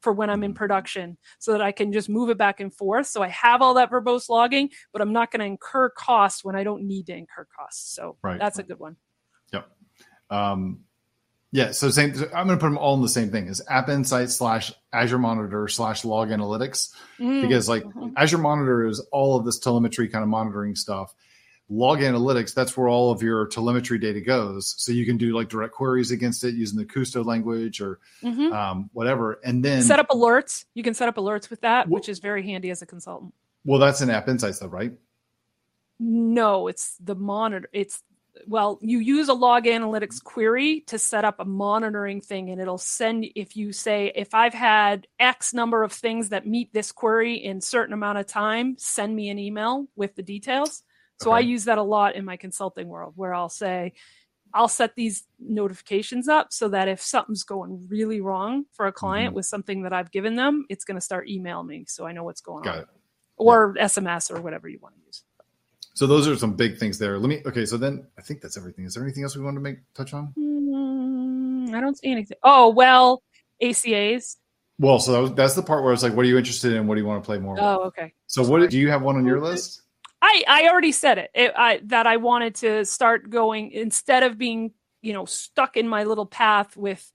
for 0.04 0.14
when 0.14 0.30
I'm 0.30 0.44
in 0.44 0.54
production 0.54 1.18
so 1.40 1.54
that 1.54 1.62
I 1.62 1.72
can 1.72 1.92
just 1.94 2.10
move 2.10 2.30
it 2.30 2.38
back 2.38 2.60
and 2.60 2.74
forth. 2.74 3.08
So 3.08 3.24
I 3.24 3.30
have 3.30 3.62
all 3.62 3.74
that 3.76 3.90
verbose 3.90 4.30
logging, 4.30 4.70
but 4.92 5.02
I'm 5.02 5.14
not 5.14 5.32
going 5.32 5.40
to 5.40 5.46
incur 5.46 5.90
costs 5.90 6.44
when 6.44 6.56
I 6.56 6.64
don't 6.64 6.84
need 6.84 7.08
to 7.08 7.16
incur 7.16 7.48
costs. 7.58 7.96
So 7.96 8.18
Right. 8.22 8.38
that's 8.38 8.60
a 8.60 8.64
good 8.64 8.80
one. 8.80 8.98
Yep. 9.54 9.68
Um, 10.30 10.82
yeah, 11.52 11.72
so 11.72 11.90
same. 11.92 12.14
I'm 12.36 12.48
going 12.48 12.50
to 12.50 12.58
put 12.58 12.62
them 12.70 12.78
all 12.80 12.96
in 12.96 13.02
the 13.02 13.08
same 13.10 13.30
thing: 13.30 13.46
is 13.48 13.62
App 13.70 13.88
Insight 13.88 14.32
slash 14.32 14.74
Azure 14.92 15.20
Monitor 15.20 15.68
slash 15.68 16.04
Log 16.04 16.30
Analytics. 16.30 16.92
Mm, 17.20 17.42
because 17.42 17.70
like 17.70 17.84
Mhm. 17.84 18.14
Azure 18.18 18.40
Monitor 18.40 18.88
is 18.88 19.00
all 19.12 19.38
of 19.38 19.46
this 19.46 19.60
telemetry 19.60 20.08
kind 20.10 20.24
of 20.24 20.30
monitoring 20.30 20.76
stuff. 20.76 21.14
Log 21.70 22.00
Analytics, 22.00 22.54
that's 22.54 22.76
where 22.76 22.88
all 22.88 23.12
of 23.12 23.24
your 23.24 23.48
telemetry 23.48 23.98
data 23.98 24.22
goes. 24.22 24.76
So 24.78 24.92
you 24.92 25.06
can 25.06 25.18
do 25.18 25.36
like 25.36 25.50
direct 25.50 25.74
queries 25.74 26.12
against 26.12 26.44
it 26.44 26.56
using 26.56 26.78
the 26.78 26.86
Kusto 26.86 27.26
language 27.26 27.82
or 27.82 28.00
mhm. 28.22 28.54
um, 28.54 28.90
whatever. 28.94 29.40
And 29.44 29.64
then, 29.64 29.82
set 29.82 30.00
up 30.00 30.10
alerts. 30.10 30.66
You 30.74 30.84
can 30.84 30.94
set 30.94 31.08
up 31.08 31.16
alerts 31.16 31.50
with 31.50 31.62
that, 31.62 31.88
Wh- 31.88 31.92
which 31.92 32.10
is 32.10 32.20
very 32.20 32.44
handy 32.44 32.70
as 32.70 32.82
a 32.82 32.86
consultant. 32.86 33.34
well, 33.66 33.80
that's 33.80 34.02
an 34.02 34.10
App 34.10 34.28
Insights 34.28 34.60
though, 34.60 34.68
right? 34.68 34.92
No, 36.00 36.68
it's 36.68 36.98
the 37.00 37.16
monitor. 37.16 37.70
It's 37.72 38.04
well, 38.48 38.80
you 38.82 39.00
use 39.00 39.30
a 39.30 39.34
log 39.34 39.66
analytics 39.66 40.22
query 40.22 40.82
to 40.88 40.98
set 40.98 41.24
up 41.24 41.40
a 41.40 41.46
monitoring 41.46 42.20
thing, 42.20 42.50
and 42.50 42.60
it'll 42.60 42.78
send 42.78 43.26
if 43.36 43.56
you 43.56 43.72
say 43.72 44.12
if 44.16 44.34
I've 44.34 44.54
had 44.54 45.08
X 45.20 45.54
number 45.54 45.84
of 45.84 45.92
things 45.92 46.30
that 46.30 46.48
meet 46.48 46.74
this 46.74 46.92
query 46.92 47.36
in 47.36 47.62
certain 47.62 47.94
amount 47.94 48.18
of 48.18 48.26
time, 48.26 48.76
send 48.78 49.16
me 49.16 49.30
an 49.30 49.40
email 49.40 49.88
with 49.96 50.16
the 50.16 50.24
details. 50.24 50.84
So 51.24 51.32
I 51.32 51.40
use 51.40 51.66
that 51.66 51.78
a 51.78 51.84
lot 51.84 52.16
in 52.16 52.26
my 52.26 52.38
consulting 52.38 52.88
world, 52.88 53.14
where 53.16 53.34
I'll 53.34 53.50
say, 53.50 53.94
I'll 54.54 54.68
set 54.68 54.96
these 54.96 55.26
notifications 55.40 56.28
up 56.28 56.54
so 56.54 56.70
that 56.70 56.88
if 56.88 57.02
something's 57.02 57.44
going 57.44 57.88
really 57.90 58.22
wrong 58.22 58.66
for 58.74 58.86
a 58.86 58.92
client 58.92 59.30
Mm-hmm. 59.30 59.36
with 59.38 59.46
something 59.48 59.82
that 59.84 59.94
I've 59.94 60.12
given 60.12 60.36
them, 60.36 60.66
it's 60.70 60.86
going 60.86 60.96
to 60.98 61.02
start 61.02 61.28
emailing 61.28 61.66
me, 61.68 61.86
so 61.88 62.06
I 62.06 62.12
know 62.12 62.24
what's 62.24 62.42
going 62.42 62.64
Got 62.64 62.76
on, 62.76 62.82
it. 62.84 62.88
or 63.38 63.74
SMS 63.76 64.30
or 64.30 64.42
whatever 64.42 64.68
you 64.70 64.78
want 64.82 64.96
to 64.96 65.02
use. 65.06 65.24
So 65.96 66.08
those 66.08 66.28
are 66.28 66.36
some 66.36 66.54
big 66.56 66.78
things 66.78 66.98
there. 67.00 67.20
Let 67.20 67.30
me, 67.30 67.42
okay. 67.46 67.66
So 67.66 67.78
then 67.78 68.08
I 68.18 68.22
think 68.22 68.42
that's 68.42 68.58
everything. 68.58 68.86
Is 68.86 68.96
there 68.96 69.04
anything 69.04 69.24
else 69.24 69.36
we 69.36 69.44
want 69.44 69.56
to 69.58 69.62
make 69.62 69.78
touch 69.94 70.14
on? 70.14 70.34
Mm, 70.38 71.74
I 71.76 71.82
don't 71.82 71.98
see 71.98 72.12
anything. 72.12 72.38
Oh 72.44 72.70
well, 72.70 73.22
ACAs. 73.62 74.38
Well, 74.80 74.98
so 75.00 75.12
that 75.12 75.22
was, 75.22 75.34
that's 75.34 75.54
the 75.54 75.62
part 75.62 75.84
where 75.84 75.94
it's 75.94 76.02
like, 76.02 76.14
what 76.16 76.26
are 76.26 76.30
you 76.30 76.38
interested 76.38 76.74
in? 76.74 76.88
What 76.88 76.96
do 76.96 77.02
you 77.02 77.08
want 77.08 77.24
to 77.24 77.26
play 77.26 77.38
more? 77.38 77.54
with? 77.54 77.64
Oh, 77.64 77.84
okay. 77.86 78.12
So 78.26 78.42
what 78.44 78.68
do 78.72 78.78
you 78.78 78.90
have 78.90 79.04
one 79.04 79.18
on 79.18 79.26
your 79.26 79.40
list? 79.40 79.83
I 80.24 80.44
I 80.48 80.68
already 80.70 80.94
said 80.94 81.18
it. 81.18 81.32
it 81.36 81.54
I, 81.56 81.82
that 81.88 82.08
I 82.08 82.18
wanted 82.18 82.56
to 82.56 82.86
start 82.86 83.30
going 83.30 83.72
instead 83.72 84.24
of 84.24 84.38
being 84.38 84.72
you 85.02 85.12
know 85.12 85.26
stuck 85.26 85.76
in 85.76 85.88
my 85.88 86.06
little 86.06 86.26
path 86.26 86.78
with 86.78 87.12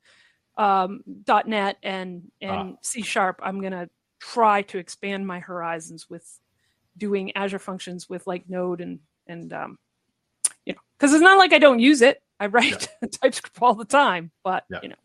um, 0.59 1.01
.NET 1.47 1.79
and 1.83 2.31
and 2.43 2.77
C 2.83 3.01
sharp. 3.03 3.41
I'm 3.43 3.63
gonna 3.63 3.89
try 4.21 4.63
to 4.63 4.79
expand 4.79 5.27
my 5.27 5.41
horizons 5.41 6.11
with 6.11 6.27
doing 6.99 7.35
Azure 7.35 7.59
functions 7.59 8.09
with 8.11 8.27
like 8.27 8.49
Node 8.51 8.83
and 8.83 8.99
and 9.27 9.53
um, 9.55 9.79
you 10.67 10.75
know 10.75 10.81
because 10.99 11.15
it's 11.15 11.23
not 11.23 11.39
like 11.39 11.55
I 11.55 11.59
don't 11.59 11.81
use 11.81 12.03
it. 12.03 12.23
I 12.39 12.47
write 12.47 12.89
TypeScript 13.23 13.57
all 13.63 13.75
the 13.75 13.87
time, 13.87 14.33
but 14.45 14.65
Yeah. 14.69 14.81
you 14.83 14.91
know. 14.91 14.97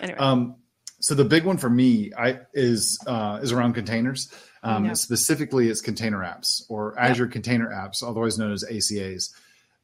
Anyway, 0.00 0.18
Um, 0.18 0.56
So 1.02 1.16
the 1.16 1.24
big 1.24 1.44
one 1.44 1.56
for 1.56 1.68
me 1.68 2.12
I, 2.16 2.38
is 2.54 2.98
uh, 3.06 3.40
is 3.42 3.50
around 3.50 3.74
containers. 3.74 4.32
Um, 4.62 4.84
yeah. 4.86 4.92
Specifically, 4.92 5.68
it's 5.68 5.80
container 5.80 6.18
apps 6.18 6.62
or 6.68 6.98
Azure 6.98 7.24
yeah. 7.24 7.32
Container 7.32 7.68
Apps, 7.68 8.08
otherwise 8.08 8.38
known 8.38 8.52
as 8.52 8.64
ACAs. 8.64 9.34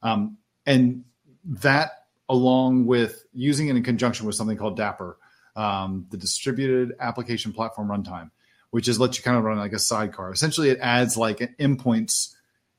Um, 0.01 0.39
and 0.65 1.05
that, 1.45 2.05
along 2.29 2.87
with 2.87 3.25
using 3.33 3.67
it 3.67 3.77
in 3.77 3.83
conjunction 3.83 4.27
with 4.27 4.37
something 4.37 4.57
called 4.57 4.79
Dapr, 4.79 5.17
um, 5.57 6.07
the 6.11 6.17
Distributed 6.17 6.95
Application 7.01 7.53
Platform 7.53 7.89
Runtime, 7.89 8.31
which 8.71 8.87
is 8.87 9.01
let 9.01 9.19
you 9.19 9.25
kind 9.25 9.37
of 9.37 9.43
run 9.43 9.59
like 9.59 9.73
a 9.73 9.79
sidecar. 9.81 10.33
Essentially, 10.33 10.71
it 10.71 10.79
adds 10.81 11.17
like 11.17 11.39
endpoints. 11.59 12.33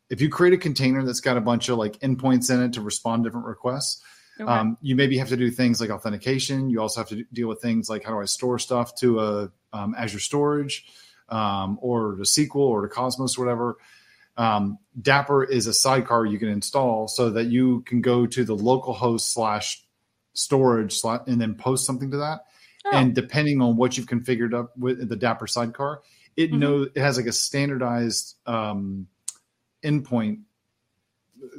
If 0.10 0.22
you 0.22 0.30
create 0.30 0.54
a 0.54 0.58
container 0.58 1.04
that's 1.04 1.20
got 1.20 1.36
a 1.36 1.42
bunch 1.42 1.68
of 1.68 1.78
like 1.78 2.00
endpoints 2.00 2.50
in 2.50 2.64
it 2.64 2.74
to 2.74 2.82
respond 2.82 3.24
to 3.24 3.30
different 3.30 3.48
requests, 3.48 4.02
Okay. 4.40 4.50
Um, 4.50 4.78
you 4.82 4.96
maybe 4.96 5.18
have 5.18 5.30
to 5.30 5.38
do 5.38 5.52
things 5.52 5.82
like 5.82 5.90
authentication. 5.90 6.70
You 6.70 6.82
also 6.82 7.02
have 7.02 7.10
to 7.10 7.24
deal 7.34 7.48
with 7.48 7.62
things 7.62 7.90
like 7.90 8.04
how 8.04 8.12
do 8.12 8.22
I 8.22 8.26
store 8.26 8.58
stuff 8.58 8.96
to 8.96 9.20
a 9.20 9.52
um, 9.74 9.96
Azure 9.98 10.20
Storage 10.20 10.86
um, 11.30 11.78
or 11.82 12.16
to 12.16 12.24
SQL 12.24 12.56
or 12.56 12.82
to 12.84 12.88
Cosmos 12.88 13.38
or 13.38 13.46
whatever. 13.46 13.78
Um, 14.38 14.80
Dapr 15.00 15.50
is 15.50 15.68
a 15.68 15.74
sidecar 15.74 16.26
you 16.26 16.40
can 16.40 16.48
install 16.48 17.10
so 17.10 17.32
that 17.32 17.48
you 17.48 17.82
can 17.82 18.02
go 18.02 18.26
to 18.26 18.46
the 18.46 18.56
local 18.56 18.94
host 18.94 19.34
slash 19.34 19.84
storage 20.34 20.94
slot 20.94 21.28
and 21.28 21.42
then 21.42 21.56
post 21.56 21.86
something 21.86 22.12
to 22.12 22.18
that. 22.18 22.46
Oh. 22.86 22.92
And 22.94 23.14
depending 23.14 23.62
on 23.62 23.76
what 23.76 23.98
you've 23.98 24.08
configured 24.08 24.54
up 24.54 24.78
with 24.78 25.08
the 25.10 25.18
Dapr 25.18 25.50
sidecar, 25.50 26.02
it 26.38 26.52
mm-hmm. 26.52 26.60
knows 26.60 26.88
it 26.96 27.02
has 27.02 27.18
like 27.18 27.26
a 27.26 27.34
standardized 27.34 28.38
um, 28.46 29.08
endpoint 29.84 30.44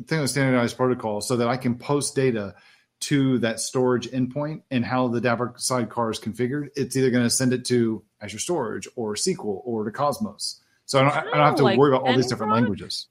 thing, 0.06 0.20
a 0.20 0.28
standardized 0.28 0.76
protocol, 0.76 1.20
so 1.20 1.36
that 1.36 1.48
I 1.48 1.58
can 1.58 1.76
post 1.76 2.14
data 2.14 2.54
to 3.00 3.38
that 3.38 3.60
storage 3.60 4.08
endpoint 4.10 4.62
and 4.70 4.84
how 4.84 5.08
the 5.08 5.20
Dapr 5.20 5.58
sidecar 5.58 6.10
is 6.10 6.20
configured, 6.20 6.68
it's 6.76 6.96
either 6.96 7.10
going 7.10 7.24
to 7.24 7.30
send 7.30 7.52
it 7.52 7.64
to 7.66 8.02
Azure 8.20 8.38
Storage 8.38 8.88
or 8.94 9.14
SQL 9.14 9.62
or 9.64 9.84
to 9.84 9.90
Cosmos. 9.90 10.60
So 10.84 10.98
I 10.98 11.02
don't, 11.02 11.12
I 11.12 11.22
don't 11.22 11.46
have 11.46 11.54
to 11.56 11.62
like 11.62 11.78
worry 11.78 11.94
about 11.94 12.06
all 12.06 12.16
these 12.16 12.26
different 12.26 12.52
languages. 12.52 13.06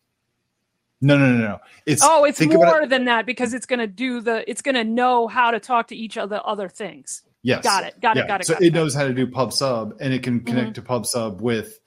No, 1.02 1.18
no, 1.18 1.32
no, 1.32 1.38
no. 1.38 1.60
It's 1.86 2.02
oh, 2.04 2.26
it's 2.26 2.42
more 2.42 2.82
it, 2.82 2.90
than 2.90 3.06
that 3.06 3.26
because 3.26 3.54
it's 3.54 3.66
going 3.66 3.80
to 3.80 3.88
do 3.88 4.20
the. 4.20 4.48
It's 4.50 4.62
going 4.62 4.76
to 4.76 4.84
know 4.84 5.28
how 5.28 5.52
to 5.52 5.60
talk 5.60 5.88
to 5.88 5.96
each 5.96 6.18
of 6.18 6.30
the 6.30 6.44
other 6.44 6.68
things. 6.68 7.24
Yes, 7.42 7.64
got 7.64 7.86
it, 7.86 8.02
got 8.02 8.18
yeah. 8.18 8.24
it, 8.24 8.28
got 8.28 8.42
it. 8.42 8.48
So 8.48 8.54
got 8.56 8.62
it, 8.62 8.68
it 8.68 8.74
knows 8.74 8.94
how 8.94 9.08
to 9.08 9.14
do 9.14 9.26
pub 9.28 9.54
sub, 9.54 9.96
and 10.02 10.14
it 10.14 10.24
can 10.24 10.42
connect 10.42 10.68
mm-hmm. 10.68 10.74
to 10.74 10.82
pub 10.82 11.06
sub 11.06 11.42
with, 11.42 11.80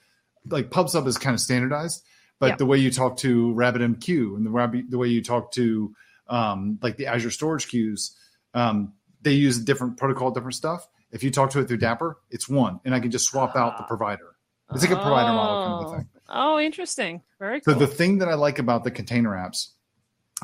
like 0.49 0.71
pub 0.71 0.89
sub 0.89 1.05
is 1.05 1.19
kind 1.19 1.35
of 1.35 1.39
standardized, 1.39 2.03
but 2.39 2.47
yeah. 2.47 2.55
the 2.55 2.65
way 2.65 2.79
you 2.79 2.89
talk 2.89 3.17
to 3.17 3.53
RabbitMQ 3.53 4.35
and 4.35 4.47
the 4.47 4.83
the 4.89 4.97
way 4.97 5.09
you 5.09 5.21
talk 5.21 5.51
to 5.53 5.93
um, 6.27 6.79
like 6.81 6.97
the 6.97 7.07
Azure 7.07 7.31
storage 7.31 7.67
queues, 7.67 8.17
um, 8.53 8.93
they 9.21 9.33
use 9.33 9.57
a 9.57 9.63
different 9.63 9.97
protocol, 9.97 10.31
different 10.31 10.55
stuff. 10.55 10.87
If 11.11 11.23
you 11.23 11.31
talk 11.31 11.51
to 11.51 11.59
it 11.59 11.67
through 11.67 11.77
Dapr, 11.77 12.15
it's 12.31 12.49
one, 12.49 12.79
and 12.85 12.95
I 12.95 12.99
can 12.99 13.11
just 13.11 13.25
swap 13.25 13.55
out 13.55 13.77
the 13.77 13.83
provider. 13.83 14.35
It's 14.71 14.81
like 14.81 14.91
a 14.91 14.95
provider 15.01 15.29
oh. 15.29 15.35
model 15.35 15.73
kind 15.73 15.85
of 15.85 15.99
thing. 15.99 16.09
Oh, 16.29 16.59
interesting. 16.59 17.21
Very 17.39 17.61
cool. 17.61 17.73
So 17.73 17.79
the 17.79 17.87
thing 17.87 18.19
that 18.19 18.29
I 18.29 18.33
like 18.33 18.59
about 18.59 18.83
the 18.83 18.91
container 18.91 19.31
apps 19.31 19.67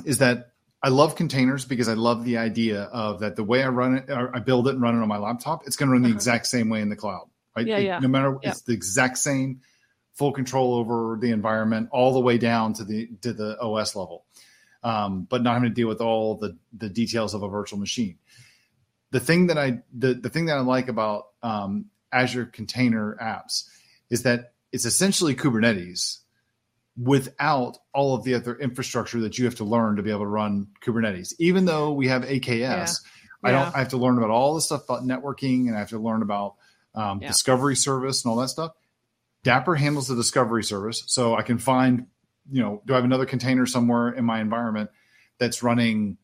is 0.06 0.20
that 0.20 0.52
I 0.82 0.90
love 0.90 1.16
containers 1.16 1.66
because 1.66 1.90
I 1.90 1.94
love 1.94 2.24
the 2.24 2.38
idea 2.38 2.84
of 2.84 3.22
that 3.22 3.36
the 3.36 3.44
way 3.44 3.64
I 3.64 3.70
run 3.70 3.96
it, 3.98 4.10
or 4.10 4.34
I 4.36 4.40
build 4.40 4.68
it 4.68 4.76
and 4.76 4.82
run 4.82 4.98
it 4.98 5.02
on 5.02 5.08
my 5.08 5.18
laptop, 5.18 5.66
it's 5.66 5.76
going 5.76 5.88
to 5.88 5.94
run 5.94 6.04
the 6.04 6.10
uh-huh. 6.10 6.16
exact 6.16 6.48
same 6.48 6.70
way 6.70 6.82
in 6.82 6.90
the 6.90 6.96
cloud. 6.96 7.28
Right? 7.56 7.66
Yeah, 7.66 7.78
it, 7.78 7.86
yeah. 7.86 8.00
No 8.00 8.08
matter, 8.08 8.38
yeah. 8.42 8.52
it's 8.52 8.62
the 8.62 8.74
exact 8.74 9.18
same 9.18 9.62
full 10.14 10.32
control 10.32 10.76
over 10.76 11.18
the 11.20 11.32
environment 11.32 11.90
all 11.92 12.14
the 12.14 12.20
way 12.20 12.38
down 12.38 12.74
to 12.74 12.84
the 12.84 13.10
to 13.22 13.34
the 13.34 13.60
OS 13.60 13.96
level 13.96 14.26
um, 14.84 15.28
but 15.30 15.44
not 15.44 15.54
having 15.54 15.70
to 15.70 15.76
deal 15.76 15.88
with 15.88 16.02
all 16.02 16.36
the 16.36 16.58
the 16.78 16.90
details 16.90 17.34
of 17.34 17.44
a 17.44 17.50
virtual 17.50 17.80
machine. 17.80 18.18
The 19.12 19.20
thing 19.20 19.48
that 19.48 19.58
I 19.58 19.82
the, 19.94 20.14
the 20.14 20.30
thing 20.30 20.46
that 20.46 20.58
I 20.58 20.62
like 20.62 20.88
about 20.88 21.28
um, 21.42 21.86
Azure 22.12 22.46
Container 22.46 23.18
Apps 23.22 23.68
is 24.10 24.24
that 24.24 24.54
it's 24.72 24.86
essentially 24.86 25.36
Kubernetes 25.36 26.20
without 27.02 27.78
all 27.94 28.16
of 28.16 28.24
the 28.24 28.36
other 28.36 28.56
infrastructure 28.58 29.22
that 29.22 29.38
you 29.38 29.46
have 29.46 29.56
to 29.56 29.64
learn 29.64 29.96
to 29.96 30.04
be 30.04 30.10
able 30.10 30.22
to 30.22 30.28
run 30.28 30.68
Kubernetes. 30.82 31.34
Even 31.40 31.66
though 31.66 31.94
we 31.94 32.08
have 32.08 32.24
AKS, 32.24 32.60
yeah. 32.60 32.88
I 33.44 33.52
don't. 33.52 33.76
I 33.76 33.80
have 33.80 33.90
to 33.90 33.98
learn 33.98 34.18
about 34.18 34.32
all 34.32 34.56
the 34.56 34.62
stuff 34.62 34.84
about 34.84 35.04
networking, 35.04 35.68
and 35.68 35.76
I 35.76 35.80
have 35.80 35.90
to 35.90 36.00
learn 36.00 36.22
about 36.22 36.56
um, 36.94 37.22
yeah. 37.22 37.30
discovery 37.30 37.76
service 37.76 38.24
and 38.24 38.32
all 38.32 38.38
that 38.38 38.50
stuff. 38.50 38.74
Dapr 39.46 39.78
handles 39.78 40.10
the 40.10 40.16
discovery 40.16 40.64
service, 40.64 41.04
so 41.08 41.36
I 41.36 41.44
can 41.44 41.58
find 41.58 42.08
you 42.52 42.62
know, 42.62 42.82
do 42.86 42.94
I 42.94 42.98
have 42.98 43.06
another 43.06 43.26
container 43.26 43.66
somewhere 43.66 44.10
in 44.10 44.26
my 44.26 44.42
environment 44.42 44.90
that's 45.38 45.64
running? 45.64 46.18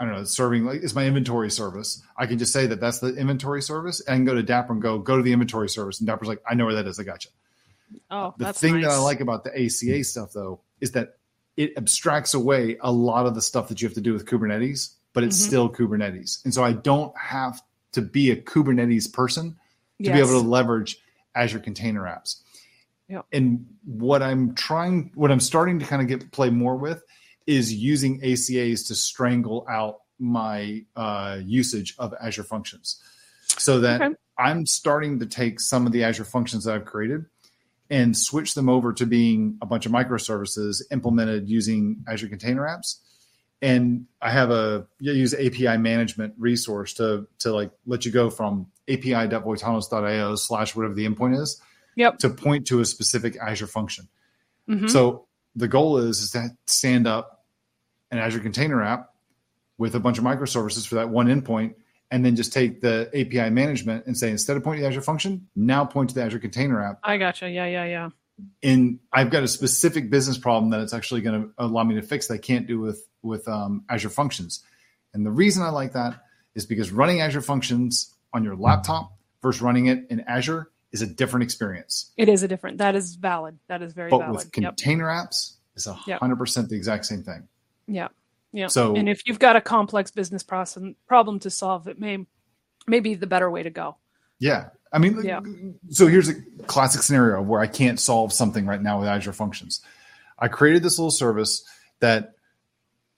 I 0.00 0.04
don't 0.04 0.14
know, 0.14 0.24
serving 0.24 0.64
like 0.64 0.82
is 0.82 0.94
my 0.94 1.06
inventory 1.06 1.50
service. 1.50 2.02
I 2.16 2.26
can 2.26 2.38
just 2.38 2.52
say 2.52 2.66
that 2.66 2.80
that's 2.80 2.98
the 2.98 3.14
inventory 3.14 3.62
service 3.62 4.00
and 4.00 4.26
go 4.26 4.34
to 4.34 4.42
Dapr 4.42 4.70
and 4.70 4.82
go 4.82 4.98
go 4.98 5.16
to 5.16 5.22
the 5.22 5.32
inventory 5.32 5.68
service, 5.68 6.00
and 6.00 6.08
Dapr's 6.08 6.26
like, 6.26 6.42
I 6.48 6.54
know 6.54 6.66
where 6.66 6.74
that 6.74 6.86
is. 6.86 6.98
I 6.98 7.04
got 7.04 7.24
you. 7.24 7.30
Oh, 8.10 8.34
the 8.36 8.52
thing 8.52 8.80
nice. 8.80 8.84
that 8.84 8.90
I 8.92 8.98
like 8.98 9.20
about 9.20 9.44
the 9.44 9.50
ACA 9.50 10.02
stuff 10.02 10.32
though 10.32 10.60
is 10.80 10.92
that 10.92 11.16
it 11.56 11.74
abstracts 11.76 12.34
away 12.34 12.78
a 12.80 12.90
lot 12.90 13.26
of 13.26 13.34
the 13.34 13.42
stuff 13.42 13.68
that 13.68 13.80
you 13.80 13.86
have 13.86 13.94
to 13.94 14.00
do 14.00 14.12
with 14.12 14.26
Kubernetes, 14.26 14.94
but 15.12 15.22
it's 15.22 15.38
mm-hmm. 15.38 15.48
still 15.48 15.70
Kubernetes, 15.70 16.44
and 16.44 16.52
so 16.52 16.64
I 16.64 16.72
don't 16.72 17.16
have 17.16 17.60
to 17.92 18.02
be 18.02 18.30
a 18.30 18.36
Kubernetes 18.36 19.12
person 19.12 19.56
to 19.98 20.08
yes. 20.08 20.14
be 20.14 20.18
able 20.18 20.42
to 20.42 20.48
leverage 20.48 20.98
Azure 21.34 21.60
Container 21.60 22.02
Apps. 22.02 22.41
Yeah. 23.12 23.20
And 23.30 23.66
what 23.84 24.22
I'm 24.22 24.54
trying, 24.54 25.10
what 25.14 25.30
I'm 25.30 25.38
starting 25.38 25.78
to 25.80 25.84
kind 25.84 26.00
of 26.00 26.08
get 26.08 26.32
play 26.32 26.48
more 26.48 26.76
with 26.76 27.02
is 27.46 27.74
using 27.74 28.22
ACAs 28.22 28.86
to 28.86 28.94
strangle 28.94 29.66
out 29.68 29.98
my 30.18 30.86
uh, 30.96 31.38
usage 31.44 31.94
of 31.98 32.14
Azure 32.22 32.44
functions 32.44 33.02
so 33.48 33.80
that 33.80 34.00
okay. 34.00 34.14
I'm 34.38 34.64
starting 34.64 35.18
to 35.18 35.26
take 35.26 35.60
some 35.60 35.84
of 35.84 35.92
the 35.92 36.04
Azure 36.04 36.24
functions 36.24 36.64
that 36.64 36.74
I've 36.74 36.86
created 36.86 37.26
and 37.90 38.16
switch 38.16 38.54
them 38.54 38.70
over 38.70 38.94
to 38.94 39.04
being 39.04 39.58
a 39.60 39.66
bunch 39.66 39.84
of 39.84 39.92
microservices 39.92 40.80
implemented 40.90 41.50
using 41.50 42.02
Azure 42.08 42.28
Container 42.28 42.62
Apps. 42.62 42.96
And 43.60 44.06
I 44.22 44.30
have 44.30 44.50
a 44.50 44.86
you 45.00 45.12
use 45.12 45.34
API 45.34 45.76
management 45.76 46.32
resource 46.38 46.94
to 46.94 47.28
to 47.40 47.52
like 47.52 47.72
let 47.84 48.06
you 48.06 48.10
go 48.10 48.30
from 48.30 48.68
api.voitanos.io 48.88 50.34
slash 50.36 50.74
whatever 50.74 50.94
the 50.94 51.06
endpoint 51.06 51.38
is 51.38 51.60
yep. 51.94 52.18
to 52.18 52.30
point 52.30 52.66
to 52.68 52.80
a 52.80 52.84
specific 52.84 53.36
Azure 53.36 53.66
function. 53.66 54.08
Mm-hmm. 54.68 54.88
So 54.88 55.26
the 55.56 55.68
goal 55.68 55.98
is, 55.98 56.20
is 56.20 56.30
to 56.32 56.50
stand 56.66 57.06
up 57.06 57.44
an 58.10 58.18
Azure 58.18 58.40
container 58.40 58.82
app 58.82 59.10
with 59.78 59.94
a 59.94 60.00
bunch 60.00 60.18
of 60.18 60.24
microservices 60.24 60.86
for 60.86 60.96
that 60.96 61.08
one 61.08 61.26
endpoint, 61.26 61.74
and 62.10 62.24
then 62.24 62.36
just 62.36 62.52
take 62.52 62.80
the 62.80 63.08
API 63.14 63.50
management 63.50 64.06
and 64.06 64.16
say, 64.16 64.30
instead 64.30 64.56
of 64.56 64.62
pointing 64.62 64.80
to 64.80 64.82
the 64.82 64.88
Azure 64.88 65.00
function, 65.00 65.48
now 65.56 65.84
point 65.84 66.10
to 66.10 66.14
the 66.14 66.22
Azure 66.22 66.38
container 66.38 66.82
app. 66.82 67.00
I 67.02 67.16
gotcha. 67.16 67.48
Yeah, 67.48 67.66
yeah, 67.66 67.84
yeah. 67.84 68.10
And 68.62 68.98
I've 69.12 69.30
got 69.30 69.42
a 69.42 69.48
specific 69.48 70.10
business 70.10 70.36
problem 70.36 70.70
that 70.70 70.80
it's 70.80 70.92
actually 70.92 71.22
going 71.22 71.42
to 71.42 71.50
allow 71.58 71.84
me 71.84 71.94
to 71.94 72.02
fix 72.02 72.28
that 72.28 72.34
I 72.34 72.38
can't 72.38 72.66
do 72.66 72.80
with 72.80 73.06
with 73.22 73.46
um, 73.48 73.84
Azure 73.88 74.10
Functions. 74.10 74.64
And 75.14 75.24
the 75.24 75.30
reason 75.30 75.62
I 75.62 75.70
like 75.70 75.92
that 75.92 76.22
is 76.54 76.66
because 76.66 76.90
running 76.90 77.20
Azure 77.20 77.40
Functions 77.40 78.14
on 78.32 78.44
your 78.44 78.56
laptop 78.56 79.16
versus 79.42 79.62
running 79.62 79.86
it 79.86 80.06
in 80.10 80.20
Azure 80.20 80.70
is 80.92 81.02
a 81.02 81.06
different 81.06 81.44
experience. 81.44 82.12
It 82.16 82.28
is 82.28 82.42
a 82.42 82.48
different. 82.48 82.78
That 82.78 82.94
is 82.94 83.14
valid. 83.14 83.58
That 83.68 83.82
is 83.82 83.92
very 83.92 84.10
but 84.10 84.18
valid. 84.18 84.36
with 84.36 84.52
container 84.52 85.10
yep. 85.10 85.26
apps, 85.28 85.54
it's 85.74 85.86
a 85.86 85.94
hundred 85.94 86.36
percent 86.36 86.68
the 86.68 86.76
exact 86.76 87.06
same 87.06 87.22
thing. 87.22 87.48
Yeah. 87.86 88.08
Yeah. 88.52 88.66
So, 88.66 88.94
and 88.94 89.08
if 89.08 89.26
you've 89.26 89.38
got 89.38 89.56
a 89.56 89.60
complex 89.60 90.10
business 90.10 90.42
process 90.42 90.82
problem 91.08 91.38
to 91.40 91.50
solve, 91.50 91.88
it 91.88 91.98
may 91.98 92.18
may 92.86 93.00
be 93.00 93.14
the 93.14 93.26
better 93.26 93.50
way 93.50 93.62
to 93.62 93.70
go. 93.70 93.96
Yeah. 94.38 94.68
I 94.92 94.98
mean, 94.98 95.22
yeah. 95.24 95.40
so 95.88 96.06
here's 96.06 96.28
a 96.28 96.34
classic 96.66 97.02
scenario 97.02 97.40
where 97.40 97.62
I 97.62 97.66
can't 97.66 97.98
solve 97.98 98.30
something 98.30 98.66
right 98.66 98.82
now 98.82 99.00
with 99.00 99.08
Azure 99.08 99.32
Functions. 99.32 99.80
I 100.38 100.48
created 100.48 100.82
this 100.82 100.98
little 100.98 101.10
service 101.10 101.64
that 102.00 102.34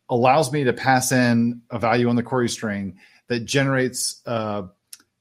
allows 0.08 0.52
me 0.52 0.64
to 0.64 0.72
pass 0.72 1.10
in 1.10 1.62
a 1.70 1.80
value 1.80 2.08
on 2.08 2.14
the 2.14 2.22
query 2.22 2.48
string 2.48 2.98
that 3.26 3.40
generates 3.40 4.22
uh, 4.24 4.68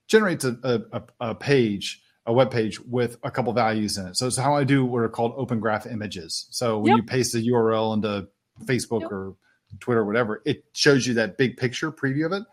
generates 0.06 0.44
a, 0.44 0.84
a, 0.92 1.02
a 1.20 1.36
page 1.36 2.03
a 2.26 2.34
web 2.34 2.52
page 2.52 2.80
with 2.80 3.18
a 3.24 3.32
couple 3.32 3.52
values 3.54 3.98
in 3.98 4.08
it. 4.08 4.18
So 4.18 4.28
it's 4.28 4.38
how 4.38 4.56
I 4.56 4.64
do 4.64 4.86
what 4.86 5.00
are 5.00 5.10
called 5.10 5.34
open 5.36 5.60
graph 5.60 5.86
images. 5.86 6.48
So 6.52 6.80
when 6.80 6.92
yep. 6.92 6.98
you 6.98 7.04
paste 7.04 7.36
a 7.36 7.40
URL 7.40 7.94
into 7.94 8.28
Facebook 8.66 9.02
yep. 9.02 9.12
or 9.12 9.36
Twitter 9.80 10.02
or 10.02 10.06
whatever, 10.06 10.42
it 10.46 10.64
shows 10.74 11.06
you 11.06 11.16
that 11.16 11.38
big 11.38 11.58
picture 11.58 11.92
preview 11.92 12.26
of 12.26 12.32
it. 12.32 12.44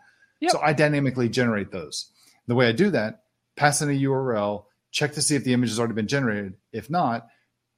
Yep. 0.41 0.51
So 0.51 0.59
I 0.61 0.73
dynamically 0.73 1.29
generate 1.29 1.71
those. 1.71 2.11
The 2.47 2.55
way 2.55 2.67
I 2.67 2.71
do 2.73 2.89
that, 2.89 3.23
pass 3.55 3.81
in 3.81 3.89
a 3.89 3.93
URL, 3.93 4.65
check 4.91 5.13
to 5.13 5.21
see 5.21 5.35
if 5.35 5.43
the 5.43 5.53
image 5.53 5.69
has 5.69 5.79
already 5.79 5.93
been 5.93 6.07
generated. 6.07 6.55
If 6.73 6.89
not, 6.89 7.27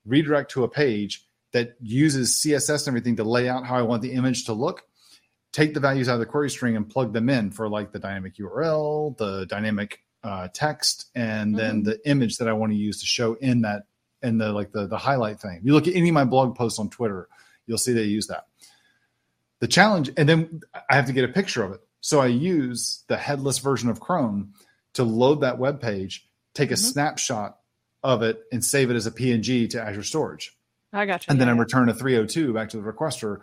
redirect 0.06 0.52
to 0.52 0.64
a 0.64 0.70
page 0.70 1.26
that 1.52 1.76
uses 1.80 2.42
CSS 2.44 2.88
and 2.88 2.94
everything 2.94 3.18
to 3.18 3.24
lay 3.24 3.48
out 3.48 3.66
how 3.66 3.76
I 3.76 3.84
want 3.84 4.02
the 4.02 4.14
image 4.14 4.46
to 4.46 4.54
look. 4.54 4.84
Take 5.52 5.76
the 5.76 5.80
values 5.80 6.10
out 6.10 6.16
of 6.16 6.20
the 6.20 6.26
query 6.26 6.50
string 6.50 6.76
and 6.76 6.90
plug 6.90 7.14
them 7.14 7.30
in 7.30 7.52
for 7.52 7.70
like 7.70 7.92
the 7.92 8.00
dynamic 8.00 8.38
URL, 8.38 9.16
the 9.18 9.46
dynamic 9.46 10.00
uh, 10.24 10.48
text 10.54 11.08
and 11.16 11.50
mm-hmm. 11.50 11.58
then 11.58 11.84
the 11.84 12.00
image 12.10 12.38
that 12.38 12.48
I 12.48 12.54
want 12.54 12.72
to 12.72 12.78
use 12.78 13.00
to 13.02 13.06
show 13.06 13.34
in 13.36 13.62
that 13.62 13.84
in 14.22 14.38
the 14.38 14.52
like 14.52 14.72
the 14.72 14.88
the 14.88 14.98
highlight 14.98 15.40
thing. 15.40 15.60
You 15.64 15.74
look 15.74 15.88
at 15.88 15.96
any 15.96 16.10
of 16.10 16.14
my 16.14 16.24
blog 16.24 16.56
posts 16.56 16.80
on 16.80 16.90
Twitter, 16.90 17.28
you'll 17.68 17.78
see 17.78 17.94
they 17.94 18.04
use 18.04 18.28
that. 18.28 18.48
The 19.60 19.68
challenge, 19.68 20.12
and 20.18 20.28
then 20.28 20.62
I 20.90 20.96
have 20.96 21.06
to 21.08 21.14
get 21.14 21.24
a 21.26 21.30
picture 21.30 21.64
of 21.64 21.72
it. 21.72 21.82
So 22.02 22.20
I 22.20 22.28
use 22.28 23.04
the 23.08 23.18
headless 23.18 23.60
version 23.60 23.90
of 23.90 24.00
Chrome 24.00 24.54
to 24.94 25.04
load 25.04 25.42
that 25.42 25.58
web 25.58 25.82
page, 25.82 26.28
take 26.54 26.72
a 26.72 26.76
Mhm. 26.76 26.92
snapshot 26.92 27.58
of 28.04 28.22
it, 28.24 28.44
and 28.52 28.64
save 28.64 28.92
it 28.92 28.96
as 28.96 29.08
a 29.08 29.12
PNG 29.12 29.68
to 29.70 29.82
Azure 29.82 30.04
Storage, 30.04 30.58
I 30.92 31.06
got 31.06 31.26
you. 31.26 31.32
and 31.32 31.40
then 31.40 31.48
Yeah, 31.48 31.54
I 31.56 31.58
return 31.58 31.88
a 31.88 31.94
302 31.94 32.54
back 32.54 32.70
to 32.70 32.78
the 32.78 32.84
requester 32.84 33.40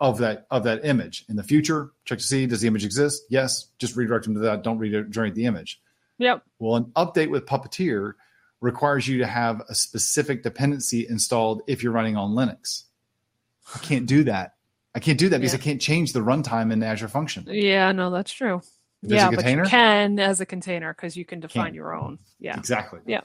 of 0.00 0.18
that 0.18 0.46
of 0.50 0.64
that 0.64 0.84
image. 0.84 1.24
In 1.28 1.36
the 1.36 1.42
future, 1.44 1.90
check 2.04 2.18
to 2.18 2.24
see 2.24 2.46
does 2.46 2.60
the 2.62 2.66
image 2.66 2.84
exist? 2.84 3.22
Yes, 3.28 3.68
just 3.78 3.96
redirect 3.96 4.24
them 4.24 4.34
to 4.34 4.40
that. 4.40 4.62
Don't 4.64 4.78
regenerate 4.78 5.34
the 5.34 5.44
image. 5.44 5.80
Yep. 6.20 6.44
Well, 6.58 6.76
an 6.76 6.84
update 6.96 7.30
with 7.30 7.46
Puppeteer 7.46 8.12
requires 8.60 9.08
you 9.08 9.18
to 9.18 9.26
have 9.26 9.62
a 9.68 9.74
specific 9.74 10.42
dependency 10.42 11.06
installed 11.08 11.62
if 11.66 11.82
you're 11.82 11.92
running 11.92 12.16
on 12.16 12.32
Linux. 12.32 12.84
I 13.74 13.78
can't 13.78 14.06
do 14.06 14.24
that. 14.24 14.54
I 14.94 14.98
can't 15.00 15.18
do 15.18 15.30
that 15.30 15.38
because 15.38 15.54
Yeah. 15.54 15.60
I 15.60 15.62
can't 15.62 15.80
change 15.80 16.12
the 16.12 16.20
runtime 16.20 16.72
in 16.72 16.80
the 16.80 16.86
Azure 16.86 17.08
function. 17.08 17.44
Yeah, 17.48 17.90
no, 17.92 18.10
that's 18.10 18.32
true. 18.32 18.60
There's 19.02 19.18
yeah, 19.22 19.28
a 19.28 19.30
container, 19.32 19.62
but 19.62 19.72
you 19.72 19.78
can 19.78 20.18
as 20.18 20.40
a 20.42 20.46
container 20.46 20.92
because 20.92 21.16
you 21.16 21.24
can 21.24 21.40
define 21.40 21.66
Can. 21.66 21.74
your 21.74 21.94
own. 21.94 22.18
Yeah. 22.38 22.58
exactly. 22.58 23.00
Yeah. 23.06 23.22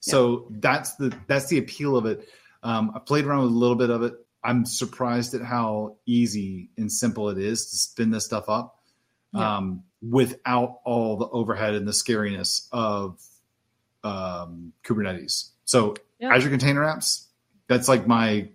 So 0.00 0.46
that's 0.50 0.94
the 0.96 1.14
that's 1.26 1.48
the 1.48 1.58
appeal 1.58 1.94
of 1.96 2.06
it. 2.06 2.26
Um, 2.62 2.92
I 2.94 3.00
played 3.00 3.26
around 3.26 3.42
with 3.42 3.52
a 3.52 3.54
little 3.54 3.76
bit 3.76 3.90
of 3.90 4.02
it. 4.02 4.14
I'm 4.42 4.64
surprised 4.64 5.34
at 5.34 5.42
how 5.42 5.96
easy 6.06 6.70
and 6.78 6.90
simple 6.90 7.28
it 7.28 7.36
is 7.36 7.66
to 7.70 7.76
spin 7.76 8.10
this 8.10 8.24
stuff 8.24 8.48
up 8.48 8.79
Yeah. 9.32 9.56
um, 9.58 9.84
without 10.02 10.80
all 10.84 11.16
the 11.16 11.28
overhead 11.28 11.74
and 11.74 11.86
the 11.86 11.92
scariness 11.92 12.66
of 12.72 13.20
um, 14.02 14.72
Kubernetes. 14.84 15.50
So 15.64 15.94
Yeah. 16.18 16.34
Azure 16.34 16.50
Container 16.50 16.80
Apps, 16.82 17.26
that's 17.68 17.88
like 17.88 18.06
my 18.06 18.48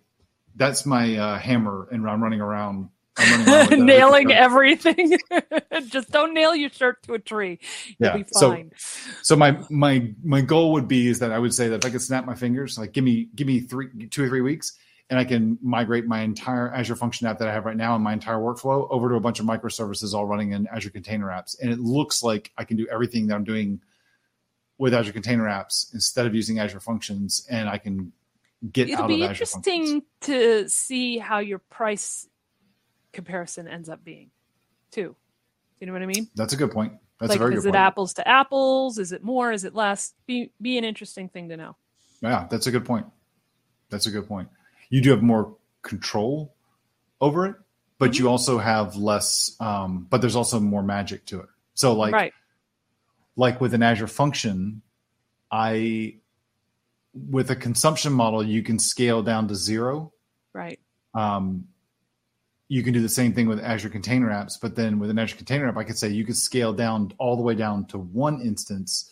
that's 0.56 0.86
my 0.86 1.18
uh, 1.18 1.38
hammer, 1.40 1.88
and 1.92 2.08
I'm 2.10 2.24
running 2.24 2.40
around. 2.42 2.90
I'm 3.18 3.46
running 3.46 3.74
around. 3.74 3.86
Nailing 3.86 4.32
everything. 4.32 5.18
Just 5.88 6.12
don't 6.12 6.34
nail 6.34 6.56
your 6.56 6.70
shirt 6.70 7.04
to 7.04 7.14
a 7.14 7.20
tree. 7.20 7.60
You'll 8.00 8.10
Yeah, 8.10 8.18
be 8.18 8.26
so- 8.32 8.64
So 9.22 9.36
my 9.36 9.58
my 9.70 10.14
my 10.24 10.42
goal 10.42 10.74
would 10.74 10.88
be 10.88 11.08
is 11.08 11.20
that 11.20 11.32
I 11.32 11.40
would 11.40 11.54
say 11.54 11.68
that 11.70 11.84
if 11.84 11.86
I 11.86 11.90
could 11.92 12.02
snap 12.02 12.26
my 12.26 12.36
fingers, 12.36 12.78
like 12.78 12.92
give 12.94 13.04
me 13.04 13.28
give 13.36 13.48
me 13.48 13.60
three 13.62 14.08
two 14.10 14.24
or 14.24 14.28
three 14.30 14.42
weeks, 14.42 14.78
and 15.10 15.20
I 15.20 15.24
can 15.24 15.58
migrate 15.62 16.06
my 16.06 16.22
entire 16.22 16.74
Azure 16.74 16.96
Function 16.96 17.28
app 17.28 17.40
that 17.40 17.48
I 17.48 17.54
have 17.54 17.66
right 17.66 17.78
now 17.78 17.96
and 17.96 18.04
my 18.04 18.14
entire 18.14 18.38
workflow 18.38 18.88
over 18.90 19.10
to 19.10 19.16
a 19.16 19.20
bunch 19.20 19.40
of 19.40 19.46
microservices 19.46 20.14
all 20.14 20.26
running 20.26 20.52
in 20.52 20.68
Azure 20.68 20.90
Container 20.90 21.28
Apps, 21.28 21.56
and 21.62 21.72
it 21.72 21.80
looks 21.80 22.24
like 22.24 22.52
I 22.58 22.64
can 22.64 22.78
do 22.78 22.88
everything 22.92 23.28
that 23.28 23.36
I'm 23.36 23.44
doing 23.44 23.82
with 24.78 24.94
Azure 24.94 25.14
Container 25.14 25.46
Apps 25.46 25.94
instead 25.94 26.26
of 26.26 26.34
using 26.36 26.60
Azure 26.60 26.80
Functions, 26.80 27.46
and 27.50 27.70
I 27.70 27.78
can 27.78 28.12
get 28.72 28.90
It'll 28.90 29.04
out 29.04 29.08
be 29.08 29.24
of 29.24 29.32
Azure 29.32 29.46
Functions. 29.46 29.68
interesting 29.68 30.04
to 30.22 30.70
see 30.70 31.18
how 31.18 31.40
your 31.40 31.60
price 31.60 32.28
comparison 33.14 33.68
ends 33.68 33.90
up 33.90 34.04
being, 34.04 34.32
too. 34.92 35.16
You 35.80 35.88
know 35.88 35.94
what 35.94 36.02
I 36.02 36.08
mean? 36.08 36.30
That's 36.36 36.54
a 36.54 36.58
good 36.58 36.72
point. 36.72 36.94
That's 37.20 37.30
like, 37.30 37.38
a 37.38 37.40
very 37.40 37.52
good 37.52 37.58
point. 37.58 37.68
is 37.68 37.76
it 37.76 37.76
apples 37.76 38.14
to 38.16 38.28
apples? 38.28 38.98
Is 38.98 39.12
it 39.12 39.24
more? 39.24 39.52
Is 39.52 39.64
it 39.64 39.76
less? 39.76 40.14
Be 40.26 40.52
be 40.62 40.78
an 40.78 40.84
interesting 40.84 41.30
thing 41.30 41.50
to 41.50 41.58
know. 41.58 41.76
Yeah, 42.22 42.48
that's 42.50 42.68
a 42.68 42.72
good 42.72 42.86
point. 42.86 43.06
That's 43.90 44.08
a 44.08 44.12
good 44.12 44.28
point. 44.28 44.50
You 44.90 45.02
do 45.02 45.12
have 45.12 45.22
more 45.22 45.56
control 45.82 46.56
over 47.22 47.46
it, 47.48 47.56
but 47.98 48.12
Mm-hmm. 48.12 48.24
you 48.24 48.30
also 48.30 48.58
have 48.58 48.96
less. 48.96 49.56
Um, 49.60 50.08
but 50.10 50.22
there's 50.22 50.36
also 50.36 50.60
more 50.60 50.84
magic 50.84 51.26
to 51.28 51.42
it. 51.42 51.50
So, 51.74 51.94
like, 51.94 52.14
right. 52.14 52.34
like 53.36 53.62
with 53.62 53.74
an 53.74 53.84
Azure 53.84 54.08
function, 54.08 54.82
I 55.52 56.16
with 57.14 57.50
a 57.50 57.56
consumption 57.56 58.14
model, 58.14 58.44
you 58.44 58.62
can 58.62 58.80
scale 58.80 59.24
down 59.24 59.48
to 59.48 59.56
zero. 59.56 60.12
Right. 60.54 60.80
Um, 61.14 61.68
you 62.68 62.84
can 62.84 62.94
do 62.94 63.02
the 63.02 63.10
same 63.10 63.34
thing 63.34 63.48
with 63.48 63.60
Azure 63.60 63.90
Container 63.90 64.30
Apps, 64.30 64.54
but 64.62 64.76
then 64.76 65.00
with 65.00 65.10
an 65.10 65.20
Azure 65.20 65.38
Container 65.38 65.68
App, 65.70 65.78
I 65.78 65.84
could 65.84 65.98
say 65.98 66.10
you 66.10 66.26
could 66.26 66.36
scale 66.36 66.74
down 66.74 67.14
all 67.18 67.36
the 67.36 67.44
way 67.44 67.56
down 67.56 67.86
to 67.88 67.98
one 67.98 68.42
instance 68.42 69.12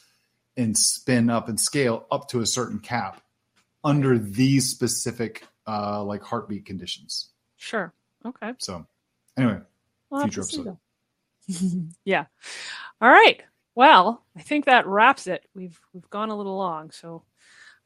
and 0.58 0.78
spin 0.78 1.30
up 1.30 1.50
and 1.50 1.60
scale 1.60 2.06
up 2.12 2.28
to 2.30 2.42
a 2.42 2.46
certain 2.46 2.80
cap 2.80 3.22
under 3.84 4.18
these 4.18 4.70
specific 4.70 5.48
uh, 5.68 6.04
like 6.04 6.22
heartbeat 6.22 6.66
conditions. 6.66 7.30
Sure. 7.58 7.94
Okay. 8.26 8.54
So, 8.60 8.86
anyway, 9.38 9.60
We'll 10.10 10.22
Future 10.22 10.42
episode. 10.42 10.78
yeah. 12.06 12.26
All 13.02 13.10
right. 13.10 13.42
Well, 13.76 14.24
I 14.38 14.42
think 14.42 14.66
that 14.66 14.86
wraps 14.86 15.28
it. 15.28 15.46
We've 15.56 15.80
we've 15.94 16.10
gone 16.10 16.30
a 16.30 16.36
little 16.36 16.56
long, 16.56 16.92
so 16.92 17.24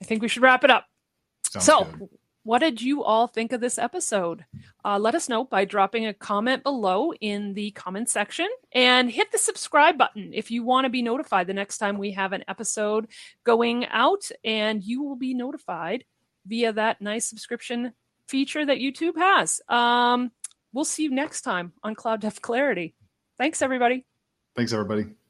I 0.02 0.06
think 0.06 0.22
we 0.22 0.28
should 0.28 0.44
wrap 0.44 0.64
it 0.64 0.70
up. 0.70 0.86
sounds 1.50 1.66
so, 1.66 1.86
good. 1.86 2.10
what 2.44 2.60
did 2.60 2.82
you 2.82 3.04
all 3.04 3.28
think 3.28 3.54
of 3.54 3.62
this 3.62 3.78
episode? 3.78 4.44
Uh, 4.84 5.00
let 5.00 5.16
us 5.16 5.30
know 5.30 5.46
by 5.46 5.64
dropping 5.64 6.06
a 6.06 6.14
comment 6.14 6.64
below 6.64 7.14
in 7.14 7.54
the 7.54 7.72
comment 7.72 8.10
section 8.10 8.50
and 8.74 9.10
hit 9.10 9.32
the 9.32 9.38
subscribe 9.38 9.98
button 9.98 10.32
if 10.34 10.52
you 10.52 10.64
want 10.64 10.84
to 10.84 10.90
be 10.90 11.02
notified 11.02 11.48
the 11.48 11.54
next 11.54 11.78
time 11.78 11.98
we 11.98 12.12
have 12.12 12.34
an 12.34 12.44
episode 12.50 13.08
going 13.46 13.86
out, 13.88 14.30
and 14.44 14.84
you 14.84 15.04
will 15.04 15.16
be 15.16 15.34
notified 15.34 16.04
via 16.48 16.74
that 16.74 17.02
nice 17.02 17.30
subscription 17.30 17.94
feature 18.28 18.66
that 18.66 18.78
YouTube 18.78 19.18
has. 19.18 19.62
Um, 19.70 20.32
we'll 20.74 20.86
see 20.86 21.04
you 21.04 21.12
next 21.12 21.42
time 21.42 21.74
on 21.84 21.96
Cloud 21.96 22.22
Dev 22.22 22.42
Clarity. 22.42 22.96
Thanks, 23.38 23.62
everybody. 23.62 24.06
Thanks, 24.56 24.74
everybody. 24.74 25.18